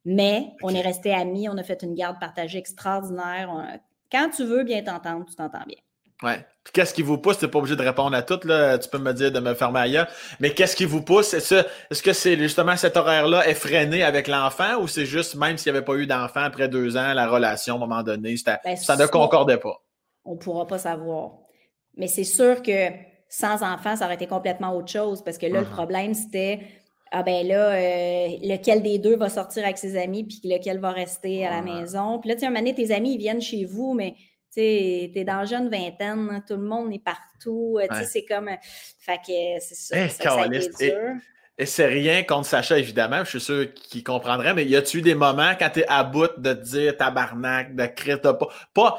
[0.04, 3.78] Mais on est restés amis, on a fait une garde partagée extraordinaire.
[4.10, 5.76] Quand tu veux bien t'entendre, tu t'entends bien.
[6.22, 6.44] Ouais.
[6.64, 7.38] Puis qu'est-ce qui vous pousse?
[7.38, 8.76] Tu n'es pas obligé de répondre à tout, là.
[8.78, 10.08] Tu peux me dire de me fermer ailleurs.
[10.40, 11.32] Mais qu'est-ce qui vous pousse?
[11.32, 15.78] Est-ce que c'est justement cet horaire-là effréné avec l'enfant ou c'est juste, même s'il n'y
[15.78, 18.96] avait pas eu d'enfant après deux ans, la relation, à un moment donné, ben, ça
[18.96, 19.82] ne concordait pas?
[20.24, 21.38] On ne pourra pas savoir.
[21.96, 22.90] Mais c'est sûr que
[23.28, 25.70] sans enfant, ça aurait été complètement autre chose parce que là, le uh-huh.
[25.70, 26.60] problème, c'était
[27.10, 30.90] ah ben là, euh, lequel des deux va sortir avec ses amis, puis lequel va
[30.90, 32.18] rester à la maison.
[32.18, 34.14] Puis là, tu sais, un moment donné, tes amis, ils viennent chez vous, mais
[34.52, 37.78] tu t'es dans la jeune vingtaine, hein, tout le monde est partout.
[37.90, 38.50] Tu sais, c'est comme...
[39.00, 40.46] Fait que c'est ça, eh, ça,
[41.58, 45.14] Et, c'est rien contre Sacha, évidemment, je suis sûr qu'il comprendrait, mais y a-tu des
[45.14, 48.38] moments quand t'es à bout de te dire tabarnak, de crier, pas...
[48.74, 48.98] pas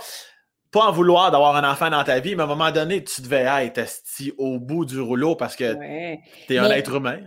[0.72, 3.22] pas en vouloir d'avoir un enfant dans ta vie, mais à un moment donné, tu
[3.22, 3.82] devais être
[4.38, 5.74] au bout du rouleau parce que
[6.46, 7.22] tu es un être humain.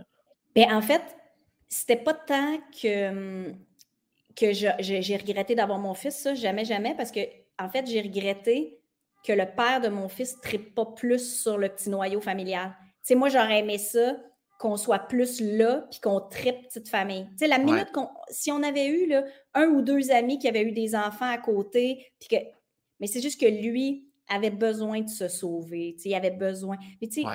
[0.55, 1.01] Bien, en fait,
[1.67, 3.57] c'était pas tant que, hum,
[4.35, 7.19] que j'ai regretté d'avoir mon fils, ça, jamais, jamais, parce que,
[7.59, 8.79] en fait, j'ai regretté
[9.23, 12.75] que le père de mon fils ne pas plus sur le petit noyau familial.
[12.79, 14.17] Tu sais, moi, j'aurais aimé ça,
[14.59, 17.25] qu'on soit plus là, puis qu'on tripe petite famille.
[17.31, 18.09] Tu sais, la minute qu'on.
[18.29, 19.23] Si on avait eu là,
[19.53, 22.43] un ou deux amis qui avaient eu des enfants à côté, puis que.
[22.99, 25.95] Mais c'est juste que lui avait besoin de se sauver.
[25.95, 26.77] Tu sais, il avait besoin.
[27.01, 27.27] Mais tu sais,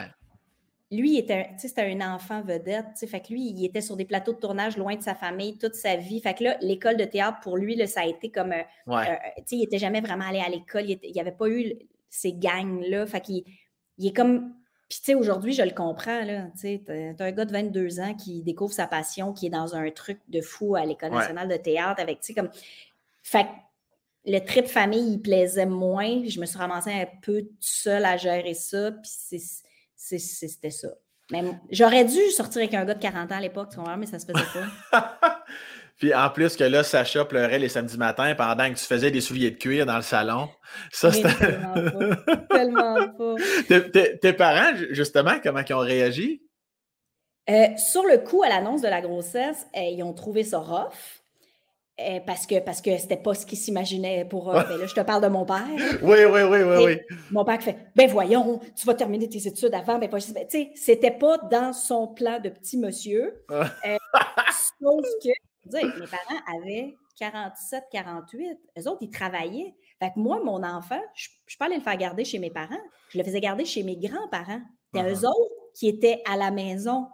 [0.91, 1.17] lui,
[1.59, 2.87] c'était un enfant vedette.
[3.07, 5.75] Fait que lui, il était sur des plateaux de tournage loin de sa famille toute
[5.75, 6.21] sa vie.
[6.21, 8.53] Fait que là, l'école de théâtre, pour lui, là, ça a été comme.
[8.53, 9.15] Euh, euh,
[9.51, 10.89] il n'était jamais vraiment allé à l'école.
[10.89, 11.75] Il n'y avait pas eu
[12.09, 13.07] ces gangs-là.
[13.07, 13.45] Fait qu'il
[13.99, 14.55] il est comme.
[14.89, 16.23] Puis, tu sais, aujourd'hui, je le comprends.
[16.59, 19.91] Tu as un gars de 22 ans qui découvre sa passion, qui est dans un
[19.91, 22.51] truc de fou à l'École nationale de théâtre avec, tu sais, comme.
[23.23, 23.47] Fait
[24.25, 26.27] le trip famille, il plaisait moins.
[26.27, 28.93] Je me suis ramassée un peu seule à gérer ça.
[28.93, 29.68] Puis, c'est
[29.99, 30.89] c'était ça.
[31.31, 33.69] Mais j'aurais dû sortir avec un gars de 40 ans à l'époque,
[33.99, 34.47] mais ça se faisait
[34.91, 35.45] pas.
[35.99, 39.21] Puis en plus que là, Sacha pleurait les samedis matins pendant que tu faisais des
[39.21, 40.49] souliers de cuir dans le salon.
[40.93, 41.59] Ça, c'était.
[42.49, 43.35] Tellement pas.
[44.23, 46.41] Tes, parents, justement, comment ils ont réagi?
[47.51, 51.25] Euh, sur le coup, à l'annonce de la grossesse, euh, ils ont trouvé ça rough.
[52.01, 54.53] Euh, parce que parce que c'était pas ce qu'ils s'imaginaient pour.
[54.53, 55.67] ben là, je te parle de mon père.
[56.03, 57.01] Oui, oui, oui, oui, oui.
[57.33, 59.99] Mon père qui fait Ben voyons, tu vas terminer tes études avant.
[59.99, 63.45] Ben, tu sais, c'était pas dans son plan de petit monsieur.
[63.49, 65.31] sauf que,
[65.73, 68.59] mes parents avaient 47, 48.
[68.79, 69.75] Eux autres, ils travaillaient.
[69.99, 72.51] Fait que moi, mon enfant, je ne suis pas allée le faire garder chez mes
[72.51, 72.81] parents.
[73.09, 74.61] Je le faisais garder chez mes grands-parents.
[74.95, 75.27] C'était eux uh-huh.
[75.27, 77.09] autres qui étaient à la maison,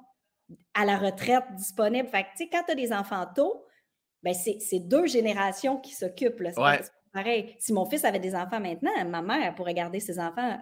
[0.75, 2.09] à la retraite, disponibles.
[2.09, 3.65] Fait que, tu sais, quand tu as des enfants tôt,
[4.25, 6.43] ben c'est deux générations qui s'occupent.
[6.43, 7.55] C'est pareil.
[7.59, 10.59] Si mon fils avait des enfants maintenant, ma mère pourrait garder ses enfants.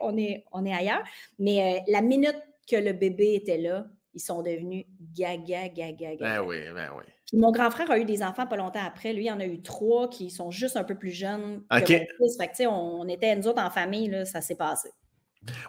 [0.00, 1.04] on, est, on est ailleurs.
[1.38, 2.36] Mais euh, la minute
[2.68, 6.16] que le bébé était là, ils sont devenus gaga, gaga, gaga.
[6.18, 7.04] Ben oui, ben oui.
[7.32, 9.12] mon grand frère a eu des enfants pas longtemps après.
[9.12, 12.26] Lui, il en a eu trois qui sont juste un peu plus jeunes que mon
[12.26, 12.36] fils.
[12.36, 14.90] Fait que, on, on était, nous autres, en famille, là, ça s'est passé.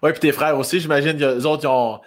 [0.01, 1.99] Oui, puis tes frères aussi, j'imagine, les autres, ils ont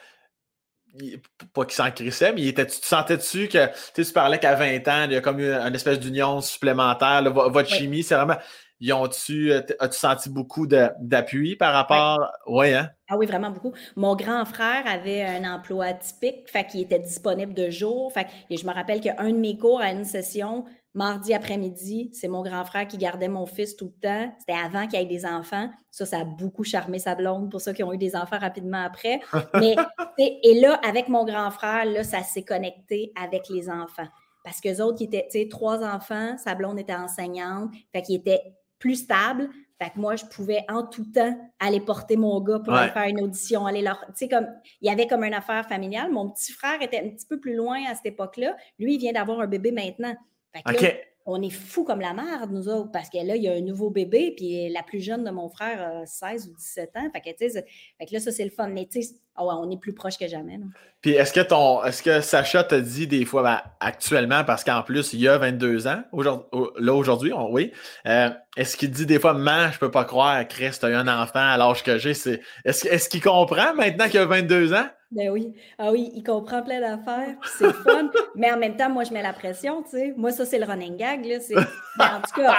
[1.52, 5.16] pas qu'ils s'en crissaient, mais tu sentais-tu que tu parlais qu'à 20 ans, il y
[5.16, 7.22] a comme une, une espèce d'union supplémentaire.
[7.32, 8.36] votre chimie, c'est vraiment.
[8.80, 12.30] Ils ont-tu, euh, as-tu senti beaucoup d'appui par rapport.
[12.46, 12.90] Oui, hein?
[13.08, 13.72] Ah oui, vraiment beaucoup.
[13.96, 18.12] Mon grand frère avait un emploi typique, fait qu'il était disponible de jour.
[18.12, 20.64] Fait et je me rappelle qu'un de mes cours à une session,
[20.98, 24.34] mardi après-midi, c'est mon grand frère qui gardait mon fils tout le temps.
[24.40, 25.70] C'était avant qu'il ait des enfants.
[25.92, 28.82] Ça, ça a beaucoup charmé sa blonde pour ceux qui ont eu des enfants rapidement
[28.82, 29.20] après.
[29.54, 29.76] Mais,
[30.18, 34.08] et là, avec mon grand frère, là, ça s'est connecté avec les enfants.
[34.42, 38.16] Parce qu'eux autres, qui étaient, tu sais, trois enfants, sa blonde était enseignante, fait qu'il
[38.16, 38.42] était
[38.80, 39.50] plus stable.
[39.80, 43.06] Fait que moi, je pouvais en tout temps aller porter mon gars pour aller faire
[43.06, 44.04] une audition, aller leur.
[44.08, 44.48] Tu sais, comme
[44.80, 46.10] il y avait comme une affaire familiale.
[46.10, 48.56] Mon petit frère était un petit peu plus loin à cette époque-là.
[48.80, 50.16] Lui, il vient d'avoir un bébé maintenant.
[50.52, 53.48] Fait que on est fou comme la merde, nous autres, parce que là, il y
[53.48, 56.90] a un nouveau bébé, puis la plus jeune de mon frère a 16 ou 17
[56.96, 57.10] ans.
[57.12, 58.68] Fait que, fait que là, ça, c'est le fun.
[58.68, 60.58] Mais tu sais, oh, on est plus proche que jamais.
[61.02, 64.82] Puis est-ce que ton est-ce que Sacha t'a dit des fois ben, actuellement, parce qu'en
[64.82, 67.72] plus, il y a 22 ans, là aujourd'hui, oui.
[68.06, 70.94] Euh, est-ce qu'il dit des fois, man, je peux pas croire, Chris, tu as eu
[70.94, 72.12] un enfant à l'âge que j'ai?
[72.12, 74.86] Est-ce est qu'il comprend maintenant qu'il a 22 ans?
[75.10, 75.54] Ben oui.
[75.78, 78.10] Ah oui, il comprend plein d'affaires, c'est fun.
[78.34, 80.14] mais en même temps, moi, je mets la pression, tu sais.
[80.16, 81.38] Moi, ça, c'est le running gag, là.
[81.98, 82.54] en tout cas,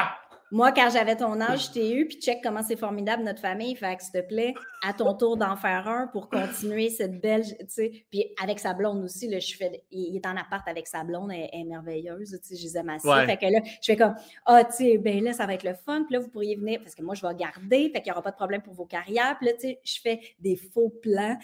[0.52, 3.76] moi, quand j'avais ton âge, je t'ai eu, puis check comment c'est formidable notre famille.
[3.76, 7.44] Fait que, s'il te plaît, à ton tour d'en faire un pour continuer cette belle,
[7.44, 8.06] tu sais.
[8.10, 11.32] Puis avec sa blonde aussi, là, je fais, il est en appart avec sa blonde,
[11.32, 13.08] elle, est merveilleuse, tu sais, je les aime assez.
[13.28, 14.16] Fait que là, je fais comme,
[14.48, 16.04] ah, tu sais, ben là, ça va être le fun.
[16.04, 18.24] Puis là, vous pourriez venir, parce que moi, je vais garder, fait qu'il n'y aura
[18.24, 19.38] pas de problème pour vos carrières.
[19.38, 21.38] Puis là, tu sais, je fais des faux plans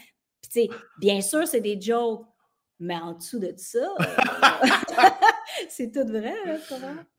[1.00, 2.26] bien sûr, c'est des jokes,
[2.80, 4.04] mais en dessous de ça, euh,
[5.70, 6.34] c'est tout vrai.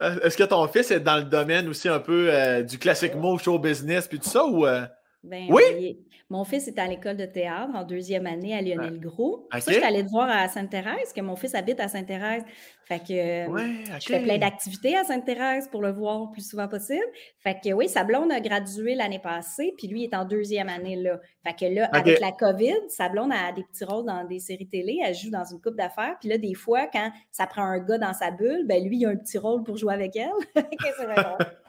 [0.02, 3.14] Euh, est-ce que ton fils est dans le domaine aussi un peu euh, du classique
[3.14, 4.66] mot show business puis tout ça ou
[5.26, 5.98] ben, oui?
[6.28, 9.46] Mon fils est à l'école de théâtre en deuxième année à Lionel Gros.
[9.52, 12.42] Ça, je suis allée te voir à Sainte-Thérèse, que mon fils habite à Sainte-Thérèse.
[12.84, 13.04] Fait que
[14.00, 17.04] je fais plein d'activités à Sainte-Thérèse pour le voir le plus souvent possible.
[17.38, 20.96] Fait que oui, sa blonde a gradué l'année passée, puis lui est en deuxième année
[20.96, 21.18] là.
[21.44, 24.68] Fait que là, avec la COVID, sa blonde a des petits rôles dans des séries
[24.68, 26.16] télé, elle joue dans une coupe d'affaires.
[26.20, 29.06] Puis là, des fois, quand ça prend un gars dans sa bulle, ben lui, il
[29.06, 30.30] a un petit rôle pour jouer avec elle.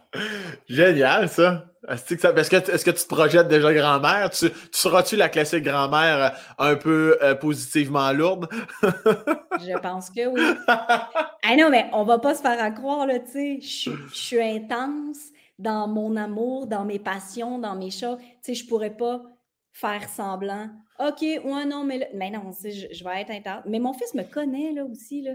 [0.67, 1.65] Génial, ça.
[1.87, 4.29] Est-ce que, est-ce que tu te projettes déjà grand-mère?
[4.31, 8.49] Tu, seras-tu la classique grand-mère euh, un peu euh, positivement lourde?
[8.83, 10.41] je pense que oui.
[10.67, 13.59] ah non, mais on va pas se faire à croire, là, tu sais.
[13.61, 15.29] Je, suis intense
[15.59, 18.17] dans mon amour, dans mes passions, dans mes choses.
[18.19, 19.21] Tu sais, je pourrais pas
[19.71, 20.69] faire semblant.
[20.99, 23.63] OK, ouais, non, mais mais non, je, je vais être intense.
[23.65, 25.33] Mais mon fils me connaît, là, aussi, là.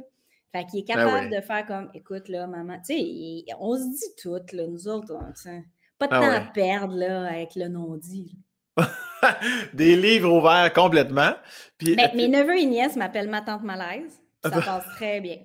[0.52, 3.88] Fait qu'il est ben capable de faire comme, écoute, là, maman, tu sais, on se
[3.90, 5.14] dit tout, là, nous autres,
[5.98, 8.36] pas de ah temps à perdre, là, avec le non-dit.
[9.72, 11.34] Des livres ouverts complètement.
[11.78, 14.20] Puis, Mais, mes neveux et nièces m'appellent ma tante malaise.
[14.42, 15.38] Ça passe très bien.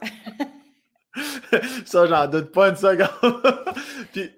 [1.84, 3.42] ça, j'en doute pas une seconde.
[4.12, 4.30] Puis,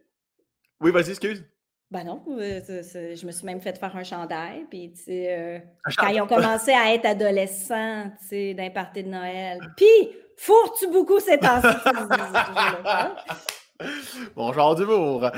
[0.81, 1.45] oui, vas-y, excuse.
[1.93, 4.65] Ben non, euh, je me suis même fait faire un chandail.
[4.71, 5.59] Puis, tu sais, euh,
[5.99, 9.61] quand ils ont commencé à être adolescents, tu sais, d'un party de Noël.
[9.77, 11.69] Puis, fourres-tu beaucoup ces temps-ci?
[14.35, 15.21] Bonjour d'humour.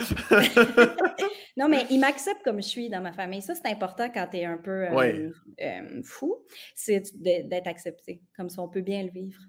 [1.57, 3.43] non, mais ils m'acceptent comme je suis dans ma famille.
[3.43, 6.37] Ça, c'est important quand tu es un peu euh, fou,
[6.77, 8.23] c'est d'être accepté.
[8.37, 9.41] Comme ça, on peut bien le vivre.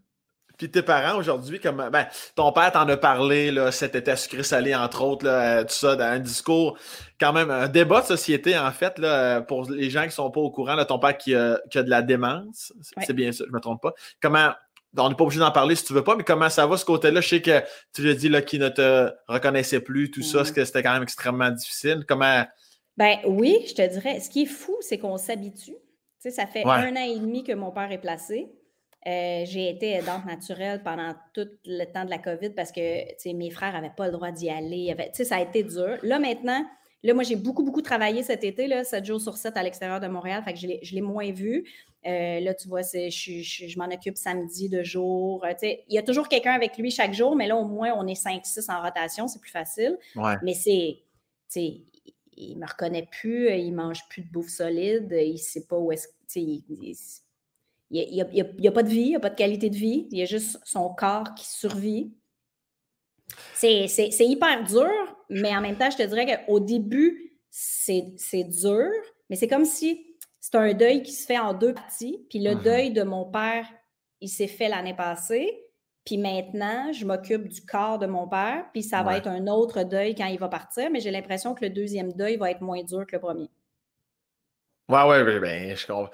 [0.58, 4.44] Puis tes parents aujourd'hui, comme ben, ton père t'en a parlé là, cet été sucré
[4.44, 6.78] salé, entre autres, là, euh, tout ça, dans un discours,
[7.20, 10.42] quand même, un débat de société, en fait, là, pour les gens qui sont pas
[10.42, 12.74] au courant, là, ton père qui, a de la démence,
[13.06, 13.94] c'est bien ça, je me trompe pas.
[14.22, 14.52] Comment
[14.98, 16.86] on n'est pas obligé d'en parler si tu veux pas, mais comment ça va ce
[16.86, 17.20] côté-là?
[17.20, 17.62] Je sais que
[17.94, 20.52] tu l'as dit là, qu'il ne te reconnaissait plus, tout ça, mm.
[20.52, 22.06] que c'était quand même extrêmement difficile.
[22.08, 22.46] Comment?
[22.96, 24.22] Ben oui, je te dirais.
[24.22, 25.76] Ce qui est fou, c'est qu'on s'habitue
[26.30, 28.50] sais, ça fait un an et demi que mon père est placé.
[29.08, 33.52] Euh, j'ai été aidante naturelle pendant tout le temps de la COVID parce que mes
[33.52, 34.96] frères n'avaient pas le droit d'y aller.
[35.14, 35.98] Ça a été dur.
[36.02, 36.66] Là, maintenant,
[37.04, 40.00] là, moi, j'ai beaucoup, beaucoup travaillé cet été, là, 7 jours sur 7 à l'extérieur
[40.00, 40.42] de Montréal.
[40.44, 41.66] Fait que je l'ai moins vu.
[42.08, 45.46] Euh, là, tu vois, je, je, m'en occupe samedi de jour.
[45.62, 48.20] il y a toujours quelqu'un avec lui chaque jour, mais là, au moins, on est
[48.20, 49.28] 5-6 en rotation.
[49.28, 49.98] C'est plus facile.
[50.42, 51.04] Mais c'est.
[52.38, 55.68] Il ne me reconnaît plus, il ne mange plus de bouffe solide, il ne sait
[55.68, 56.10] pas où est-ce.
[56.36, 56.64] Il
[57.92, 60.22] n'y a, pas de vie, il n'y a pas de qualité de vie, il y
[60.22, 62.12] a juste son corps qui survit.
[63.54, 63.88] C'est
[64.20, 64.90] hyper dur,
[65.30, 68.90] mais en même temps, je te dirais qu'au début, c'est dur,
[69.30, 72.26] mais c'est comme si c'est un deuil qui se fait en deux parties.
[72.30, 72.64] Puis le uh-huh.
[72.64, 73.68] deuil de mon père,
[74.22, 75.62] il s'est fait l'année passée.
[76.06, 79.82] Puis maintenant, je m'occupe du corps de mon père, puis ça va être un autre
[79.84, 82.84] deuil quand il va partir, mais j'ai l'impression que le deuxième deuil va être moins
[82.84, 83.50] dur que le premier.
[84.88, 86.12] Ouais, ouais, ben, je comprends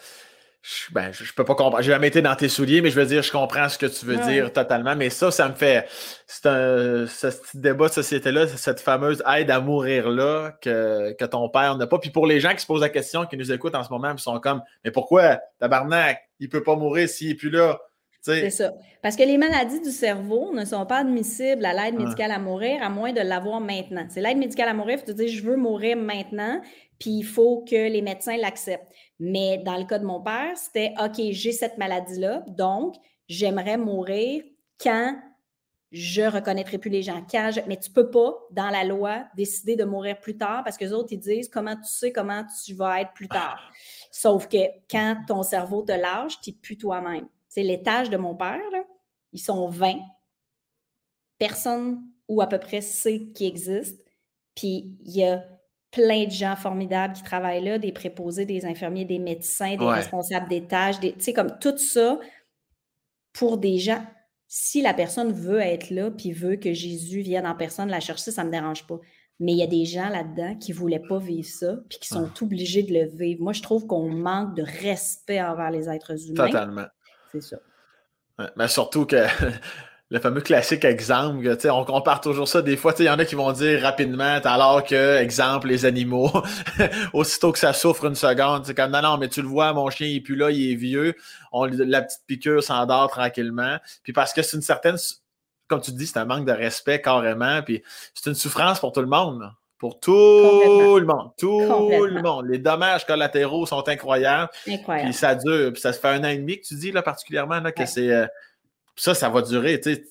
[0.61, 1.81] je, ben, je, peux pas comprendre.
[1.81, 4.05] J'ai jamais été dans tes souliers, mais je veux dire, je comprends ce que tu
[4.05, 4.95] veux dire totalement.
[4.95, 5.87] Mais ça, ça me fait.
[6.27, 11.49] C'est un ce petit débat de société-là, cette fameuse aide à mourir-là que, que ton
[11.49, 11.97] père n'a pas.
[11.97, 14.11] Puis pour les gens qui se posent la question, qui nous écoutent en ce moment,
[14.11, 17.79] ils sont comme Mais pourquoi, tabarnak, il peut pas mourir s'il n'est plus là?
[18.21, 18.71] C'est ça.
[19.01, 22.83] Parce que les maladies du cerveau ne sont pas admissibles à l'aide médicale à mourir
[22.83, 24.05] à moins de l'avoir maintenant.
[24.09, 26.61] C'est l'aide médicale à mourir, faut te dire je veux mourir maintenant,
[27.01, 28.93] puis il faut que les médecins l'acceptent.
[29.19, 32.95] Mais dans le cas de mon père, c'était OK, j'ai cette maladie-là, donc
[33.27, 34.43] j'aimerais mourir
[34.79, 35.19] quand
[35.91, 37.25] je reconnaîtrai plus les gens.
[37.29, 40.85] Quand Mais tu peux pas, dans la loi, décider de mourir plus tard parce que
[40.85, 43.59] les autres, ils disent comment tu sais comment tu vas être plus tard?
[44.11, 47.27] Sauf que quand ton cerveau te lâche, tu n'es plus toi-même.
[47.49, 48.61] C'est l'étage de mon père,
[49.33, 49.95] ils sont 20.
[51.39, 53.99] Personne ou à peu près sait qui existe.
[54.53, 55.43] Puis il y a
[55.91, 60.47] plein de gens formidables qui travaillent là, des préposés, des infirmiers, des médecins, des responsables
[60.47, 62.19] des tâches, tu sais, comme tout ça
[63.33, 64.03] pour des gens.
[64.47, 68.31] Si la personne veut être là puis veut que Jésus vienne en personne la chercher,
[68.31, 68.99] ça ne me dérange pas.
[69.39, 72.07] Mais il y a des gens là-dedans qui ne voulaient pas vivre ça puis qui
[72.07, 72.43] sont ah.
[72.43, 73.41] obligés de le vivre.
[73.41, 76.45] Moi, je trouve qu'on manque de respect envers les êtres humains.
[76.47, 76.85] Totalement.
[77.31, 77.57] C'est ça.
[78.55, 79.15] mais surtout que
[80.11, 82.61] le fameux classique exemple, sais, on compare toujours ça.
[82.61, 86.29] Des fois, il y en a qui vont dire rapidement, alors que, exemple, les animaux,
[87.13, 89.89] aussitôt que ça souffre une seconde, c'est comme non, non, mais tu le vois, mon
[89.89, 91.15] chien il est plus là, il est vieux.
[91.53, 93.77] On, la petite piqûre s'endort tranquillement.
[94.03, 94.97] Puis parce que c'est une certaine,
[95.69, 97.61] comme tu dis, c'est un manque de respect carrément.
[97.61, 97.81] Puis
[98.13, 99.49] c'est une souffrance pour tout le monde.
[99.77, 100.11] Pour tout
[100.99, 101.31] le monde.
[101.37, 101.61] Tout
[102.05, 102.47] le monde.
[102.49, 104.51] Les dommages collatéraux sont incroyables.
[104.67, 105.09] Incroyable.
[105.09, 105.71] Puis ça dure.
[105.71, 107.85] Puis ça se fait un an et demi que tu dis, là, particulièrement, là, que
[107.85, 108.11] c'est.
[108.11, 108.27] Euh,
[109.01, 110.01] ça, ça va durer, tu sais.
[110.03, 110.07] Tu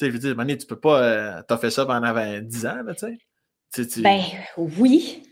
[0.00, 1.02] sais, je veux dire, tu peux pas.
[1.02, 3.16] Euh, t'as fait ça pendant 10 ans, là, tu
[3.70, 4.00] sais.
[4.00, 4.20] Ben
[4.56, 5.22] oui.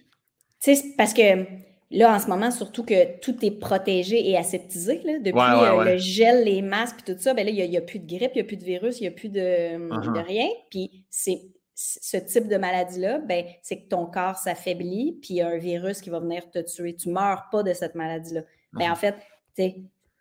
[0.63, 1.45] Tu sais, parce que
[1.91, 5.97] là, en ce moment, surtout que tout est protégé et aseptisé, là, depuis euh, le
[5.97, 8.39] gel, les masques, puis tout ça, ben là, il n'y a, plus de grippe, il
[8.39, 10.13] n'y a plus de virus, il n'y a plus de, uh-huh.
[10.13, 10.47] de rien.
[10.71, 11.41] Puis c'est
[11.75, 15.59] ce type de maladie-là, ben, c'est que ton corps s'affaiblit, puis il y a un
[15.59, 16.95] virus qui va venir te tuer.
[16.95, 18.43] Tu ne meurs pas de cette maladie-là.
[18.73, 18.93] Ben, uh-huh.
[18.93, 19.17] en fait,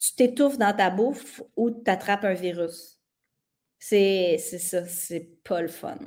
[0.05, 2.99] tu t'étouffes dans ta bouffe ou tu attrapes un virus.
[3.79, 5.97] C'est ça, c'est pas le fun.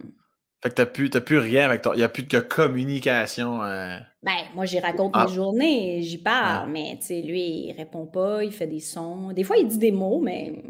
[0.62, 1.92] Fait que t'as plus, plus rien avec toi.
[1.94, 3.62] Il n'y a plus de communication.
[3.62, 3.98] Euh.
[4.24, 5.26] Ben, moi, j'y raconte mes ah.
[5.28, 9.32] journées, j'y parle, mais tu sais, lui, il répond pas, il fait des sons.
[9.32, 10.64] Des fois, il dit des mots, mais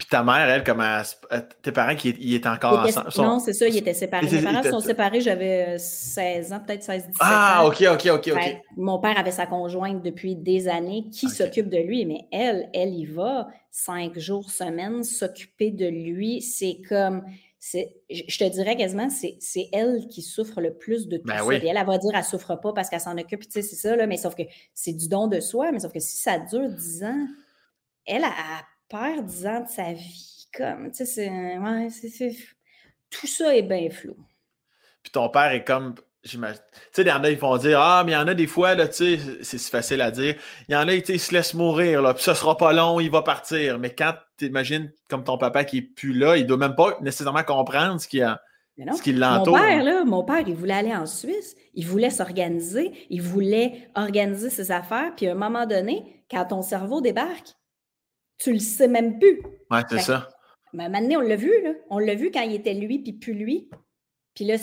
[0.00, 3.28] puis ta mère, elle, comment euh, tes parents qui ils étaient encore ensemble?
[3.28, 4.26] Non, c'est ça, ils étaient séparés.
[4.30, 8.62] Mes parents sont séparés, j'avais 16 ans, peut-être 16, 17 ah, OK, OK, OK, OK.
[8.78, 12.94] mon père avait sa conjointe depuis des années qui s'occupe de lui, mais elle, elle
[12.94, 16.40] y va cinq jours semaine s'occuper de lui.
[16.40, 17.22] C'est comme
[17.60, 21.52] je te dirais quasiment, c'est elle qui souffre le plus de tout ben ça.
[21.52, 23.76] Et elle, elle va dire, elle souffre pas parce qu'elle s'en occupe, tu sais, c'est
[23.76, 26.38] ça, là, mais sauf que c'est du don de soi, mais sauf que si ça
[26.38, 27.26] dure 10 ans,
[28.06, 28.30] elle, a
[28.90, 30.48] perd 10 ans de sa vie.
[30.56, 31.58] Comme, tu sais, c'est.
[31.58, 32.36] Ouais, c'est.
[33.08, 34.16] Tout ça est bien flou.
[35.02, 35.94] Puis ton père est comme.
[36.22, 38.34] Tu sais, il y en a, ils vont dire Ah, mais il y en a
[38.34, 40.34] des fois, là, tu sais, c'est si facile à dire.
[40.68, 43.10] Il y en a, ils se laissent mourir, là, puis ça sera pas long, il
[43.10, 43.78] va partir.
[43.78, 46.98] Mais quand tu imagines comme ton papa qui est plus là, il doit même pas
[47.00, 48.42] nécessairement comprendre ce qui a.
[48.76, 49.56] Ce l'entoure.
[49.56, 53.90] Mon père, là, mon père, il voulait aller en Suisse, il voulait s'organiser, il voulait
[53.94, 57.56] organiser ses affaires, puis à un moment donné, quand ton cerveau débarque,
[58.40, 59.42] tu le sais même plus.
[59.70, 60.28] Ouais, c'est ça.
[60.72, 61.72] Mais maintenant, on l'a vu, là.
[61.90, 63.68] On l'a vu quand il était lui, puis plus lui.
[64.34, 64.56] Puis là,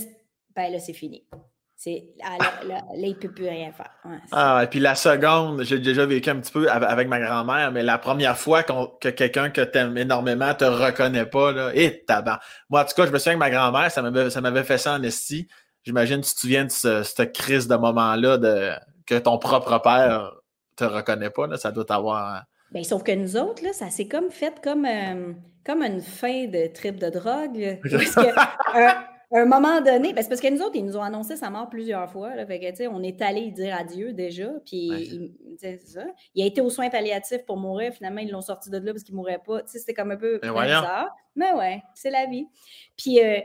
[0.56, 1.28] ben là, c'est fini.
[1.76, 3.92] C'est, ah, là, il ne peut plus rien faire.
[4.32, 7.84] ah, et puis la seconde, j'ai déjà vécu un petit peu avec ma grand-mère, mais
[7.84, 12.40] la première fois que quelqu'un que tu aimes énormément te reconnaît pas, là, et tabac.
[12.72, 14.80] Moi, en tout cas, je me souviens que ma grand-mère, ça m'avait, ça m'avait fait
[14.80, 15.48] ça en esti.
[15.84, 18.72] j'imagine tu te souviens de cette crise de moment-là de,
[19.06, 20.34] que ton propre père
[20.76, 22.44] te reconnaît pas, là, ça doit t'avoir.
[22.72, 25.34] Bien, sauf que nous autres, là, ça s'est comme fait comme, euh,
[25.66, 27.80] comme une fin de trip de drogue.
[27.90, 31.36] Parce que, un moment donné, ben, c'est parce que nous autres, ils nous ont annoncé
[31.36, 32.34] sa mort plusieurs fois.
[32.34, 34.50] Là, fait que, on est allé dire adieu déjà.
[34.66, 36.06] Puis il, ça.
[36.34, 37.94] il a été aux soins palliatifs pour mourir.
[37.94, 39.64] Finalement, ils l'ont sorti de là parce qu'il ne mourait pas.
[39.66, 41.14] C'était comme un peu bizarre.
[41.36, 42.48] Mais ouais, c'est la vie.
[42.96, 43.42] Puis, euh,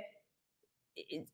[0.96, 1.24] tu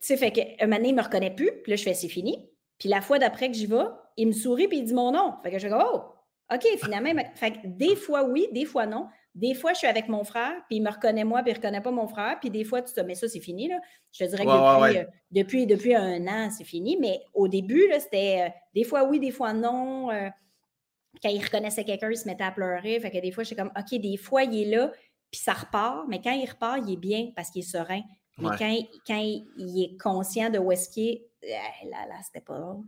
[0.00, 1.50] sais, fait moment donné, il ne me reconnaît plus.
[1.62, 2.48] Puis là, je fais c'est fini.
[2.78, 3.84] Puis la fois d'après que j'y vais,
[4.16, 5.34] il me sourit puis il dit mon nom.
[5.42, 6.04] Fait que je dis oh,
[6.52, 9.08] OK, finalement, fait que des fois oui, des fois non.
[9.34, 11.58] Des fois, je suis avec mon frère, puis il me reconnaît moi, puis il ne
[11.58, 12.38] reconnaît pas mon frère.
[12.40, 13.68] Puis des fois, tu te mais ça, c'est fini.
[13.68, 13.78] Là.
[14.10, 16.96] Je te dirais que euh, depuis, depuis, un an, c'est fini.
[17.00, 20.10] Mais au début, c'était euh, des fois oui, des fois non.
[20.10, 20.28] Euh,
[21.22, 22.98] quand il reconnaissait quelqu'un, il se mettait à pleurer.
[22.98, 24.90] Fait que des fois, je suis comme, OK, des fois, il est là,
[25.30, 26.06] puis ça repart.
[26.08, 28.02] Mais quand il repart, il est bien parce qu'il est serein.
[28.38, 28.76] Mais quand,
[29.06, 31.28] quand il, est conscient de où est-ce qu'il est,
[31.84, 32.84] là, là, c'était pas drôle.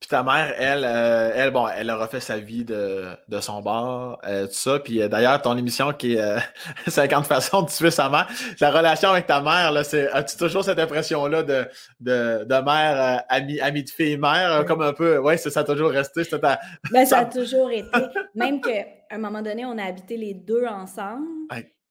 [0.00, 3.60] Puis ta mère, elle, euh, elle, bon, elle a refait sa vie de, de son
[3.60, 4.78] bar, euh, tout ça.
[4.78, 6.38] Puis euh, d'ailleurs, ton émission qui est
[6.88, 8.26] 50 façons de tuer sa mère,
[8.60, 11.66] la relation avec ta mère, là, c'est, as-tu toujours cette impression-là de,
[12.00, 15.64] de, de mère, amie, amie de fille mère, comme un peu, ouais, ça, ça a
[15.64, 16.24] toujours resté.
[16.24, 16.58] Ta...
[16.90, 17.86] Ben, ça a toujours été.
[18.34, 21.26] Même qu'à un moment donné, on a habité les deux ensemble.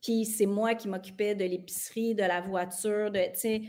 [0.02, 3.62] Puis c'est moi qui m'occupais de l'épicerie, de la voiture, de, tu sais,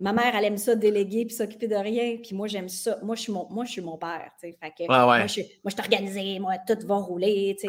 [0.00, 2.18] ma mère, elle aime ça déléguer puis s'occuper de rien.
[2.22, 2.98] Puis moi, j'aime ça.
[3.02, 4.30] Moi, je suis mon, moi, je suis mon père.
[4.40, 6.38] Fait que, Moi, je, moi, suis organisée.
[6.38, 7.56] Moi, tout va rouler.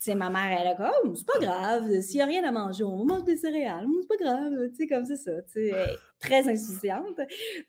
[0.00, 2.52] sais, ma mère, elle a comme, oh, c'est pas grave, s'il n'y a rien à
[2.52, 5.72] manger, on mange des céréales, c'est pas grave, tu sais, comme c'est ça, tu sais,
[6.18, 7.20] très insouciante.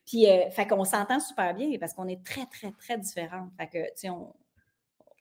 [0.06, 3.52] Puis, euh, fait qu'on s'entend super bien parce qu'on est très, très, très différentes.
[3.58, 4.34] Fait que, tu sais, on,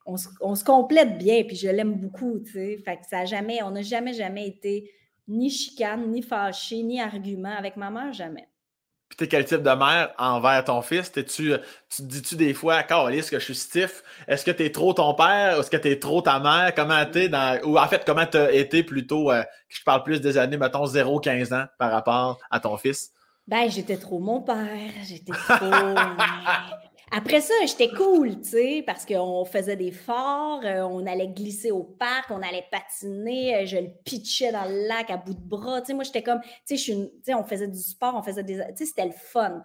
[0.06, 2.78] on, se, on, se complète bien, puis je l'aime beaucoup, tu sais.
[2.78, 4.90] Fait que ça a jamais, on n'a jamais, jamais été
[5.28, 7.56] ni chicane, ni fâché, ni argument.
[7.56, 8.48] Avec ma mère, jamais.
[9.08, 11.12] Puis t'es quel type de mère envers ton fils?
[11.12, 14.02] tu, tu te dis-tu des fois, est-ce que je suis stiff?
[14.26, 15.60] Est-ce que t'es trop ton père?
[15.60, 16.74] Est-ce que t'es trop ta mère?
[16.74, 17.60] Comment t'es dans.
[17.64, 21.54] Ou en fait, comment t'as été plutôt, euh, je parle plus des années, mettons, 0-15
[21.54, 23.12] ans par rapport à ton fils?
[23.46, 24.90] Ben, j'étais trop mon père.
[25.04, 25.66] J'étais trop.
[27.16, 31.70] Après ça, j'étais cool, tu sais, parce qu'on faisait des forts, euh, on allait glisser
[31.70, 35.40] au parc, on allait patiner, euh, je le pitchais dans le lac à bout de
[35.40, 35.80] bras.
[35.80, 38.56] Tu sais, moi, j'étais comme, tu sais, on faisait du sport, on faisait des.
[38.56, 39.62] Tu sais, c'était le fun.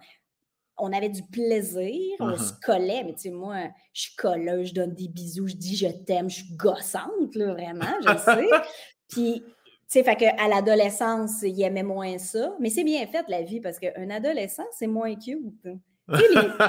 [0.78, 2.60] On avait du plaisir, on se uh-huh.
[2.60, 3.56] collait, mais tu sais, moi,
[3.94, 7.52] je suis colleuse, je donne des bisous, je dis je t'aime, je suis gossante, là,
[7.52, 8.46] vraiment, je sais.
[9.08, 9.44] Puis, tu
[9.88, 12.54] sais, fait qu'à l'adolescence, il aimait moins ça.
[12.60, 15.66] Mais c'est bien fait, la vie, parce qu'un adolescent, c'est moins cute.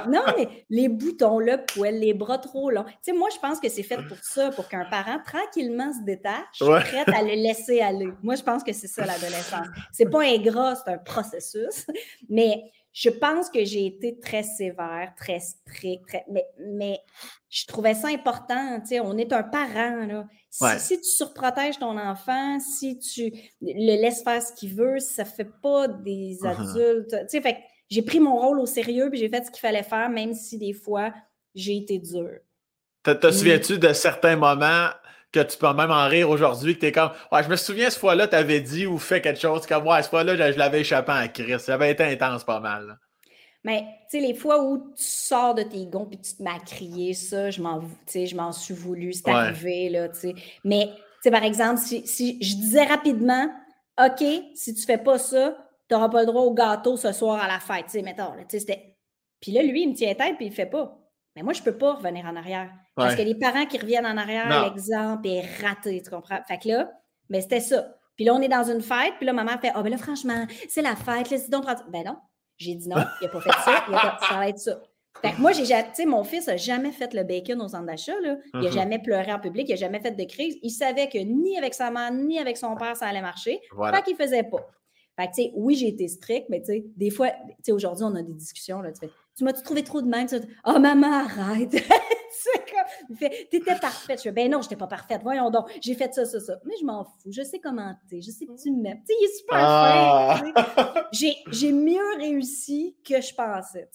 [0.09, 2.83] Non, mais les boutons, le poil, les bras trop longs.
[2.83, 6.03] Tu sais, moi, je pense que c'est fait pour ça, pour qu'un parent tranquillement se
[6.03, 8.09] détache, prête à le laisser aller.
[8.21, 9.67] Moi, je pense que c'est ça l'adolescence.
[9.91, 11.87] C'est pas ingrat, c'est un processus.
[12.29, 12.63] Mais
[12.93, 16.99] je pense que j'ai été très sévère, très strict, mais, mais
[17.49, 18.79] je trouvais ça important.
[18.81, 20.05] Tu sais, on est un parent.
[20.05, 20.27] Là.
[20.77, 23.31] Si, tu surprotèges ton enfant, si tu
[23.61, 26.47] le laisses faire ce qu'il veut, ça fait pas des uh-huh.
[26.47, 27.15] adultes.
[27.21, 27.57] Tu sais, fait
[27.91, 30.57] j'ai pris mon rôle au sérieux puis j'ai fait ce qu'il fallait faire, même si
[30.57, 31.13] des fois,
[31.53, 32.39] j'ai été dure.
[33.03, 34.89] Te, te souviens-tu de certains moments
[35.31, 37.89] que tu peux même en rire aujourd'hui, que tu es comme Ouais, je me souviens
[37.89, 40.81] ce fois-là, tu avais dit ou fait quelque chose comme Ouais, ce fois-là, je, l'avais
[40.81, 41.59] échappé à Chris.
[41.59, 42.97] Ça avait été intense pas mal.
[43.63, 46.49] Mais tu sais, les fois où tu sors de tes gonds puis tu te mets
[46.49, 47.81] à crier, ça, je m'en,
[48.13, 50.35] je m'en suis voulu, c'est arrivé, là, tu sais.
[50.63, 50.93] Mais, tu
[51.23, 53.51] sais, par exemple, si, si je disais rapidement,
[54.03, 55.55] OK, si tu fais pas ça,
[55.91, 57.87] tu n'auras pas le droit au gâteau ce soir à la fête.
[57.87, 58.95] Tu sais, mettons, là, c'était...
[59.41, 60.97] Puis là, lui, il me tient tête puis il ne fait pas.
[61.35, 62.71] Mais moi, je ne peux pas revenir en arrière.
[62.95, 66.39] Parce que les parents qui reviennent en arrière, l'exemple est raté, tu comprends?
[66.47, 66.91] Fait que là,
[67.29, 67.95] mais c'était ça.
[68.15, 69.97] Puis là, on est dans une fête, puis là, maman fait Ah, oh, ben là,
[69.97, 72.17] franchement, c'est la fête, là, donc Ben non.
[72.57, 74.79] J'ai dit non, il n'a pas fait ça, il a ça va être ça.
[75.21, 77.85] Fait que moi, j'ai tu sais, mon fils n'a jamais fait le bacon aux centres
[77.85, 78.37] d'achat, là.
[78.53, 78.71] Il n'a uh-huh.
[78.71, 80.57] jamais pleuré en public, il n'a jamais fait de crise.
[80.61, 83.59] Il savait que ni avec sa mère, ni avec son père, ça allait marcher.
[83.71, 83.97] Voilà.
[83.97, 84.65] Fait qu'il ne faisait pas.
[85.21, 87.71] Fait que, tu sais, oui, j'ai été stricte, mais tu sais, des fois, tu sais,
[87.71, 90.27] aujourd'hui, on a des discussions, là, tu fais, tu m'as-tu trouvé trop de même?
[90.27, 90.35] Tu
[90.65, 91.75] oh, maman, arrête!
[93.15, 94.19] fait, t'étais parfaite.
[94.19, 95.21] Je fais, ben non, j'étais pas parfaite.
[95.23, 96.53] Voyons donc, j'ai fait ça, ça, ça.
[96.65, 97.31] Mais je m'en fous.
[97.31, 98.21] Je sais comment t'es.
[98.21, 98.99] Je sais que tu m'aimes.
[99.07, 100.41] Tu sais, il est super ah.
[101.11, 103.89] J'ai, j'ai mieux réussi que je pensais.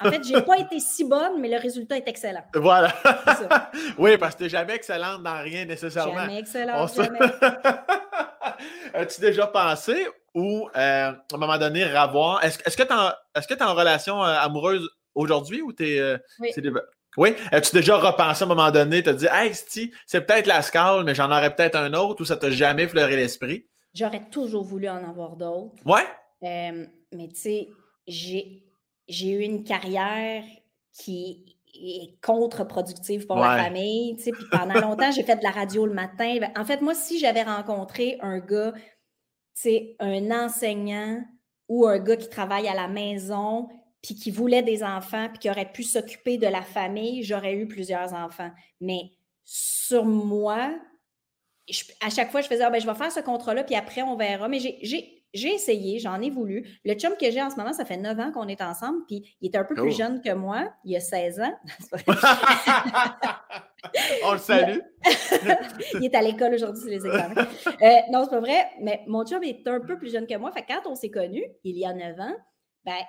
[0.00, 2.44] En fait, j'ai pas été si bonne, mais le résultat est excellent.
[2.54, 2.94] Voilà.
[3.98, 6.14] oui, parce que t'es jamais excellente dans rien nécessairement.
[6.14, 7.18] Jamais excellente, jamais.
[8.94, 12.42] As-tu déjà pensé ou euh, à un moment donné revoir.
[12.44, 15.98] Est-ce que tu es, es, en relation euh, amoureuse aujourd'hui ou tu es.
[15.98, 16.50] Euh, oui.
[17.16, 17.34] oui?
[17.52, 21.14] As-tu déjà repensé à un moment donné, te dit Hey, c'est peut-être la scale, mais
[21.14, 23.66] j'en aurais peut-être un autre ou ça t'a jamais fleuré l'esprit?
[23.94, 25.74] J'aurais toujours voulu en avoir d'autres.
[25.84, 26.06] Ouais.
[26.42, 27.68] mais tu sais,
[28.06, 28.62] j'ai
[29.28, 30.44] eu une carrière
[30.92, 34.16] qui est contre-productive pour la famille.
[34.16, 36.36] Puis pendant longtemps, j'ai fait de la radio le matin.
[36.40, 38.72] Ben, en fait, moi, si j'avais rencontré un gars,
[39.98, 41.22] un enseignant
[41.68, 43.68] ou un gars qui travaille à la maison,
[44.02, 47.68] puis qui voulait des enfants, puis qui aurait pu s'occuper de la famille, j'aurais eu
[47.68, 48.50] plusieurs enfants.
[48.80, 49.12] Mais
[49.44, 50.74] sur moi,
[52.00, 54.16] à chaque fois, je faisais, ah, ben, je vais faire ce contrat-là, puis après, on
[54.16, 54.48] verra.
[54.48, 56.66] Mais j'ai j'ai essayé, j'en ai voulu.
[56.84, 59.36] Le chum que j'ai en ce moment, ça fait 9 ans qu'on est ensemble, puis
[59.40, 59.96] il est un peu plus oh.
[59.96, 60.72] jeune que moi.
[60.84, 61.54] Il a 16 ans.
[64.24, 64.78] On le salue.
[65.94, 67.46] il est à l'école aujourd'hui, c'est les examens.
[67.66, 70.52] Euh, non, c'est pas vrai, mais mon chum est un peu plus jeune que moi.
[70.52, 72.36] Fait quand on s'est connus, il y a 9 ans,
[72.84, 73.02] ben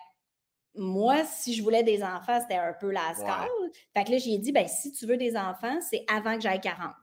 [0.76, 3.50] moi, si je voulais des enfants, c'était un peu la scale.
[3.96, 6.62] Fait que là, j'ai dit, ben si tu veux des enfants, c'est avant que j'aille
[6.62, 6.94] 40.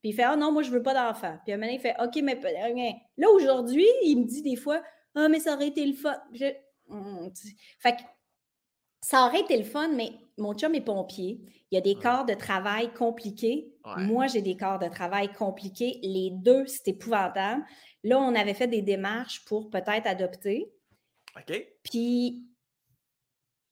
[0.00, 1.38] Puis il fait Ah non, moi, je veux pas d'enfant.
[1.44, 2.38] Puis un moment, il fait OK, mais
[3.16, 4.82] là, aujourd'hui, il me dit des fois
[5.14, 6.16] Ah, mais ça aurait été le fun.
[6.88, 7.30] Hum,
[7.80, 8.02] fait que
[9.00, 11.40] ça aurait été le fun, mais mon chum est pompier.
[11.70, 13.72] Il y a des corps de travail compliqués.
[13.96, 15.98] Moi, j'ai des corps de travail compliqués.
[16.02, 17.64] Les deux, c'est épouvantable.
[18.04, 20.72] Là, on avait fait des démarches pour peut-être adopter.
[21.36, 21.66] OK.
[21.82, 22.46] Puis,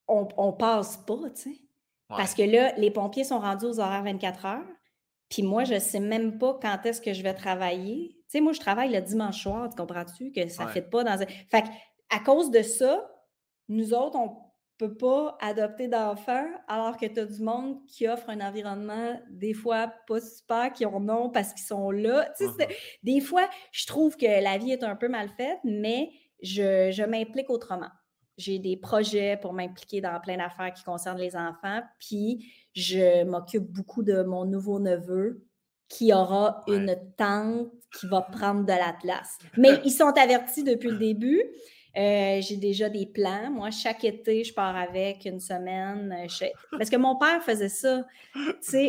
[0.09, 1.61] on, on passe pas, tu sais.
[2.09, 4.76] Parce que là, les pompiers sont rendus aux horaires 24 heures.
[5.28, 8.12] Puis moi, je ne sais même pas quand est-ce que je vais travailler.
[8.15, 10.32] Tu sais, moi, je travaille le dimanche soir, tu comprends-tu?
[10.32, 11.27] Que ça ne fait pas dans un.
[11.51, 11.65] Fait
[12.11, 13.11] à cause de ça,
[13.69, 18.07] nous autres, on ne peut pas adopter d'enfants alors que tu as du monde qui
[18.07, 22.28] offre un environnement des fois pas super, qui ont non parce qu'ils sont là.
[22.39, 22.69] Tu sais,
[23.03, 26.11] des fois, je trouve que la vie est un peu mal faite, mais
[26.43, 27.90] je, je m'implique autrement.
[28.36, 31.81] J'ai des projets pour m'impliquer dans plein d'affaires qui concernent les enfants.
[31.98, 35.43] Puis je m'occupe beaucoup de mon nouveau neveu
[35.89, 39.39] qui aura une tante qui va prendre de l'Atlas.
[39.57, 41.43] Mais ils sont avertis depuis le début.
[41.97, 43.51] Euh, j'ai déjà des plans.
[43.51, 46.12] Moi, chaque été, je pars avec une semaine.
[46.12, 46.47] Euh,
[46.78, 48.05] parce que mon père faisait ça.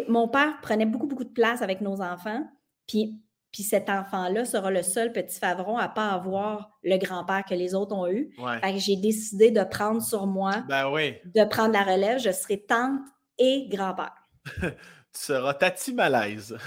[0.09, 2.43] Mon père prenait beaucoup, beaucoup de place avec nos enfants.
[2.88, 3.15] Puis,
[3.53, 7.55] puis cet enfant-là sera le seul petit favron à ne pas avoir le grand-père que
[7.55, 8.30] les autres ont eu.
[8.76, 12.19] j'ai décidé de prendre sur moi, ben de prendre la relève.
[12.19, 12.99] Je serai tante
[13.38, 14.15] et grand-père.
[14.61, 14.72] tu
[15.14, 16.57] seras Tati Malaise.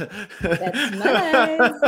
[0.40, 1.80] Tati Malaise.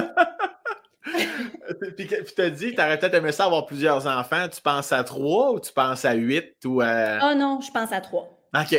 [1.97, 4.49] puis, tu te dis, tu aurais peut-être aimé ça avoir plusieurs enfants.
[4.49, 7.19] Tu penses à trois ou tu penses à huit ou à.
[7.23, 8.39] Oh non, je pense à trois.
[8.55, 8.73] OK.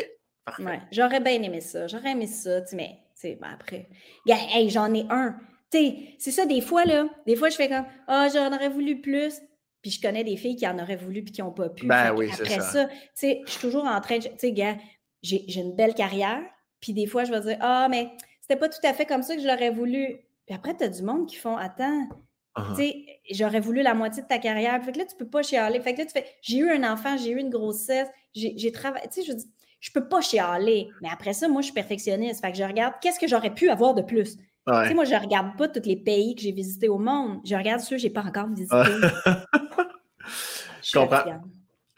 [0.59, 1.88] Ouais, j'aurais bien aimé ça.
[1.88, 3.88] J'aurais aimé ça, mais ben après.
[4.27, 5.35] Hey, j'en ai un.
[5.71, 9.01] C'est ça, des fois, là, des fois, je fais comme Ah, oh, j'en aurais voulu
[9.01, 9.41] plus.
[9.81, 11.88] Puis je connais des filles qui en auraient voulu puis qui n'ont pas pu.
[11.88, 12.61] Ben oui, c'est ça.
[12.61, 14.23] ça je suis toujours en train de.
[14.23, 14.77] Tu sais, gars,
[15.23, 16.41] j'ai une belle carrière,
[16.79, 19.35] puis des fois, je vais dire Ah, mais c'était pas tout à fait comme ça
[19.35, 20.19] que je l'aurais voulu.
[20.45, 22.07] Puis après, tu as du monde qui font Attends,
[22.55, 24.83] tu sais, j'aurais voulu la moitié de ta carrière.
[24.83, 25.79] Fait que là, tu peux pas chialer.
[25.79, 29.07] Fait que là, tu fais J'ai eu un enfant, j'ai eu une grossesse, j'ai travaillé.
[29.07, 30.89] Tu sais, je dis Je peux pas chialer.
[31.01, 32.41] Mais après ça, moi, je suis perfectionniste.
[32.41, 34.37] Fait que je regarde qu'est-ce que j'aurais pu avoir de plus?
[34.37, 37.39] Tu sais, moi, je regarde pas tous les pays que j'ai visités au monde.
[37.45, 38.75] Je regarde ceux que j'ai pas encore visités.
[40.83, 41.41] je comprends.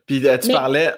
[0.06, 0.93] Puis euh, tu parlais.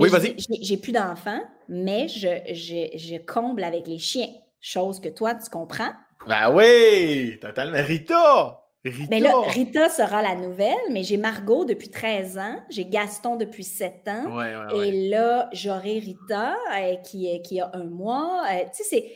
[0.00, 0.34] Oui, vas-y.
[0.62, 4.28] J'ai plus d'enfants, mais je, je, comble avec les chiens.
[4.60, 5.90] Chose que toi, tu comprends.
[6.26, 7.82] Ben oui, totalement.
[7.82, 8.56] Rita!
[8.84, 9.06] Rita.
[9.10, 13.64] Mais là, Rita sera la nouvelle, mais j'ai Margot depuis 13 ans, j'ai Gaston depuis
[13.64, 14.36] 7 ans.
[14.36, 18.42] Ouais, ouais, et là, j'aurai Rita euh, qui, qui a un mois.
[18.50, 19.12] Euh, tu sais, c'est.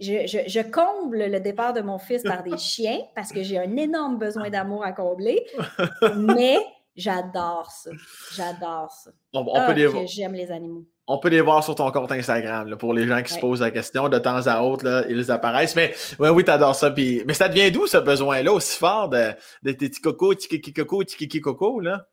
[0.00, 3.58] Je, je, je, comble le départ de mon fils par des chiens parce que j'ai
[3.58, 5.44] un énorme besoin d'amour à combler.
[6.16, 6.56] Mais
[6.98, 7.90] J'adore ça.
[8.34, 9.10] J'adore ça.
[9.32, 10.06] On, peut ah, les...
[10.08, 10.84] J'aime les animaux.
[11.06, 12.76] On peut les voir sur ton compte Instagram.
[12.76, 15.76] pour les gens qui se posent la question, de temps à autre, là, ils apparaissent.
[15.76, 16.90] Mais ouais, oui, t'adores ça.
[16.90, 17.22] Puis...
[17.24, 19.30] Mais ça devient d'où ce besoin-là aussi fort de,
[19.62, 22.04] de tes petits cocos, tiki coco, tiki coco, là?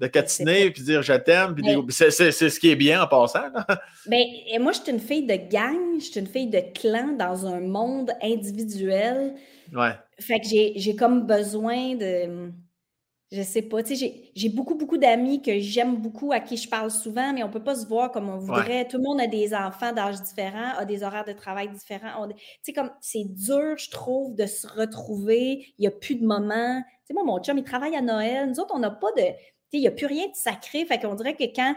[0.00, 1.54] De catiner, puis dire je t'aime.
[1.88, 3.44] C'est ce qui est bien en passant.
[4.08, 7.12] Ben, et moi, je suis une fille de gang, je suis une fille de clan
[7.16, 9.34] dans un monde individuel.
[9.72, 9.92] Ouais.
[10.18, 12.50] Fait que j'ai comme besoin de
[13.32, 13.82] je sais pas.
[13.82, 17.42] Tu sais, j'ai beaucoup, beaucoup d'amis que j'aime beaucoup, à qui je parle souvent, mais
[17.42, 18.86] on peut pas se voir comme on voudrait.
[18.86, 22.28] Tout le monde a des enfants d'âge différents, a des horaires de travail différents.
[22.28, 25.64] Tu sais, comme c'est dur, je trouve, de se retrouver.
[25.78, 26.82] Il n'y a plus de moments.
[26.82, 28.50] Tu sais, moi, mon chum, il travaille à Noël.
[28.50, 29.22] Nous autres, on n'a pas de.
[29.22, 30.84] Tu sais, il n'y a plus rien de sacré.
[30.84, 31.74] Fait qu'on dirait que quand.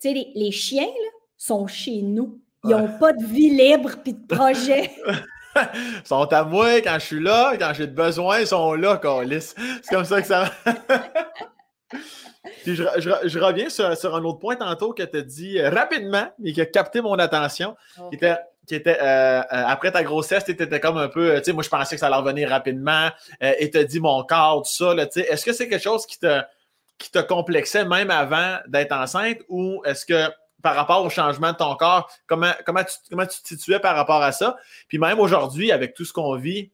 [0.00, 2.40] Tu sais, les, chiens, là, sont chez nous.
[2.64, 4.92] Ils n'ont pas de vie libre puis de projet.
[5.56, 9.54] Ils sont à moi quand je suis là, quand j'ai besoin, ils sont là, Carlis.
[9.82, 11.02] C'est comme ça que ça va.
[12.62, 16.52] Puis je, reviens sur, un autre point tantôt que tu as dit euh, rapidement et
[16.52, 17.76] qui a capté mon attention,
[18.10, 21.44] qui était, qui était euh, euh, après ta grossesse, tu étais comme un peu, tu
[21.44, 23.10] sais, moi je pensais que ça allait revenir rapidement
[23.40, 25.20] et tu as dit mon corps, tout ça, tu sais.
[25.28, 26.40] Est-ce que c'est quelque chose qui te
[26.98, 30.30] qui te complexait même avant d'être enceinte ou est-ce que
[30.62, 33.96] par rapport au changement de ton corps, comment, comment, tu, comment tu te situais par
[33.96, 34.56] rapport à ça?
[34.88, 36.70] Puis même aujourd'hui, avec tout ce qu'on vit,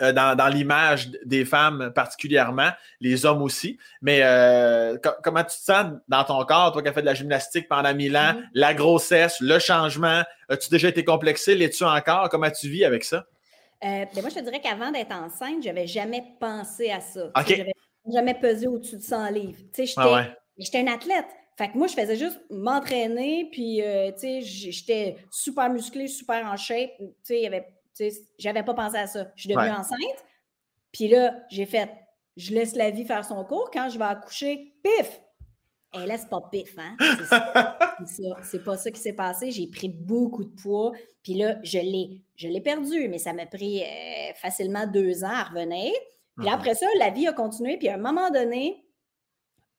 [0.00, 2.70] euh, dans, l'image des femmes particulièrement,
[3.00, 3.78] les hommes aussi.
[4.02, 7.14] Mais euh, comment tu te sens dans ton corps, toi qui as fait de la
[7.14, 8.48] gymnastique pendant mille ans, mm-hmm.
[8.54, 10.22] la grossesse, le changement?
[10.48, 11.54] As-tu déjà été complexé?
[11.54, 12.28] L'es-tu encore?
[12.28, 13.24] Comment tu vis avec ça?
[13.84, 17.30] Euh, ben moi, je te dirais qu'avant d'être enceinte, je n'avais jamais pensé à ça.
[17.46, 17.72] Je n'avais
[18.12, 19.58] jamais pesé au-dessus de 100 livres.
[19.96, 20.26] Ah
[20.58, 21.26] j'étais une athlète.
[21.56, 23.80] Fait que moi, je faisais juste m'entraîner, puis,
[24.42, 26.90] j'étais super musclée, super en shape.
[26.98, 27.66] Tu sais, il y avait
[28.38, 29.28] j'avais pas pensé à ça.
[29.36, 30.24] Je suis devenue enceinte.
[30.92, 31.90] Puis là, j'ai fait,
[32.36, 33.70] je laisse la vie faire son cours.
[33.72, 35.20] Quand je vais accoucher, pif!
[35.92, 36.96] Elle laisse pas pif, hein?
[38.06, 38.36] C'est ça.
[38.42, 39.52] C'est pas ça qui s'est passé.
[39.52, 40.92] J'ai pris beaucoup de poids.
[41.22, 45.32] Puis là, je l'ai, je l'ai perdu, mais ça m'a pris euh, facilement deux ans
[45.32, 45.92] à revenir.
[46.36, 46.54] Puis uh-huh.
[46.54, 47.76] après ça, la vie a continué.
[47.76, 48.83] Puis à un moment donné,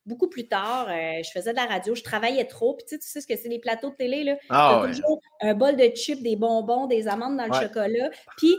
[0.06, 2.76] beaucoup plus tard, euh, je faisais de la radio, je travaillais trop.
[2.76, 4.36] Puis tu sais, tu sais ce que c'est les plateaux de télé, là?
[4.50, 8.10] Ah, toujours un bol de chips, des bonbons, des amandes dans le chocolat.
[8.38, 8.56] Puis,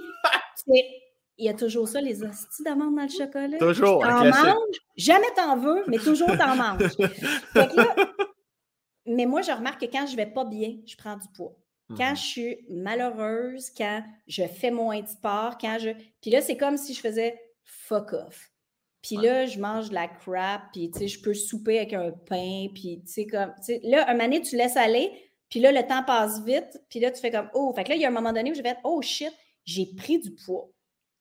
[1.39, 3.59] il y a toujours ça, les hosties d'amandes dans le chocolat.
[3.59, 4.02] Toujours.
[4.02, 6.97] T'en manges, jamais t'en veux, mais toujours t'en manges.
[9.06, 11.56] mais moi, je remarque que quand je vais pas bien, je prends du poids.
[11.97, 12.16] Quand mhm.
[12.16, 15.90] je suis malheureuse, quand je fais moins de sport, quand je.
[16.20, 18.51] Puis là, c'est comme si je faisais fuck off.
[19.07, 22.11] Puis là, je mange de la crap, puis tu sais, je peux souper avec un
[22.11, 25.12] pain, puis tu sais, comme, tu sais, là, un moment tu laisses aller,
[25.49, 27.95] puis là, le temps passe vite, puis là, tu fais comme, oh, fait que là,
[27.95, 29.33] il y a un moment donné où je vais être, oh shit,
[29.65, 30.69] j'ai pris du poids.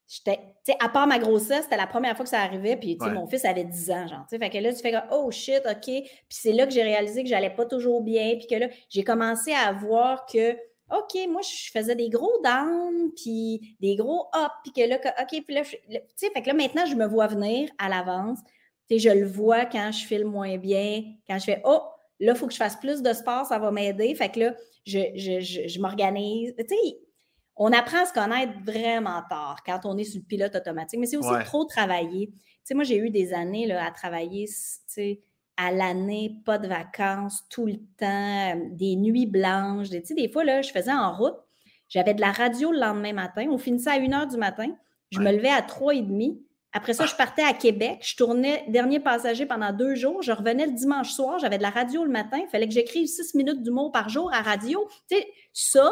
[0.07, 2.97] J'étais, tu sais, à part ma grossesse, c'était la première fois que ça arrivait, puis
[2.97, 4.91] tu sais, mon fils avait 10 ans, genre, tu sais, fait que là, tu fais
[4.91, 8.35] comme, oh shit, OK, puis c'est là que j'ai réalisé que j'allais pas toujours bien,
[8.35, 10.57] puis que là, j'ai commencé à voir que,
[10.91, 15.43] OK, moi, je faisais des gros downs, puis des gros up, puis que là, OK,
[15.43, 18.39] puis là, tu sais, fait que là, maintenant, je me vois venir à l'avance.
[18.87, 21.81] Tu sais, je le vois quand je file moins bien, quand je fais, oh,
[22.19, 24.13] là, il faut que je fasse plus de sport, ça va m'aider.
[24.13, 24.55] Fait que là,
[24.85, 26.53] je, je, je, m'organise.
[26.57, 26.97] Tu sais,
[27.55, 31.07] on apprend à se connaître vraiment tard quand on est sur le pilote automatique, mais
[31.07, 32.27] c'est aussi trop travailler.
[32.27, 34.53] Tu sais, moi, j'ai eu des années là, à travailler, tu
[34.87, 35.21] sais,
[35.57, 39.89] à l'année, pas de vacances, tout le temps, des nuits blanches.
[39.89, 41.37] Des, des fois, là, je faisais en route,
[41.87, 43.47] j'avais de la radio le lendemain matin.
[43.49, 44.67] On finissait à 1 h du matin.
[45.11, 46.37] Je me levais à 3 h 30.
[46.73, 47.99] Après ça, je partais à Québec.
[48.03, 50.21] Je tournais dernier passager pendant deux jours.
[50.21, 51.39] Je revenais le dimanche soir.
[51.39, 52.37] J'avais de la radio le matin.
[52.41, 54.85] Il fallait que j'écrive six minutes d'humour par jour à radio.
[55.09, 55.89] Tu sais, ça,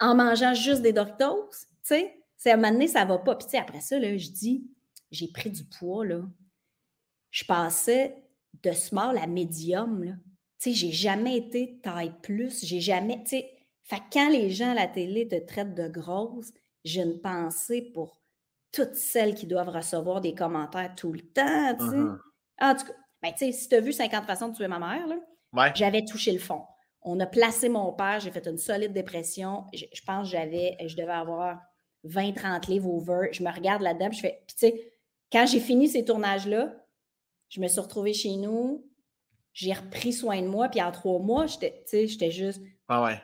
[0.00, 3.36] en mangeant juste des Doritos, tu sais, c'est à un moment donné, ça va pas.
[3.36, 4.66] Puis, tu sais, après ça, là, je dis,
[5.10, 6.20] j'ai pris du poids, là.
[7.30, 8.23] Je passais
[8.62, 10.18] de small à médium.
[10.60, 13.50] Tu sais, j'ai jamais été taille plus, j'ai jamais, tu sais,
[13.82, 16.52] fait quand les gens à la télé te traitent de grosse,
[16.84, 18.20] j'ai une pensée pour
[18.72, 21.96] toutes celles qui doivent recevoir des commentaires tout le temps, tu sais.
[21.96, 22.18] Uh-huh.
[22.60, 24.78] En tout cas, ben, tu sais, si tu as vu 50 façons de tuer ma
[24.78, 26.62] mère, là, j'avais touché le fond.
[27.02, 29.64] On a placé mon père, j'ai fait une solide dépression.
[29.74, 31.60] Je, pense que j'avais, je devais avoir
[32.06, 33.28] 20-30 livres over.
[33.32, 34.92] Je me regarde là-dedans, je fais, puis tu sais,
[35.30, 36.74] quand j'ai fini ces tournages-là,
[37.48, 38.84] je me suis retrouvée chez nous,
[39.54, 43.22] j'ai repris soin de moi, puis en trois mois, j'étais juste ah ouais.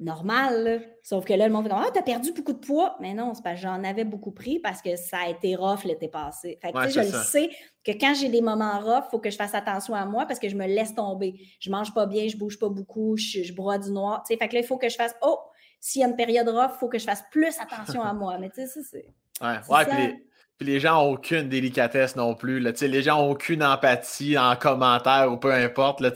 [0.00, 0.82] normal.
[1.02, 2.96] Sauf que là, le monde fait Ah, t'as perdu beaucoup de poids.
[3.00, 5.84] Mais non, c'est parce que j'en avais beaucoup pris parce que ça a été rough
[5.84, 6.58] l'été passé.
[6.60, 7.50] Fait que, je le sais
[7.84, 10.40] que quand j'ai des moments rough, il faut que je fasse attention à moi parce
[10.40, 11.40] que je me laisse tomber.
[11.60, 14.24] Je mange pas bien, je bouge pas beaucoup, je, je broie du noir.
[14.26, 15.38] Fait que là, il faut que je fasse Oh,
[15.78, 18.38] s'il y a une période rough, il faut que je fasse plus attention à moi.
[18.38, 19.14] Mais tu sais, ça, c'est.
[19.40, 20.29] Ouais, ouais, puis
[20.60, 22.60] les gens n'ont aucune délicatesse non plus.
[22.60, 26.00] Là, les gens n'ont aucune empathie en commentaire ou peu importe.
[26.00, 26.10] Là,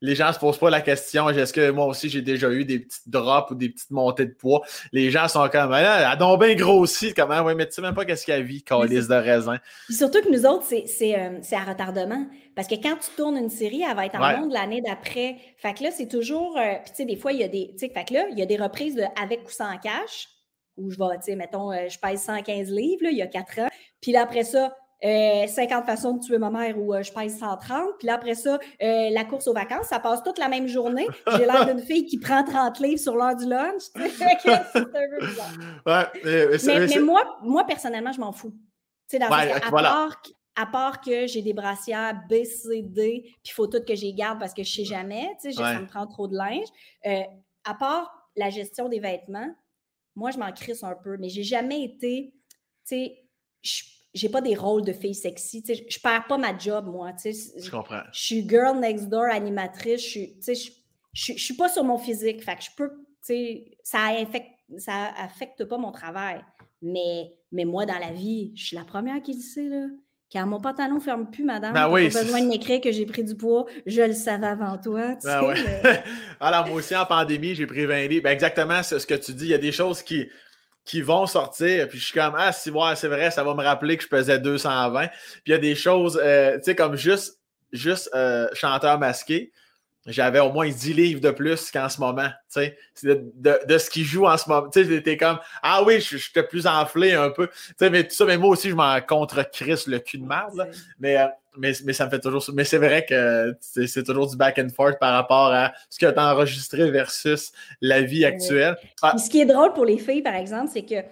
[0.00, 2.64] les gens ne se posent pas la question est-ce que moi aussi j'ai déjà eu
[2.64, 4.62] des petites drops ou des petites montées de poids?
[4.92, 7.14] Les gens sont comme ah, elle a bien grossi.
[7.14, 9.58] Comment Oui, mais tu sais même pas qu'est-ce qu'elle vit, calice de raisin.
[9.90, 12.26] surtout que nous autres, euh, c'est à retardement.
[12.54, 15.36] Parce que quand tu tournes une série, elle va être en monde l'année d'après.
[15.56, 16.58] Fait que là, c'est toujours.
[16.58, 17.74] Euh, puis tu sais, des fois, il y a des.
[17.78, 20.28] Fait que là, il y a des reprises de avec ou sans cash
[20.76, 23.26] où je vais, tu sais, mettons, euh, je pèse 115 livres, là, il y a
[23.26, 23.68] quatre ans.
[24.00, 27.38] Puis là, après ça, 50 euh, façons de tuer ma mère où euh, je pèse
[27.38, 27.98] 130.
[27.98, 31.06] Puis là, après ça, la course aux vacances, ça passe toute la même journée.
[31.36, 33.82] J'ai l'air d'une fille qui prend 30 livres sur l'heure du lunch.
[36.64, 38.52] mais, moi, moi, personnellement, je m'en fous.
[39.08, 40.22] Tu sais, dans à, part,
[40.54, 44.14] à part que j'ai des brassières B, C, D, puis il faut tout que j'y
[44.14, 46.68] garde parce que je sais jamais, tu sais, ça me prend trop de linge.
[47.64, 49.52] à part la gestion des vêtements,
[50.14, 52.34] moi, je m'en crisse un peu, mais j'ai jamais été,
[52.86, 53.28] tu sais,
[54.14, 57.12] j'ai pas des rôles de fille sexy, tu sais, je perds pas ma job, moi,
[57.12, 57.60] tu sais.
[57.60, 58.02] Je comprends.
[58.12, 60.72] Je suis girl next door animatrice, je suis, tu sais,
[61.12, 65.12] je, suis pas sur mon physique, fait que je peux, tu sais, ça affecte, ça
[65.16, 66.44] affecte pas mon travail.
[66.82, 69.86] Mais, mais moi, dans la vie, je suis la première qui le sait, là
[70.32, 73.04] quand mon pantalon ne ferme plus, madame, ben oui, pas besoin de m'écrire que j'ai
[73.04, 75.14] pris du poids, je le savais avant toi.
[75.20, 75.54] Tu ben
[76.40, 78.24] Alors, moi aussi, en pandémie, j'ai pris 20 livres.
[78.24, 79.44] Ben exactement ce que tu dis.
[79.44, 80.28] Il y a des choses qui,
[80.84, 83.62] qui vont sortir, puis je suis comme, ah, si, ouais, c'est vrai, ça va me
[83.62, 85.08] rappeler que je pesais 220.
[85.08, 87.38] Puis il y a des choses, euh, tu sais, comme juste,
[87.72, 89.52] juste euh, chanteur masqué
[90.06, 92.28] j'avais au moins 10 livres de plus qu'en ce moment.
[92.56, 92.72] De,
[93.36, 94.68] de, de, ce qui joue en ce moment.
[94.74, 97.48] J'étais comme Ah oui, j'étais plus enflé un peu.
[97.80, 100.68] mais tout ça, mais moi aussi, je m'en contre Chris le cul de merde.
[100.98, 101.26] Mais, euh,
[101.56, 104.70] mais, mais, ça me fait toujours Mais c'est vrai que c'est toujours du back and
[104.74, 108.76] forth par rapport à ce que tu as enregistré versus la vie actuelle.
[109.02, 109.16] Ah.
[109.18, 111.06] Ce qui est drôle pour les filles, par exemple, c'est que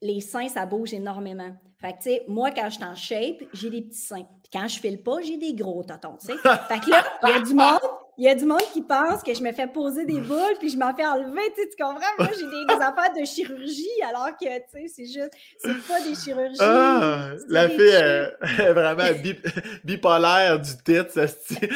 [0.00, 1.54] les seins, ça bouge énormément.
[1.82, 4.24] Fait que, tu sais, moi, quand je suis en shape, j'ai des petits seins.
[4.40, 6.36] Puis quand je file pas, j'ai des gros tontons, tu sais.
[6.68, 7.80] Fait que là, il y a du monde,
[8.18, 10.68] il y a du monde qui pense que je me fais poser des boules puis
[10.68, 12.00] je m'en fais enlever, tu, sais, tu comprends?
[12.18, 16.14] Moi, j'ai des, affaires de chirurgie alors que, tu sais, c'est juste, c'est pas des
[16.14, 16.58] chirurgies.
[16.60, 17.78] Ah, la fille
[18.58, 19.04] est vraiment
[19.84, 21.68] bipolaire du titre, ça se dit.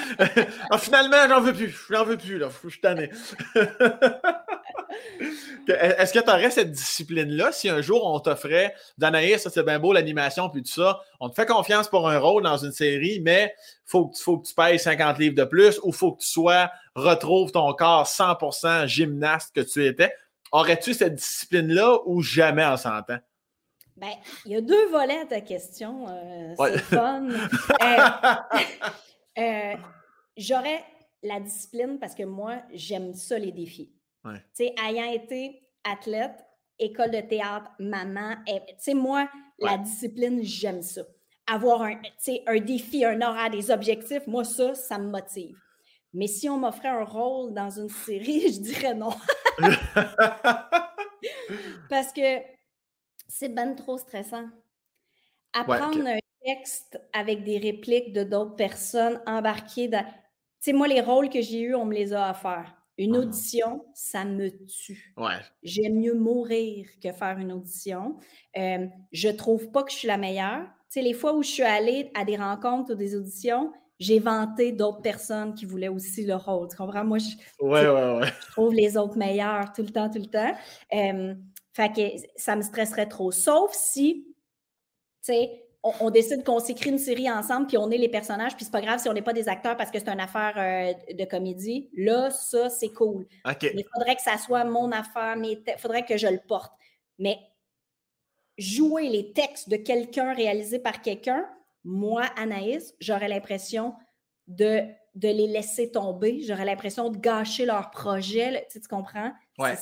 [0.71, 3.11] ah, finalement, j'en veux plus, j'en veux plus, là, je suis tanné.
[5.69, 9.79] Est-ce que tu aurais cette discipline-là si un jour on t'offrait, Danaïs, ça c'est bien
[9.79, 13.21] beau l'animation puis tout ça, on te fait confiance pour un rôle dans une série,
[13.21, 16.29] mais faut que, faut que tu payes 50 livres de plus ou faut que tu
[16.29, 20.13] sois, retrouves ton corps 100% gymnaste que tu étais.
[20.53, 23.19] Aurais-tu cette discipline-là ou jamais en s'entend?
[23.97, 24.13] Ben,
[24.45, 26.07] il y a deux volets à ta question.
[26.09, 27.29] Euh, c'est fun.
[29.39, 29.75] Euh, euh,
[30.37, 30.83] j'aurais
[31.23, 33.93] la discipline parce que moi, j'aime ça, les défis.
[34.25, 36.45] Tu sais, ayant été athlète,
[36.79, 41.03] école de théâtre, maman, tu sais, moi, la discipline, j'aime ça.
[41.47, 42.01] Avoir un,
[42.47, 45.57] un défi, un horaire, des objectifs, moi, ça, ça me motive.
[46.13, 49.11] Mais si on m'offrait un rôle dans une série, je dirais non.
[51.91, 52.41] Parce que
[53.29, 54.47] c'est ben trop stressant.
[55.53, 60.05] Apprendre un texte avec des répliques de d'autres personnes embarquées dans.
[60.05, 60.11] Tu
[60.61, 62.75] sais, moi, les rôles que j'ai eus, on me les a offerts.
[62.99, 63.21] Une ah.
[63.21, 65.15] audition, ça me tue.
[65.63, 68.17] J'aime mieux mourir que faire une audition.
[68.57, 70.65] Euh, je trouve pas que je suis la meilleure.
[70.91, 74.19] Tu sais, les fois où je suis allée à des rencontres ou des auditions, j'ai
[74.19, 76.69] vanté d'autres personnes qui voulaient aussi le rôle.
[76.69, 77.05] Tu comprends?
[77.05, 80.55] Moi, je, trouve les autres meilleurs tout le temps, tout le temps.
[80.95, 81.35] Euh,
[81.73, 83.31] fait que ça me stresserait trop.
[83.31, 84.27] Sauf si,
[85.23, 85.66] tu sais,
[86.01, 88.81] on, décide qu'on s'écrit une série ensemble, puis on est les personnages, puis c'est pas
[88.81, 91.91] grave si on n'est pas des acteurs parce que c'est une affaire euh, de comédie.
[91.97, 93.27] Là, ça, c'est cool.
[93.45, 96.73] Mais il faudrait que ça soit mon affaire, mais il faudrait que je le porte.
[97.19, 97.39] Mais
[98.59, 101.47] jouer les textes de quelqu'un réalisé par quelqu'un,
[101.85, 103.95] moi, Anaïs, j'aurais l'impression
[104.49, 104.83] de,
[105.15, 106.43] de les laisser tomber.
[106.43, 108.67] J'aurais l'impression de gâcher leur projet.
[108.71, 109.33] Tu, tu comprends?
[109.59, 109.75] Ouais.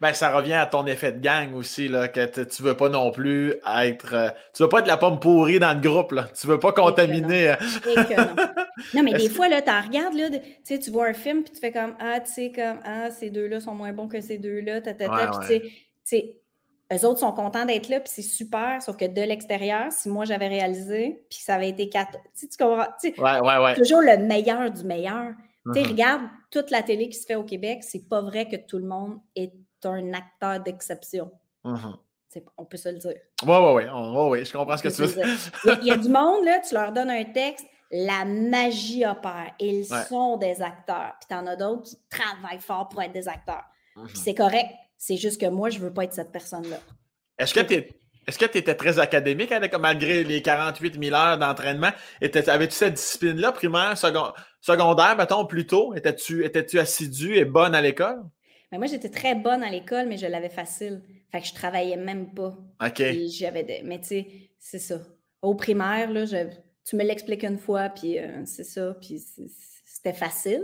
[0.00, 3.10] Ben, ça revient à ton effet de gang aussi, là, que tu veux pas non
[3.10, 4.14] plus être.
[4.14, 6.26] Euh, tu veux pas être la pomme pourrie dans le groupe, là.
[6.38, 7.50] Tu veux pas contaminer.
[7.50, 7.56] Euh.
[8.16, 8.26] non.
[8.94, 9.02] non.
[9.02, 10.28] mais des fois, là, tu regardes, là,
[10.64, 13.60] tu vois un film, puis tu fais comme Ah, tu sais, comme Ah, ces deux-là
[13.60, 15.60] sont moins bons que ces deux-là, ta, tu
[16.04, 16.40] sais,
[16.92, 20.24] eux autres sont contents d'être là, puis c'est super, sauf que de l'extérieur, si moi
[20.24, 22.18] j'avais réalisé, puis ça avait été quatre.
[22.36, 22.88] Tu comprends?
[23.04, 23.74] Ouais, ouais, ouais.
[23.74, 25.34] Toujours le meilleur du meilleur.
[25.66, 25.88] Tu sais, uh-huh.
[25.88, 28.86] regarde toute la télé qui se fait au Québec, c'est pas vrai que tout le
[28.86, 29.52] monde est
[29.84, 31.30] un acteur d'exception.
[31.64, 31.96] Uh-huh.
[32.56, 33.16] On peut se le dire.
[33.42, 34.28] Oui, oui, oui.
[34.28, 35.26] Ouais, je comprends ce que tu veux dire.
[35.82, 39.52] Il y, a, du monde, là, tu leur donnes un texte, la magie opère.
[39.58, 41.14] Ils sont des acteurs.
[41.20, 43.64] Puis en as d'autres qui travaillent fort pour être des acteurs.
[43.94, 44.16] Puis uh-huh.
[44.16, 44.70] c'est correct.
[44.96, 46.78] C'est juste que moi, je ne veux pas être cette personne-là.
[47.38, 47.74] Est-ce que tu
[48.26, 51.90] est-ce que tu étais très académique avec, malgré les 48 000 heures d'entraînement?
[52.22, 54.34] Avais-tu cette discipline-là, primaire, secondaire,
[55.16, 55.94] mettons, plutôt?
[55.94, 58.22] Étais-tu étais assidu et bonne à l'école?
[58.72, 61.02] Mais moi, j'étais très bonne à l'école, mais je l'avais facile.
[61.32, 62.56] Fait que je travaillais même pas.
[62.84, 63.02] OK.
[63.28, 64.26] J'avais Mais tu sais,
[64.58, 65.00] c'est ça.
[65.42, 66.24] Au primaire, là,
[66.84, 69.22] tu me l'expliques une fois, puis euh, c'est ça, puis
[69.86, 70.62] c'était facile.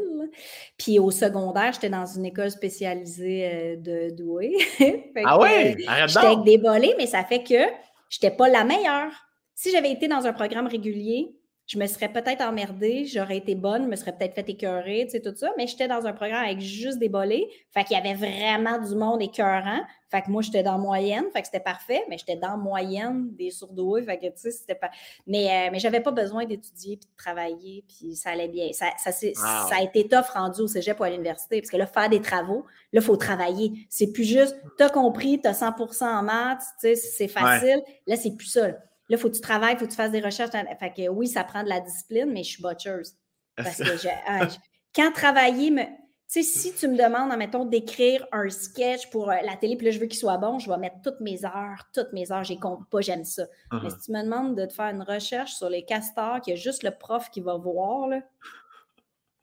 [0.77, 4.57] Puis au secondaire, j'étais dans une école spécialisée euh, de doué.
[5.25, 5.77] ah oui?
[6.07, 6.59] J'étais avec des
[6.97, 7.63] mais ça fait que
[8.09, 9.13] j'étais pas la meilleure.
[9.55, 11.36] Si j'avais été dans un programme régulier,
[11.67, 15.13] je me serais peut-être emmerdée, j'aurais été bonne, je me serais peut-être fait écœurer, tu
[15.13, 18.01] sais, tout ça, mais j'étais dans un programme avec juste des bolés, fait qu'il y
[18.01, 22.05] avait vraiment du monde écœurant, fait que moi, j'étais dans moyenne, fait que c'était parfait,
[22.09, 24.91] mais j'étais dans moyenne des sourdoués, fait que, tu sais, c'était pas...
[25.27, 28.69] Mais, euh, mais j'avais pas besoin d'étudier puis de travailler, puis ça allait bien.
[28.73, 31.89] Ça, ça, ça a été tough rendu au cégep ou à l'université, parce que là,
[31.89, 33.73] faire des travaux, là, il faut travailler.
[33.91, 37.83] C'est plus juste, t'as compris, t'as 100% en maths, tu sais, c'est facile.
[38.07, 38.69] Là, c'est plus ça.
[38.69, 38.77] Là,
[39.09, 40.51] il faut que tu travailles, il faut que tu fasses des recherches.
[40.51, 43.15] Fait que oui, ça prend de la discipline, mais je suis botcheuse.
[43.57, 44.49] Parce que ah,
[44.95, 45.85] quand travailler me.
[46.29, 49.87] Tu sais, si tu me demandes, admettons, d'écrire un sketch pour euh, la télé, puis
[49.87, 52.43] là, je veux qu'il soit bon, je vais mettre toutes mes heures, toutes mes heures,
[52.43, 53.47] j'ai compte pas, j'aime ça.
[53.71, 53.91] Mais Uh-huh.
[53.91, 56.61] si tu me demandes de te faire une recherche sur les castors, qu'il y a
[56.61, 58.23] juste le prof qui va voir, là.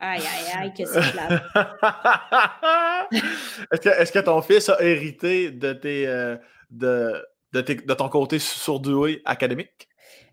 [0.05, 0.99] Aïe, aïe, aïe, que c'est
[3.71, 6.35] est-ce, que, est-ce que ton fils a hérité de, tes, euh,
[6.69, 7.25] de,
[7.61, 9.87] de, ton côté surdoué académique?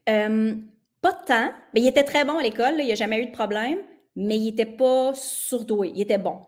[0.08, 0.54] Euh,
[1.02, 3.26] pas de temps, mais il était très bon à l'école, il n'y a jamais eu
[3.26, 3.78] de problème,
[4.16, 6.40] mais il n'était pas surdoué, il était bon.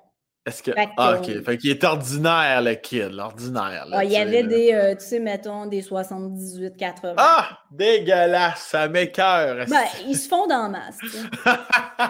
[0.45, 0.73] Est-ce que.
[0.73, 1.45] Fait que- Ah, ok.
[1.45, 3.87] Fait qu'il est ordinaire, le kid, l'ordinaire.
[3.87, 7.15] là, Ah, il y avait des, euh, tu sais, mettons, des 78, 80.
[7.17, 7.61] Ah!
[7.71, 8.63] Dégueulasse!
[8.63, 9.67] Ça m'écoeure!
[9.69, 10.99] Ben, ils se font dans masse.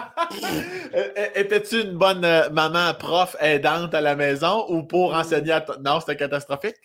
[1.35, 5.79] Étais-tu une bonne euh, maman prof aidante à la maison ou pour enseigner à ton-
[5.83, 6.75] Non, c'était catastrophique.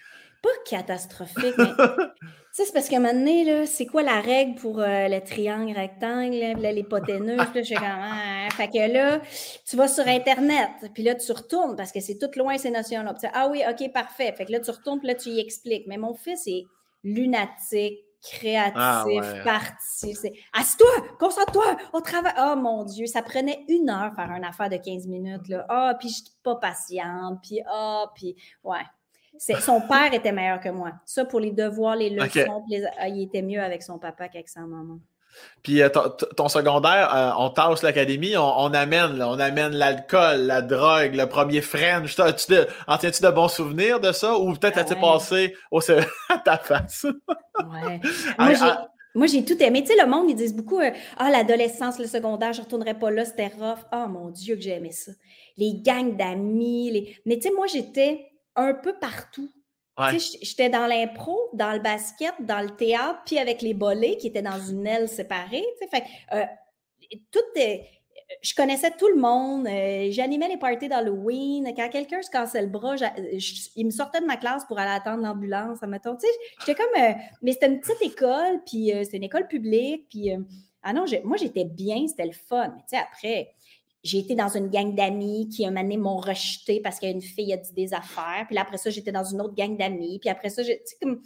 [0.43, 1.73] Pas catastrophique, mais.
[2.65, 5.77] C'est parce qu'à un moment donné, là, c'est quoi la règle pour euh, le triangle
[5.77, 9.21] rectangle, là, l'hypoténuse, là, je suis comme, ah, fait que là,
[9.65, 13.15] tu vas sur Internet, puis là, tu retournes, parce que c'est tout loin ces notions-là.
[13.15, 14.33] Puis ah oui, OK, parfait.
[14.37, 15.85] Fait que là, tu retournes, puis là, tu y expliques.
[15.87, 16.65] Mais mon fils est
[17.05, 19.45] lunatique, créatif, Ah ouais.
[19.45, 20.15] parti.
[20.15, 20.89] C'est, assis-toi,
[21.21, 22.35] concentre-toi, on travaille.
[22.41, 25.43] Oh mon Dieu, ça prenait une heure faire une affaire de 15 minutes.
[25.69, 28.35] Ah, puis je suis pas patiente, puis ah, puis
[28.65, 28.83] ouais.
[29.39, 30.93] Son père était meilleur que moi.
[31.05, 34.49] Ça, pour les devoirs, les leçons, les- ah, il était mieux avec son papa qu'avec
[34.49, 34.99] sa maman.
[35.63, 39.73] Puis euh, ton, ton secondaire, euh, on tasse l'académie, on, on amène, là, on amène
[39.73, 42.17] l'alcool, la drogue, le premier French.
[42.17, 44.37] T'as- tu de- En tiens-tu de bons souvenirs de ça?
[44.37, 45.81] Ou peut-être Ah as-tu passé au
[46.29, 47.07] à ta face?
[47.07, 48.01] Ouais.
[48.39, 48.71] Ah, moi, j'ai,
[49.15, 49.83] moi, j'ai tout aimé.
[49.85, 52.95] Tu sais, le monde, ils disent beaucoup euh, Ah, l'adolescence, le secondaire, je ne retournerai
[52.95, 53.81] pas là, c'était rough.
[53.93, 55.13] Ah, mon Dieu, que j'ai aimé ça.
[55.57, 56.91] Les gangs d'amis.
[56.91, 57.17] Les...
[57.27, 58.27] Mais tu sais, moi, j'étais
[58.59, 59.51] un peu partout.
[59.99, 60.19] Ouais.
[60.43, 64.43] J'étais dans l'impro, dans le basket, dans le théâtre, puis avec les bolets qui étaient
[64.43, 65.65] dans une aile séparée.
[65.91, 66.45] Fait euh,
[67.33, 67.85] tout est-
[68.43, 69.67] Je connaissais tout le monde.
[69.67, 71.73] euh, J'animais les parties d'Halloween.
[71.75, 74.91] Quand quelqu'un se cassait le bras, je- il me sortait de ma classe pour aller
[74.91, 75.79] attendre l'ambulance.
[76.61, 77.03] j'étais comme.
[77.03, 77.13] euh,
[77.43, 80.09] mais c'était une petite école, puis euh, c'était une école publique.
[80.11, 80.31] Puis.
[80.33, 80.39] euh,
[80.83, 82.69] ah non, moi, j'étais bien, c'était le fun.
[82.77, 83.51] Mais tu sais, après,
[84.09, 87.53] j'ai été dans une gang d'amis qui, un moment donné, m'ont rejeté parce qu'une fille
[87.53, 88.45] a dit des affaires.
[88.47, 90.19] Puis là, après ça, j'étais dans une autre gang d'amis.
[90.19, 91.21] Puis après ça, j'ai- tu sais, comme.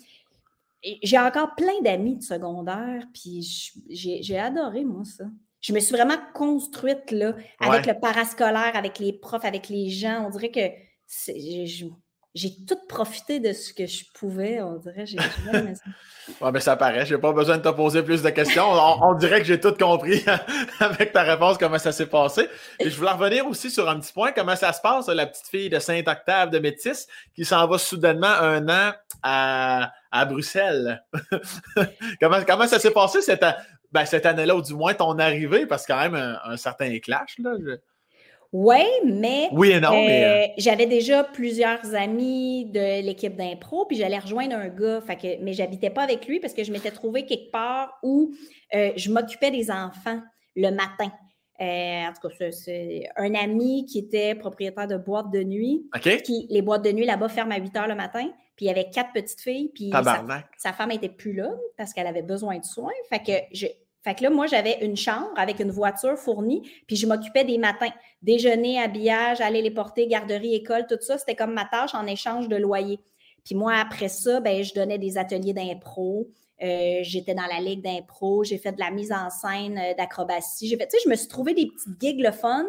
[1.04, 3.40] J'ai encore plein d'amis de secondaire, puis
[3.88, 5.24] je- j'ai adoré, moi, ça.
[5.60, 7.92] Je me suis vraiment construite, là, avec Ouais.
[7.94, 10.24] le parascolaire, avec les profs, avec les gens.
[10.26, 10.68] On dirait que
[11.06, 11.66] c'est-
[12.34, 15.06] j'ai- tout profité de ce que je pouvais, on dirait.
[15.06, 15.18] J'ai.
[16.40, 17.04] Ouais, ben ça paraît.
[17.04, 18.64] J'ai pas besoin de te poser plus de questions.
[18.70, 20.24] On, dirait que j'ai tout compris
[20.78, 22.48] avec ta réponse, comment ça s'est passé.
[22.78, 25.48] Et je voulais revenir aussi sur un petit point, comment ça se passe, la petite
[25.48, 28.92] fille de Saint-Octave de Métis qui s'en va soudainement un an
[29.24, 31.02] à, à Bruxelles.
[32.20, 33.44] comment, comment ça s'est passé cette,
[33.92, 37.36] ben, cette année-là, ou du moins ton arrivée, parce que quand même un, certain clash.
[37.38, 37.52] Là.
[38.52, 40.24] Oui, mais Oui et non, mais.
[40.24, 45.16] euh, Euh, j'avais déjà plusieurs amis de l'équipe d'impro, puis j'allais rejoindre un gars, fait
[45.16, 48.32] que, mais j'habitais pas avec lui parce que je m'étais trouvée quelque part où
[48.74, 50.20] euh, je m'occupais des enfants
[50.54, 51.10] le matin.
[51.60, 55.86] Euh, en tout cas, c'est- un ami qui était propriétaire de boîte de nuit.
[56.22, 58.28] Qui, les boîtes de nuit là-bas ferment à 8 heures le matin.
[58.56, 59.70] Puis il y avait quatre petites filles.
[59.74, 59.90] Puis
[60.58, 62.92] sa, femme n'était plus là parce qu'elle avait besoin de soins.
[63.08, 63.66] Fait que, je,
[64.04, 66.68] fait que là, moi, j'avais une chambre avec une voiture fournie.
[66.86, 67.92] Puis je m'occupais des matins.
[68.20, 71.18] Déjeuner, habillage, aller les porter, garderie, école, tout ça.
[71.18, 72.98] C'était comme ma tâche en échange de loyer.
[73.44, 76.28] Puis moi, après ça, ben, je donnais des ateliers d'impro.
[76.62, 78.42] Euh, j'étais dans la ligue d'impro.
[78.44, 80.68] J'ai fait de la mise en scène euh, d'acrobatie.
[80.68, 82.66] J'ai fait, tu sais, je me suis trouvé des petites gigs le fun.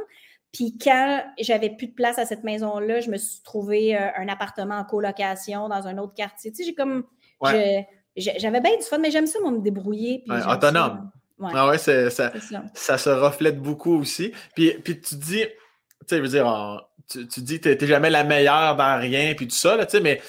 [0.52, 4.28] Puis quand j'avais plus de place à cette maison-là, je me suis trouvé euh, un
[4.28, 6.52] appartement en colocation dans un autre quartier.
[6.52, 7.06] Tu sais, j'ai comme.
[7.42, 7.88] Ouais.
[8.16, 10.24] J'avais bien du fun, mais j'aime ça, moi, me débrouiller.
[10.24, 11.12] puis Ouais, autonome.
[11.12, 11.20] ça.
[11.40, 12.32] Ouais, Ah ouais, ça, ça.
[12.74, 14.32] ça se reflète beaucoup aussi.
[14.56, 15.48] Puis, puis tu dis, tu
[16.08, 16.80] sais, je veux dire, on-
[17.10, 19.86] tu, tu dis que t'es- t'es jamais la meilleure dans rien, puis tout ça, là,
[19.86, 20.22] tu sais, mais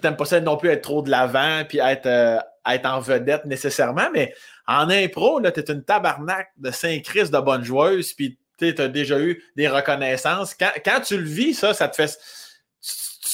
[0.00, 3.44] t'aimes pas ça non plus être trop de l'avant, puis être, euh, être en vedette
[3.46, 4.32] nécessairement, mais
[4.66, 9.18] en impro, là, t'es une tabarnak de Saint-Christ de bonne joueuse, puis tu as déjà
[9.18, 10.54] eu des reconnaissances.
[10.54, 12.16] Quand, quand tu le vis, ça, ça te fait...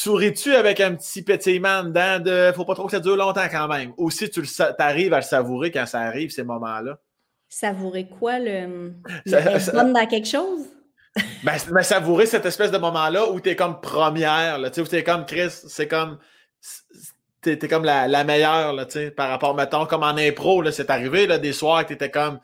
[0.00, 3.16] tu- tu Souris-tu avec un petit pétillement dedans de faut pas trop que ça dure
[3.16, 3.92] longtemps quand même?
[3.96, 4.42] Ou si tu
[4.78, 6.98] arrives à le savourer quand ça arrive, ces moments-là?
[7.48, 8.94] Savourer quoi, le.
[9.26, 10.66] Ça- le ça- dans quelque chose?
[11.44, 14.86] Ben, ben, savourer cette espèce de moment-là où t'es comme première, là, tu sais, où
[14.86, 16.18] t'es comme Chris, c'est comme.
[17.42, 20.70] T'es, comme la, la meilleure, là, tu sais, par rapport, mettons, comme en impro, là,
[20.72, 22.38] c'est arrivé, là, des soirs que t'étais comme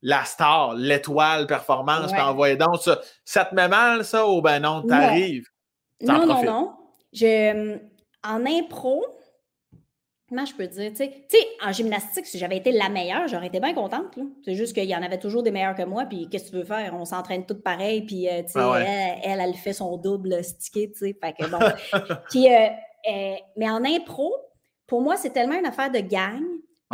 [0.00, 2.12] la star, l'étoile, performance, Ouais.
[2.14, 2.98] puis envoyer donc ça.
[3.24, 5.46] Ça te met mal, ça, ou ben non, t'arrives?
[6.00, 6.77] Non, non, non.
[7.12, 7.78] Je,
[8.24, 9.04] en impro,
[10.28, 13.60] comment je peux dire, tu sais, en gymnastique, si j'avais été la meilleure, j'aurais été
[13.60, 14.18] bien contente.
[14.44, 16.56] C'est juste qu'il y en avait toujours des meilleurs que moi, puis qu'est-ce que tu
[16.56, 16.94] veux faire?
[16.94, 18.78] On s'entraîne toutes pareil, puis, euh, tu sais, ah
[19.22, 21.58] elle, elle, fait son double stické, tu sais, fait que bon.
[22.30, 22.68] puis, euh,
[23.10, 24.34] euh, mais en impro,
[24.86, 26.42] pour moi, c'est tellement une affaire de gang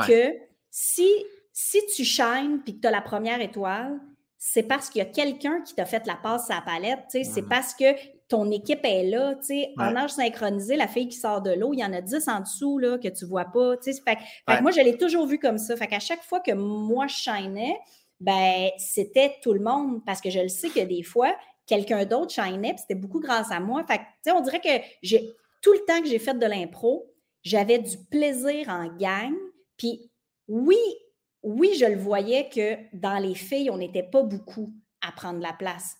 [0.06, 0.34] que
[0.70, 1.08] si,
[1.52, 3.98] si tu shines puis que tu as la première étoile,
[4.36, 7.18] c'est parce qu'il y a quelqu'un qui t'a fait la passe à la palette, tu
[7.18, 7.48] sais, c'est mmh.
[7.48, 7.84] parce que
[8.28, 11.72] ton équipe est là, tu sais, en âge synchronisé, la fille qui sort de l'eau,
[11.74, 14.00] il y en a 10 en dessous, là, que tu vois pas, tu sais.
[14.00, 15.76] Fait, que moi, je l'ai toujours vu comme ça.
[15.76, 17.78] Fait qu'à chaque fois que moi, je shinais,
[18.20, 21.36] ben, c'était tout le monde, parce que je le sais que des fois,
[21.66, 23.84] quelqu'un d'autre shinait, puis c'était beaucoup grâce à moi.
[23.86, 25.30] Fait que, tu sais, on dirait que j'ai,
[25.60, 29.34] tout le temps que j'ai fait de l'impro, j'avais du plaisir en gang,
[29.76, 30.10] puis
[30.48, 30.78] oui,
[31.42, 34.72] oui, je le voyais que dans les filles, on n'était pas beaucoup
[35.06, 35.96] à prendre la place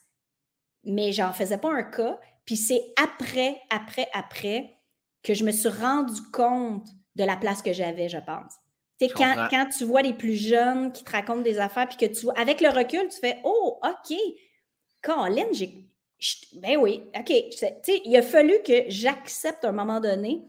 [0.87, 2.19] mais j'en faisais pas un cas.
[2.45, 4.77] Puis c'est après, après, après
[5.23, 6.87] que je me suis rendu compte
[7.17, 8.53] de la place que j'avais, je pense.
[9.01, 12.13] Tu quand, quand, tu vois les plus jeunes qui te racontent des affaires, puis que
[12.13, 14.17] tu vois, avec le recul, tu fais Oh, OK,
[15.03, 15.85] Colin, j'ai.
[16.55, 17.33] Ben oui, OK.
[17.51, 20.43] sais, il a fallu que j'accepte à un moment donné,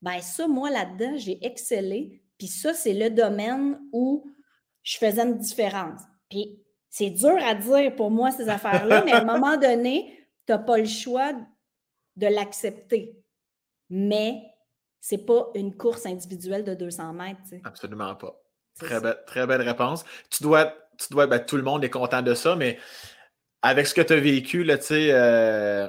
[0.00, 2.22] ben ça, moi, là-dedans, j'ai excellé.
[2.38, 4.24] Puis ça, c'est le domaine où
[4.82, 6.00] je faisais une différence.
[6.30, 10.52] Puis c'est dur à dire pour moi, ces affaires-là, mais à un moment donné, tu
[10.52, 11.32] n'as pas le choix
[12.16, 13.16] de l'accepter.
[13.90, 14.42] Mais
[15.00, 17.40] ce n'est pas une course individuelle de 200 mètres.
[17.64, 18.34] Absolument pas.
[18.78, 20.04] Très belle, très belle réponse.
[20.30, 22.78] Tu dois, tu dois ben, tout le monde est content de ça, mais
[23.62, 25.88] avec ce que tu as vécu, là, euh,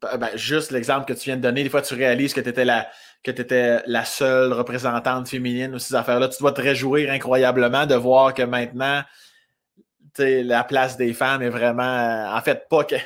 [0.00, 2.48] ben, ben, juste l'exemple que tu viens de donner, des fois tu réalises que tu
[2.48, 2.88] étais la,
[3.22, 6.28] que tu étais la seule représentante féminine de ces affaires-là.
[6.28, 9.02] Tu dois te réjouir incroyablement de voir que maintenant,
[10.18, 12.96] la place des femmes est vraiment, euh, en fait, pas que,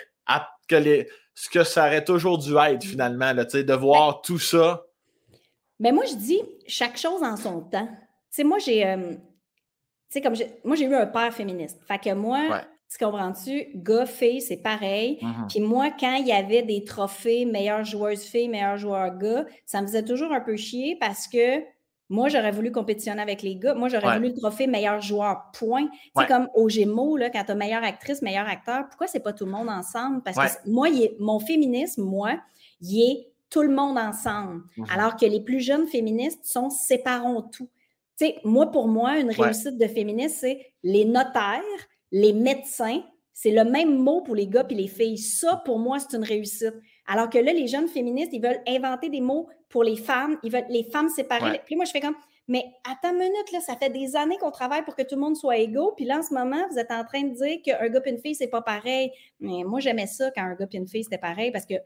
[0.68, 4.85] que les, ce que ça aurait toujours dû être finalement, là, de voir tout ça.
[5.81, 7.89] Mais moi, je dis chaque chose en son temps.
[8.31, 8.86] sais, moi, j'ai.
[8.86, 9.14] Euh,
[10.22, 11.81] comme moi, j'ai eu un père féministe.
[11.89, 13.66] Fait que moi, tu comprends-tu?
[13.74, 15.18] Gars, fille, c'est pareil.
[15.20, 15.48] Mm-hmm.
[15.48, 19.82] Puis moi, quand il y avait des trophées meilleure joueuse fille, meilleur joueur gars, ça
[19.82, 21.60] me faisait toujours un peu chier parce que
[22.10, 23.74] moi, j'aurais voulu compétitionner avec les gars.
[23.74, 25.89] Moi, j'aurais voulu le trophée meilleur joueur, point.
[26.16, 29.32] C'est comme au Gémeaux, là, quand tu as meilleure actrice, meilleur acteur, pourquoi c'est pas
[29.32, 30.22] tout le monde ensemble?
[30.22, 32.39] Parce que moi, mon féminisme, moi,
[32.81, 34.62] il est tout le monde ensemble.
[34.76, 34.86] Mhm.
[34.90, 37.68] Alors que les plus jeunes féministes sont séparons tout.
[38.44, 41.62] Moi, pour moi, une réussite de féministe, c'est les notaires,
[42.12, 43.02] les médecins.
[43.32, 45.18] C'est le même mot pour les gars et les filles.
[45.18, 46.74] Ça, pour moi, c'est une réussite.
[47.06, 50.51] Alors que là, les jeunes féministes, ils veulent inventer des mots pour les femmes, ils
[50.51, 51.60] veulent les femmes séparées.
[51.66, 52.16] Puis moi, je fais comme,
[52.48, 55.20] mais attends une minute, là, ça fait des années qu'on travaille pour que tout le
[55.20, 55.93] monde soit égaux.
[55.97, 58.18] Puis là, en ce moment, vous êtes en train de dire qu'un gars et une
[58.18, 59.10] fille, c'est pas pareil.
[59.40, 61.81] Mais moi, j'aimais ça quand un gars et une fille, c'était pareil parce que, tu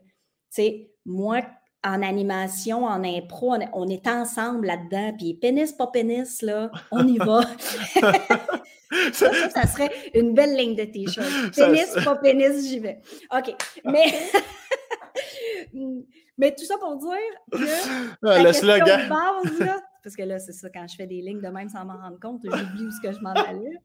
[0.49, 1.41] sais, moi,
[1.83, 5.13] en animation, en impro, on, est ensemble là-dedans.
[5.17, 7.41] Puis pénis, pas pénis, là, on y va.
[9.13, 11.27] ça, ça, serait une belle ligne de t-shirt.
[11.55, 13.01] Pénis, pas pénis, j'y vais.
[13.35, 13.55] OK.
[13.85, 14.13] Mais.
[16.39, 17.09] Mais tout ça pour dire
[17.51, 19.09] que ah, le slogan.
[20.01, 22.17] parce que là, c'est ça, quand je fais des lignes de même sans m'en rendre
[22.17, 23.77] compte, j'oublie où ce que je m'en allais.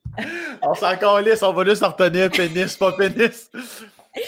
[0.62, 3.50] on s'en calisse, on va juste en retenir pénis, pas pénis.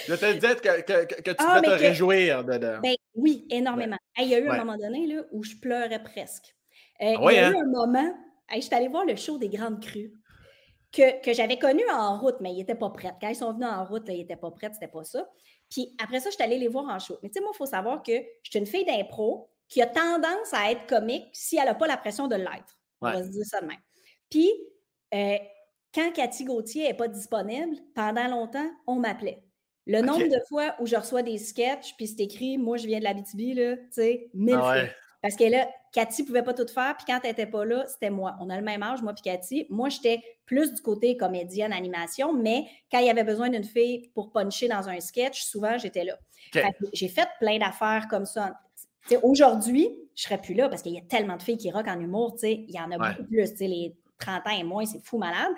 [0.08, 2.58] Je te disais que, que, que tu ah, te réjouir de.
[2.58, 3.96] Ben, oui, énormément.
[4.18, 6.54] il y a eu un moment donné là, où je pleurais presque.
[7.02, 7.62] Euh, ah il y a eu hein?
[7.62, 8.14] un moment,
[8.52, 10.12] je suis allée voir le show des Grandes Crues.
[10.92, 13.12] Que, que j'avais connu en route, mais ils n'étaient pas prêts.
[13.20, 15.28] Quand ils sont venus en route, ils n'étaient pas prêts, c'était pas ça.
[15.68, 17.18] Puis après ça, je suis allée les voir en show.
[17.22, 19.86] Mais tu sais, moi, il faut savoir que je suis une fille d'impro qui a
[19.86, 22.78] tendance à être comique si elle n'a pas la pression de l'être.
[23.00, 23.80] On va se dire ça de même.
[24.30, 24.50] Puis,
[25.12, 25.36] euh,
[25.92, 29.42] quand Cathy Gauthier n'est pas disponible, pendant longtemps, on m'appelait.
[29.86, 32.98] Le nombre de fois où je reçois des sketchs, puis c'est écrit, moi, je viens
[32.98, 34.82] de la BTB, là, tu sais, mille ah fois.
[35.22, 37.84] Parce que là, Cathy ne pouvait pas tout faire, puis quand elle n'était pas là,
[37.88, 38.36] c'était moi.
[38.40, 39.66] On a le même âge, moi puis Cathy.
[39.70, 44.10] Moi, j'étais plus du côté comédienne, animation, mais quand il y avait besoin d'une fille
[44.14, 46.18] pour puncher dans un sketch, souvent, j'étais là.
[46.92, 48.60] J'ai fait plein d'affaires comme ça.
[49.22, 51.88] Aujourd'hui, je ne serais plus là parce qu'il y a tellement de filles qui rockent
[51.88, 52.36] en humour.
[52.42, 53.50] Il y en a beaucoup plus.
[53.58, 55.52] Les 30 ans et moins, c'est fou malade.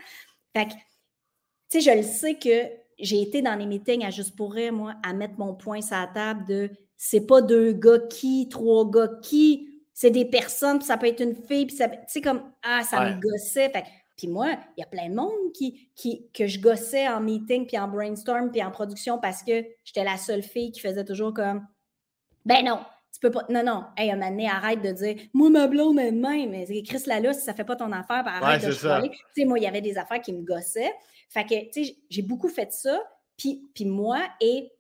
[0.57, 4.73] Fait que, je le sais que j'ai été dans les meetings à Juste pour rire,
[4.73, 8.91] moi, à mettre mon point sur la table de c'est pas deux gars qui, trois
[8.91, 12.21] gars qui, c'est des personnes, puis ça peut être une fille, puis ça, tu sais,
[12.21, 13.73] comme, ah, ça me gossait.
[14.17, 17.67] puis moi, il y a plein de monde qui, qui, que je gossais en meeting,
[17.67, 21.33] puis en brainstorm, puis en production parce que j'étais la seule fille qui faisait toujours
[21.33, 21.67] comme,
[22.45, 22.81] ben non,
[23.13, 25.99] tu peux pas, non, non, hey, un moment donné, arrête de dire, moi, ma blonde
[25.99, 28.71] est de même, mais Chris Lala, si ça fait pas ton affaire, ben arrête de
[28.71, 29.11] chialer.
[29.11, 30.93] Tu sais, moi, il y avait des affaires qui me gossaient.
[31.29, 33.03] Fait que, tu sais, j'ai beaucoup fait ça,
[33.37, 34.73] puis, puis moi et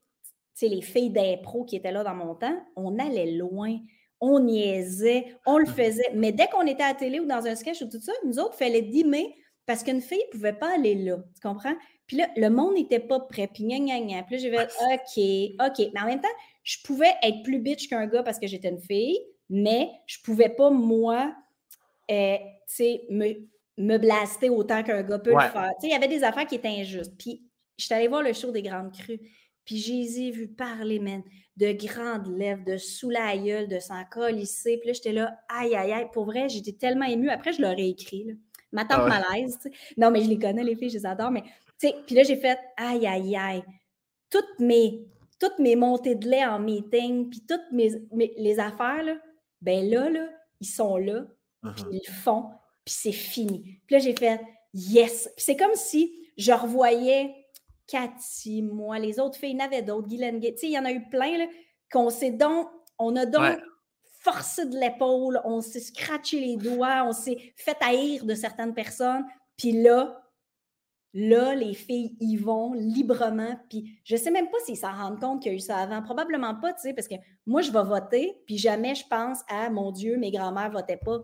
[0.66, 3.78] les filles d'impro qui étaient là dans mon temps, on allait loin.
[4.20, 6.10] on niaisait, on le faisait.
[6.14, 8.40] Mais dès qu'on était à la télé ou dans un sketch ou tout ça, nous
[8.40, 9.32] autres, il fallait dimer
[9.64, 11.18] parce qu'une fille ne pouvait pas aller là.
[11.36, 11.74] Tu comprends?
[12.08, 13.46] Puis là, le monde n'était pas prêt.
[13.46, 14.22] Puis gna, gna, gna.
[14.24, 15.90] Puis là, j'ai fait OK, OK.
[15.94, 16.28] Mais en même temps,
[16.64, 20.24] je pouvais être plus bitch qu'un gars parce que j'étais une fille, mais je ne
[20.24, 21.32] pouvais pas, moi,
[22.10, 23.34] euh, tu sais, me,
[23.78, 25.70] me blaster autant qu'un gars peut le faire.
[25.82, 27.16] Il y avait des affaires qui étaient injustes.
[27.16, 27.48] Puis
[27.78, 29.20] je suis allée voir le show des Grandes Crues.
[29.64, 31.22] Puis j'ai vu parler, man,
[31.56, 34.78] de grandes lèvres, de sous la gueule, de s'en colisser.
[34.78, 36.06] Puis là, j'étais là, aïe, aïe, aïe.
[36.12, 37.30] Pour vrai, j'étais tellement émue.
[37.30, 38.32] Après, je l'aurais écrit, là.
[38.70, 39.58] Ma tante ah malaise.
[39.96, 41.30] Non, mais je les connais, les filles, je les adore.
[41.30, 43.62] Mais, tu sais, puis là, j'ai fait, aïe, aïe, aïe.
[44.30, 45.06] Toutes mes,
[45.40, 47.90] toutes mes montées de lait en meeting, puis toutes mes,
[48.36, 49.16] les affaires, là,
[49.62, 50.28] ben là, là,
[50.60, 51.24] ils sont là,
[51.62, 51.88] puis uh-huh.
[51.92, 52.50] ils le font,
[52.88, 53.82] puis c'est fini.
[53.86, 54.40] Puis là, j'ai fait,
[54.72, 55.28] yes.
[55.36, 57.34] Puis c'est comme si je revoyais
[57.86, 60.78] Cathy, moi, les autres filles, il y en avait d'autres, Guylaine Tu sais, il y
[60.78, 61.46] en a eu plein, là,
[61.92, 62.66] qu'on s'est donc,
[62.98, 63.58] on a donc
[64.20, 69.24] forcé de l'épaule, on s'est scratché les doigts, on s'est fait haïr de certaines personnes.
[69.58, 70.22] Puis là,
[71.12, 73.58] là, les filles y vont librement.
[73.68, 76.02] Puis je sais même pas s'ils s'en rendent compte qu'il y a eu ça avant.
[76.02, 77.16] Probablement pas, tu sais, parce que
[77.46, 81.22] moi, je vais voter, puis jamais je pense à mon Dieu, mes grands-mères votaient pas.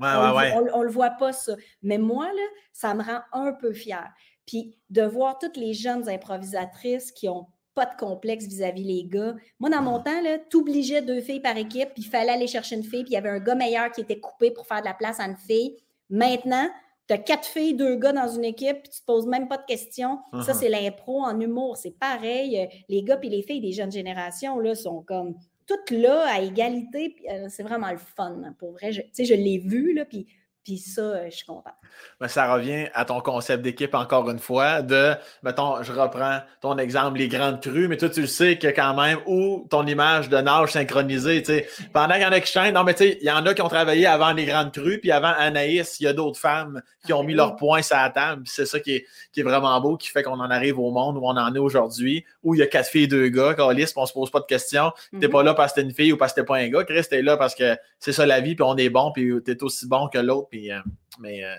[0.00, 1.54] On, ne le voit pas, ça.
[1.82, 2.42] Mais moi, là,
[2.72, 4.10] ça me rend un peu fière.
[4.46, 9.34] Puis de voir toutes les jeunes improvisatrices qui ont pas de complexe vis-à-vis les gars.
[9.58, 10.20] Moi, dans mon temps,
[10.50, 13.14] tu obligeais deux filles par équipe, puis il fallait aller chercher une fille, puis il
[13.14, 15.36] y avait un gars meilleur qui était coupé pour faire de la place à une
[15.36, 15.76] fille.
[16.10, 16.68] Maintenant,
[17.08, 19.56] tu as quatre filles, deux gars dans une équipe, puis tu te poses même pas
[19.56, 20.18] de questions.
[20.32, 20.54] Ça, uh-huh.
[20.54, 21.76] c'est l'impro en humour.
[21.76, 22.68] C'est pareil.
[22.88, 25.34] Les gars et les filles des jeunes générations là, sont comme
[25.66, 27.16] toutes là à égalité.
[27.30, 28.54] Euh, c'est vraiment le fun.
[28.58, 30.26] Pour vrai, sais, je l'ai vu, là, puis
[30.64, 31.72] puis ça, euh, je suis content.
[32.20, 36.78] Mais ça revient à ton concept d'équipe encore une fois, de, mettons, je reprends ton
[36.78, 40.28] exemple, les grandes crues, mais toi, tu le sais que quand même, ou ton image
[40.28, 43.18] de nage synchronisée, tu sais, pendant qu'il y en a qui non, mais tu sais,
[43.20, 46.04] il y en a qui ont travaillé avant les grandes crues, puis avant Anaïs, il
[46.04, 48.96] y a d'autres femmes qui ont mis leurs points sur la table, c'est ça qui
[48.96, 51.54] est, qui est vraiment beau, qui fait qu'on en arrive au monde où on en
[51.54, 54.30] est aujourd'hui, où il y a quatre filles et deux gars, Alice, on se pose
[54.30, 55.30] pas de questions, Tu n'es mm-hmm.
[55.30, 57.02] pas là parce que t'es une fille ou parce que t'es pas un gars, Chris,
[57.08, 59.86] t'es là parce que c'est ça la vie, puis on est bon, puis t'es aussi
[59.86, 60.80] bon que l'autre, euh,
[61.20, 61.54] mais, euh,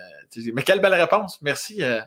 [0.53, 1.41] mais quelle belle réponse.
[1.41, 1.81] Merci.
[1.81, 2.01] Euh,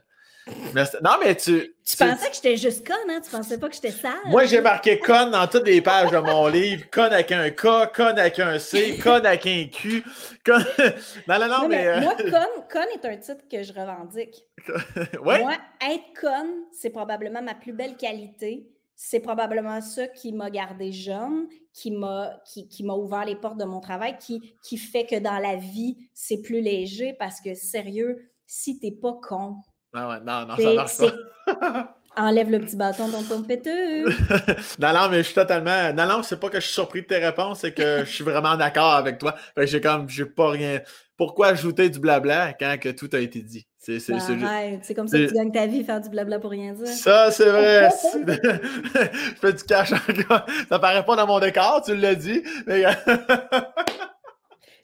[1.02, 1.74] non, mais tu.
[1.82, 3.20] Tu, pensais que j'étais juste conne, hein?
[3.24, 4.12] Tu pensais pas que j'étais sale?
[4.26, 6.84] Moi, j'ai marqué conne dans toutes les pages de mon livre.
[6.90, 10.04] Conne avec un K, conne avec un C, conne avec un Q.
[10.44, 10.66] Conne...
[11.26, 11.98] Non, non, non, mais.
[12.02, 14.44] Moi, conne, conne est un titre que je revendique.
[15.24, 15.42] ouais?
[15.42, 20.90] Moi, être conne, c'est probablement ma plus belle qualité c'est probablement ça qui m'a gardé
[20.90, 25.18] jeune, qui m'a qui, qui ouvert les portes de mon travail, qui, qui fait que
[25.18, 29.56] dans la vie, c'est plus léger parce que sérieux, si t'es pas con.
[29.92, 31.96] Ah ouais, non, non, ça marche pas.
[32.18, 34.04] Enlève le petit bâton dans ton péteux.
[34.78, 35.92] non, non, mais je suis totalement.
[35.92, 38.24] Non, non, c'est pas que je suis surpris de tes réponses, c'est que je suis
[38.24, 39.34] vraiment d'accord avec toi.
[39.58, 40.80] j'ai comme, j'ai pas rien.
[41.18, 43.66] Pourquoi ajouter du blabla quand que tout a été dit?
[43.86, 46.50] C'est c'est ben, c'est comme ça que tu gagnes ta vie, faire du blabla pour
[46.50, 46.88] rien dire.
[46.88, 47.88] Ça, c'est vrai.
[48.14, 50.44] je fais du cash encore.
[50.68, 52.42] Ça paraît pas dans mon décor, tu l'as dit.
[52.66, 52.82] Mais...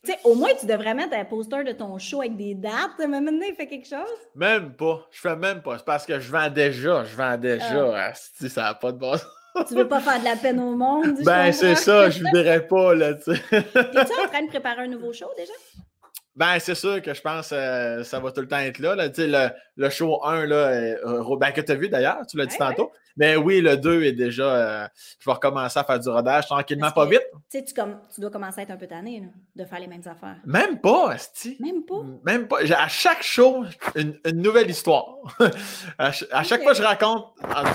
[0.05, 2.99] Tu sais, au moins, tu devrais mettre un poster de ton show avec des dates.
[2.99, 4.19] Mais maintenant, il fait quelque chose?
[4.35, 5.07] Même pas.
[5.13, 5.79] Je fais même pas.
[5.79, 7.05] C'est parce que je vends déjà.
[7.05, 8.11] Je vends déjà.
[8.11, 8.13] Ah.
[8.13, 9.15] ça n'a pas de bon
[9.69, 11.23] Tu veux pas faire de la peine au monde?
[11.25, 12.11] Ben, c'est ça.
[12.11, 13.43] Je ne dirais pas, là, tu sais.
[13.53, 13.79] Es-tu
[14.25, 15.53] en train de préparer un nouveau show, déjà?
[16.35, 18.95] Ben, c'est sûr que je pense que euh, ça va tout le temps être là.
[18.95, 19.09] là.
[19.17, 22.57] Le, le show 1, là, euh, ben, que tu as vu d'ailleurs, tu l'as dit
[22.57, 22.91] tantôt.
[23.19, 24.45] Mais oui, le 2 est déjà.
[24.45, 24.89] Euh,
[25.19, 27.27] je vais recommencer à faire du rodage tranquillement, pas vite.
[27.51, 30.37] Tu, comme, tu dois commencer à être un peu tanné de faire les mêmes affaires.
[30.47, 31.59] Même pas, Asti.
[31.61, 32.03] Même pas?
[32.25, 32.61] Même pas.
[32.79, 33.65] À chaque show,
[33.95, 35.19] une, une nouvelle histoire.
[35.99, 37.27] à, chaque fois que je raconte,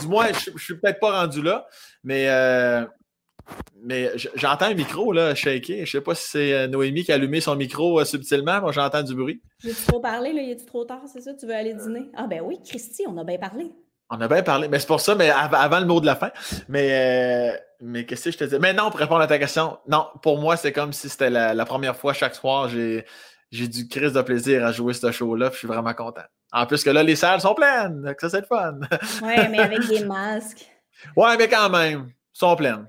[0.01, 1.67] du moins, je, je suis peut-être pas rendu là,
[2.03, 2.27] mais
[3.83, 5.85] mais j'entends un micro là, shaker.
[5.85, 8.59] Je sais pas si c'est euh, Noémie qui a allumé son micro euh, subtilement.
[8.61, 9.41] Moi, j'entends du bruit.
[9.63, 10.41] J'ai trop parlé, là?
[10.41, 11.33] Il est trop tard, c'est ça?
[11.33, 12.09] Tu veux aller dîner?
[12.15, 13.71] Ah, ben oui, Christy, on a bien parlé.
[14.09, 14.67] On a bien parlé.
[14.67, 16.31] Mais c'est pour ça, mais avant le mot de la fin.
[16.67, 18.57] Mais, euh, mais qu'est-ce que je te dis?
[18.59, 21.65] Mais non, pour répondre à ta question, non, pour moi, c'est comme si c'était la,
[21.65, 22.69] première fois chaque soir.
[22.69, 23.05] J'ai,
[23.51, 25.49] j'ai du crise de plaisir à jouer ce show-là.
[25.53, 26.23] Je suis vraiment content.
[26.53, 28.13] En plus que là, les salles sont pleines.
[28.19, 28.79] Ça, c'est le fun.
[29.23, 30.65] ouais, mais avec des masques.
[31.15, 32.87] Ouais, mais quand même, sont pleines.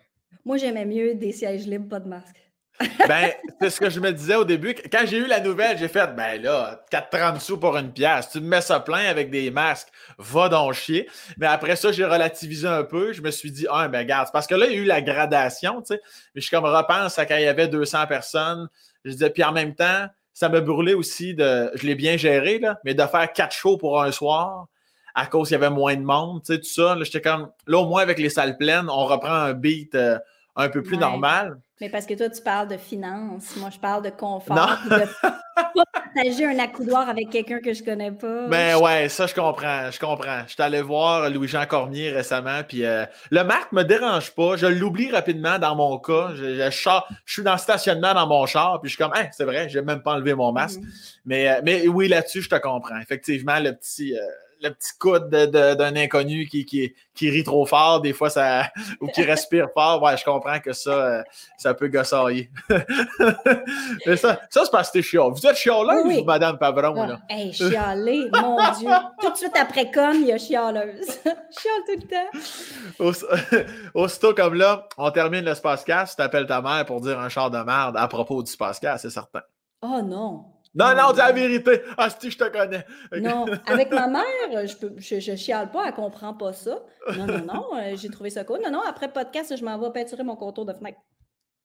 [0.48, 2.42] Moi, j'aimais mieux des sièges libres, pas de masque.
[3.06, 4.74] ben, c'est ce que je me disais au début.
[4.90, 8.30] Quand j'ai eu la nouvelle, j'ai fait, ben là, 4,30 sous pour une pièce.
[8.30, 11.06] Tu me mets ça plein avec des masques, va donc chier.
[11.36, 13.12] Mais après ça, j'ai relativisé un peu.
[13.12, 15.02] Je me suis dit, ah, ben regarde, parce que là, il y a eu la
[15.02, 16.00] gradation, tu sais.
[16.34, 18.70] Mais je comme repense à quand il y avait 200 personnes.
[19.04, 22.58] Je disais, puis en même temps, ça me brûlait aussi de, je l'ai bien géré,
[22.58, 24.66] là, mais de faire quatre shows pour un soir
[25.14, 26.94] à cause qu'il y avait moins de monde, tu sais, tout ça.
[26.94, 29.94] Là, j'étais comme, là, au moins, avec les salles pleines, on reprend un beat.
[29.94, 30.18] Euh,
[30.58, 31.56] un peu plus normal.
[31.80, 33.54] Mais parce que toi, tu parles de finances.
[33.56, 34.56] Moi, je parle de confort.
[34.56, 38.48] de pas partager un accoudoir avec quelqu'un que je connais pas.
[38.48, 39.88] Ben ouais, ça, je comprends.
[39.88, 40.42] Je comprends.
[40.46, 42.62] Je suis allé voir Louis-Jean Cormier récemment.
[42.66, 44.56] Puis euh, le Marc me dérange pas.
[44.56, 46.30] Je l'oublie rapidement dans mon cas.
[46.34, 48.80] Je, je, suis dans le stationnement dans mon char.
[48.80, 50.80] Puis je suis comme, hein, c'est vrai, j'ai même pas enlevé mon masque.
[50.80, 51.20] Mm-hmm.
[51.26, 52.98] mais, euh, mais oui, là-dessus, je te comprends.
[52.98, 54.18] Effectivement, le petit.
[54.18, 54.22] Euh,
[54.60, 58.70] le petit coude d'un inconnu qui, qui, qui, rit trop fort, des fois, ça,
[59.00, 61.22] ou qui respire fort, ouais, je comprends que ça, euh,
[61.56, 62.50] ça peut gossailler.
[64.06, 65.30] Mais ça, ça c'est parce que t'es chiant.
[65.30, 67.20] Vous êtes chialeuse, oui, Madame Pavron, là?
[67.22, 68.90] Ah, hey, chialer, mon Dieu.
[69.20, 71.20] Tout de suite après con, il y a chialeuse.
[71.50, 73.58] Chiale tout le temps.
[73.94, 77.50] Aussitôt comme là, on termine le Spacecast, tu t'appelles ta mère pour dire un char
[77.50, 79.42] de merde à propos du Spacecast, c'est certain.
[79.82, 80.44] Oh non.
[80.78, 81.82] Non, non, dis la vérité.
[81.96, 82.86] Ah, si, je te connais.
[83.20, 86.78] Non, avec ma mère, je, peux, je, chiale pas, elle comprend pas ça.
[87.16, 88.60] Non, non, non, euh, j'ai trouvé ça cool.
[88.62, 90.98] Non, non, après podcast, je m'en vais peinturer mon contour de fenêtre.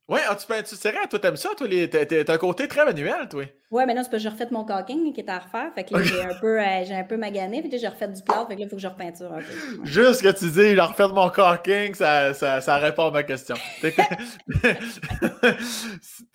[0.09, 3.29] Oui, ah, tu peintures, c'est vrai, toi, t'aimes ça, toi, t'as un côté très manuel,
[3.29, 3.45] toi.
[3.71, 5.71] Oui, mais non, c'est parce que j'ai refait mon caulking qui était à refaire.
[5.73, 8.21] Fait que là, j'ai un peu, euh, j'ai un peu magané, puis j'ai refait du
[8.21, 9.45] plâtre, fait que là, il faut que je repeinture un peu.
[9.85, 13.55] Juste que tu dis, j'ai refait mon caulking, ça, ça, ça, répond à ma question.
[13.81, 13.95] Parce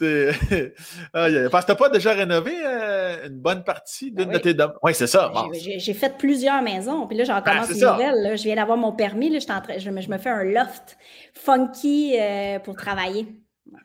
[0.01, 4.77] que t'as pas déjà rénové euh, une bonne partie d'une ben de tes domaines.
[4.83, 5.31] Oui, c'est ça.
[5.53, 8.23] J'ai fait plusieurs maisons, puis là, j'en ah, commence une nouvelle.
[8.23, 8.35] Là.
[8.35, 10.97] Je viens d'avoir mon permis, là, je, je, me, je me fais un loft
[11.35, 13.27] funky euh, pour travailler.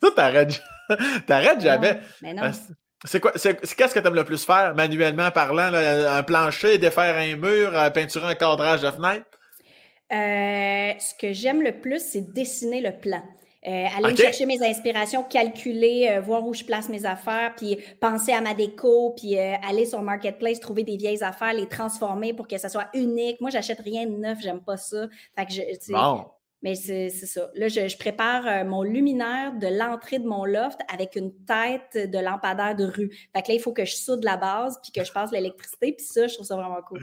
[0.01, 0.61] Ça, t'arrêtes,
[1.27, 1.99] t'arrêtes jamais.
[2.21, 2.51] Mais non.
[3.05, 7.17] C'est quoi, c'est, qu'est-ce que tu aimes le plus faire, manuellement parlant, un plancher, défaire
[7.17, 9.25] un mur, peinturer un cadrage de fenêtre?
[10.13, 13.21] Euh, ce que j'aime le plus, c'est dessiner le plan.
[13.65, 18.33] Euh, aller chercher mes inspirations, calculer, euh, voir où je place mes affaires, puis penser
[18.33, 22.57] à ma déco, puis aller sur Marketplace, trouver des vieilles affaires, les transformer pour que
[22.57, 23.39] ça soit unique.
[23.39, 25.07] Moi, j'achète rien de neuf, j'aime pas ça.
[25.37, 26.25] Fait que je, bon.
[26.63, 27.51] Mais c'est ça.
[27.55, 32.17] Là, je, prépare euh, mon luminaire de l'entrée de mon loft avec une tête de
[32.17, 33.09] lampadaire de rue.
[33.35, 35.91] Fait que là, il faut que je soude la base puis que je passe l'électricité.
[35.91, 36.99] Puis ça, je trouve ça vraiment cool.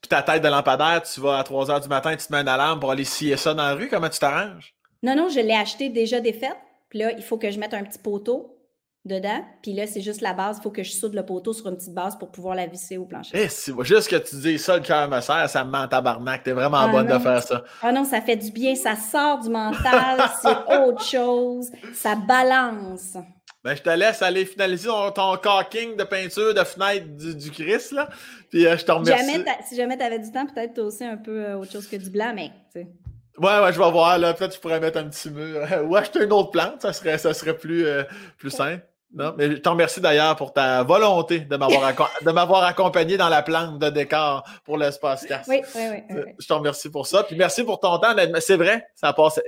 [0.00, 2.40] Puis ta tête de lampadaire, tu vas à 3 h du matin, tu te mets
[2.40, 3.88] une alarme pour aller scier ça dans la rue.
[3.88, 4.74] Comment tu t'arranges?
[5.02, 6.56] Non, non, je l'ai acheté déjà défaite.
[6.88, 8.59] Puis là, il faut que je mette un petit poteau
[9.04, 9.44] dedans.
[9.62, 10.58] Puis là, c'est juste la base.
[10.58, 12.98] Il faut que je soude le poteau sur une petite base pour pouvoir la visser
[12.98, 13.30] au plancher.
[13.34, 16.42] Eh, c'est juste que tu dis ça, le cœur me sert, ça me ment tabarnak.
[16.42, 17.64] T'es vraiment ah bonne de faire ça.
[17.82, 18.74] Ah non, ça fait du bien.
[18.74, 20.20] Ça sort du mental.
[20.42, 21.70] c'est autre chose.
[21.94, 23.16] Ça balance.
[23.62, 27.92] Ben, je te laisse aller finaliser ton, caulking de peinture de fenêtre du, du Christ,
[27.92, 28.08] là.
[28.48, 29.44] Puis euh, je te remercie.
[29.68, 32.08] si jamais tu avais du temps, peut-être aussi un peu euh, autre chose que du
[32.08, 32.50] blanc, mais
[33.40, 34.18] Ouais, ouais, je vais voir.
[34.18, 35.66] Là, peut-être que je pourrais mettre un petit mur.
[35.88, 38.02] Ou acheter une autre plante, ça serait, ça serait plus, euh,
[38.36, 38.84] plus simple.
[39.12, 41.92] Non, mais je te remercie d'ailleurs pour ta volonté de m'avoir,
[42.22, 45.46] de m'avoir accompagné dans la plante de décor pour l'espace casse.
[45.48, 47.24] Oui, oui, oui, Je te remercie pour ça.
[47.24, 48.14] Puis merci pour ton temps.
[48.40, 49.40] C'est vrai, ça passe.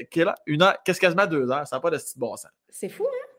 [0.46, 1.66] Une heure, qu'est-ce quasiment deux heures.
[1.66, 2.50] Ça n'a pas de style bon sens.
[2.70, 3.31] C'est fou, hein?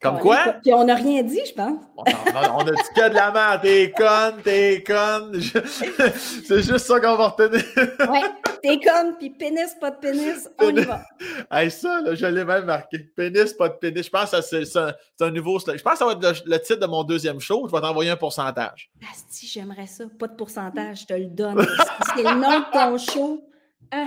[0.00, 0.54] Comme quoi?
[0.62, 1.78] Puis on n'a rien dit, je pense.
[1.98, 3.60] On a, dit que de la merde.
[3.60, 5.38] T'es conne, t'es conne.
[6.16, 7.62] C'est juste ça qu'on va retenir.
[7.76, 8.22] ouais,
[8.62, 11.02] t'es conne, puis pénis, pas de pénis, on y va.
[11.50, 12.98] Hey, ça, là, je l'ai même marqué.
[12.98, 14.06] Pénis, pas de pénis.
[14.06, 15.58] Je pense que c'est un, un, nouveau...
[15.58, 17.68] Je pense que ça va être le, titre de mon deuxième show.
[17.68, 18.90] Je vais t'envoyer un pourcentage.
[19.28, 20.04] Si, j'aimerais ça.
[20.18, 21.66] Pas de pourcentage, je te le donne.
[22.14, 23.44] c'est le nom de ton show.
[23.90, 24.06] Ah,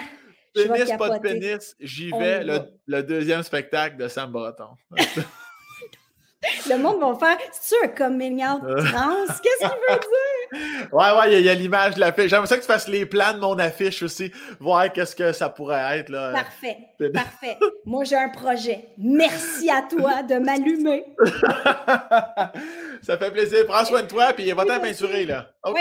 [0.55, 1.75] pénis, pas de pénis.
[1.79, 4.69] J'y vais, le, le, deuxième spectacle de Sam Breton.
[6.69, 10.09] Le monde va faire C'est-tu un coming out trans Qu'est-ce qu'il veut dire?
[10.91, 12.29] Ouais, ouais, il y a, l'image de l'affiche.
[12.29, 15.49] J'aimerais ça que tu fasses les plans de mon affiche aussi, voir qu'est-ce que ça
[15.49, 16.09] pourrait être.
[16.09, 16.31] Là.
[16.31, 16.77] Parfait,
[17.13, 17.57] parfait.
[17.85, 18.85] Moi, j'ai un projet.
[18.99, 21.05] Merci à toi de m'allumer.
[23.01, 23.65] ça fait plaisir.
[23.65, 25.47] Prends soin de toi, puis va t'en peinturer, là.
[25.63, 25.79] OK.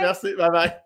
[0.00, 0.34] Merci.
[0.34, 0.83] Bye bye.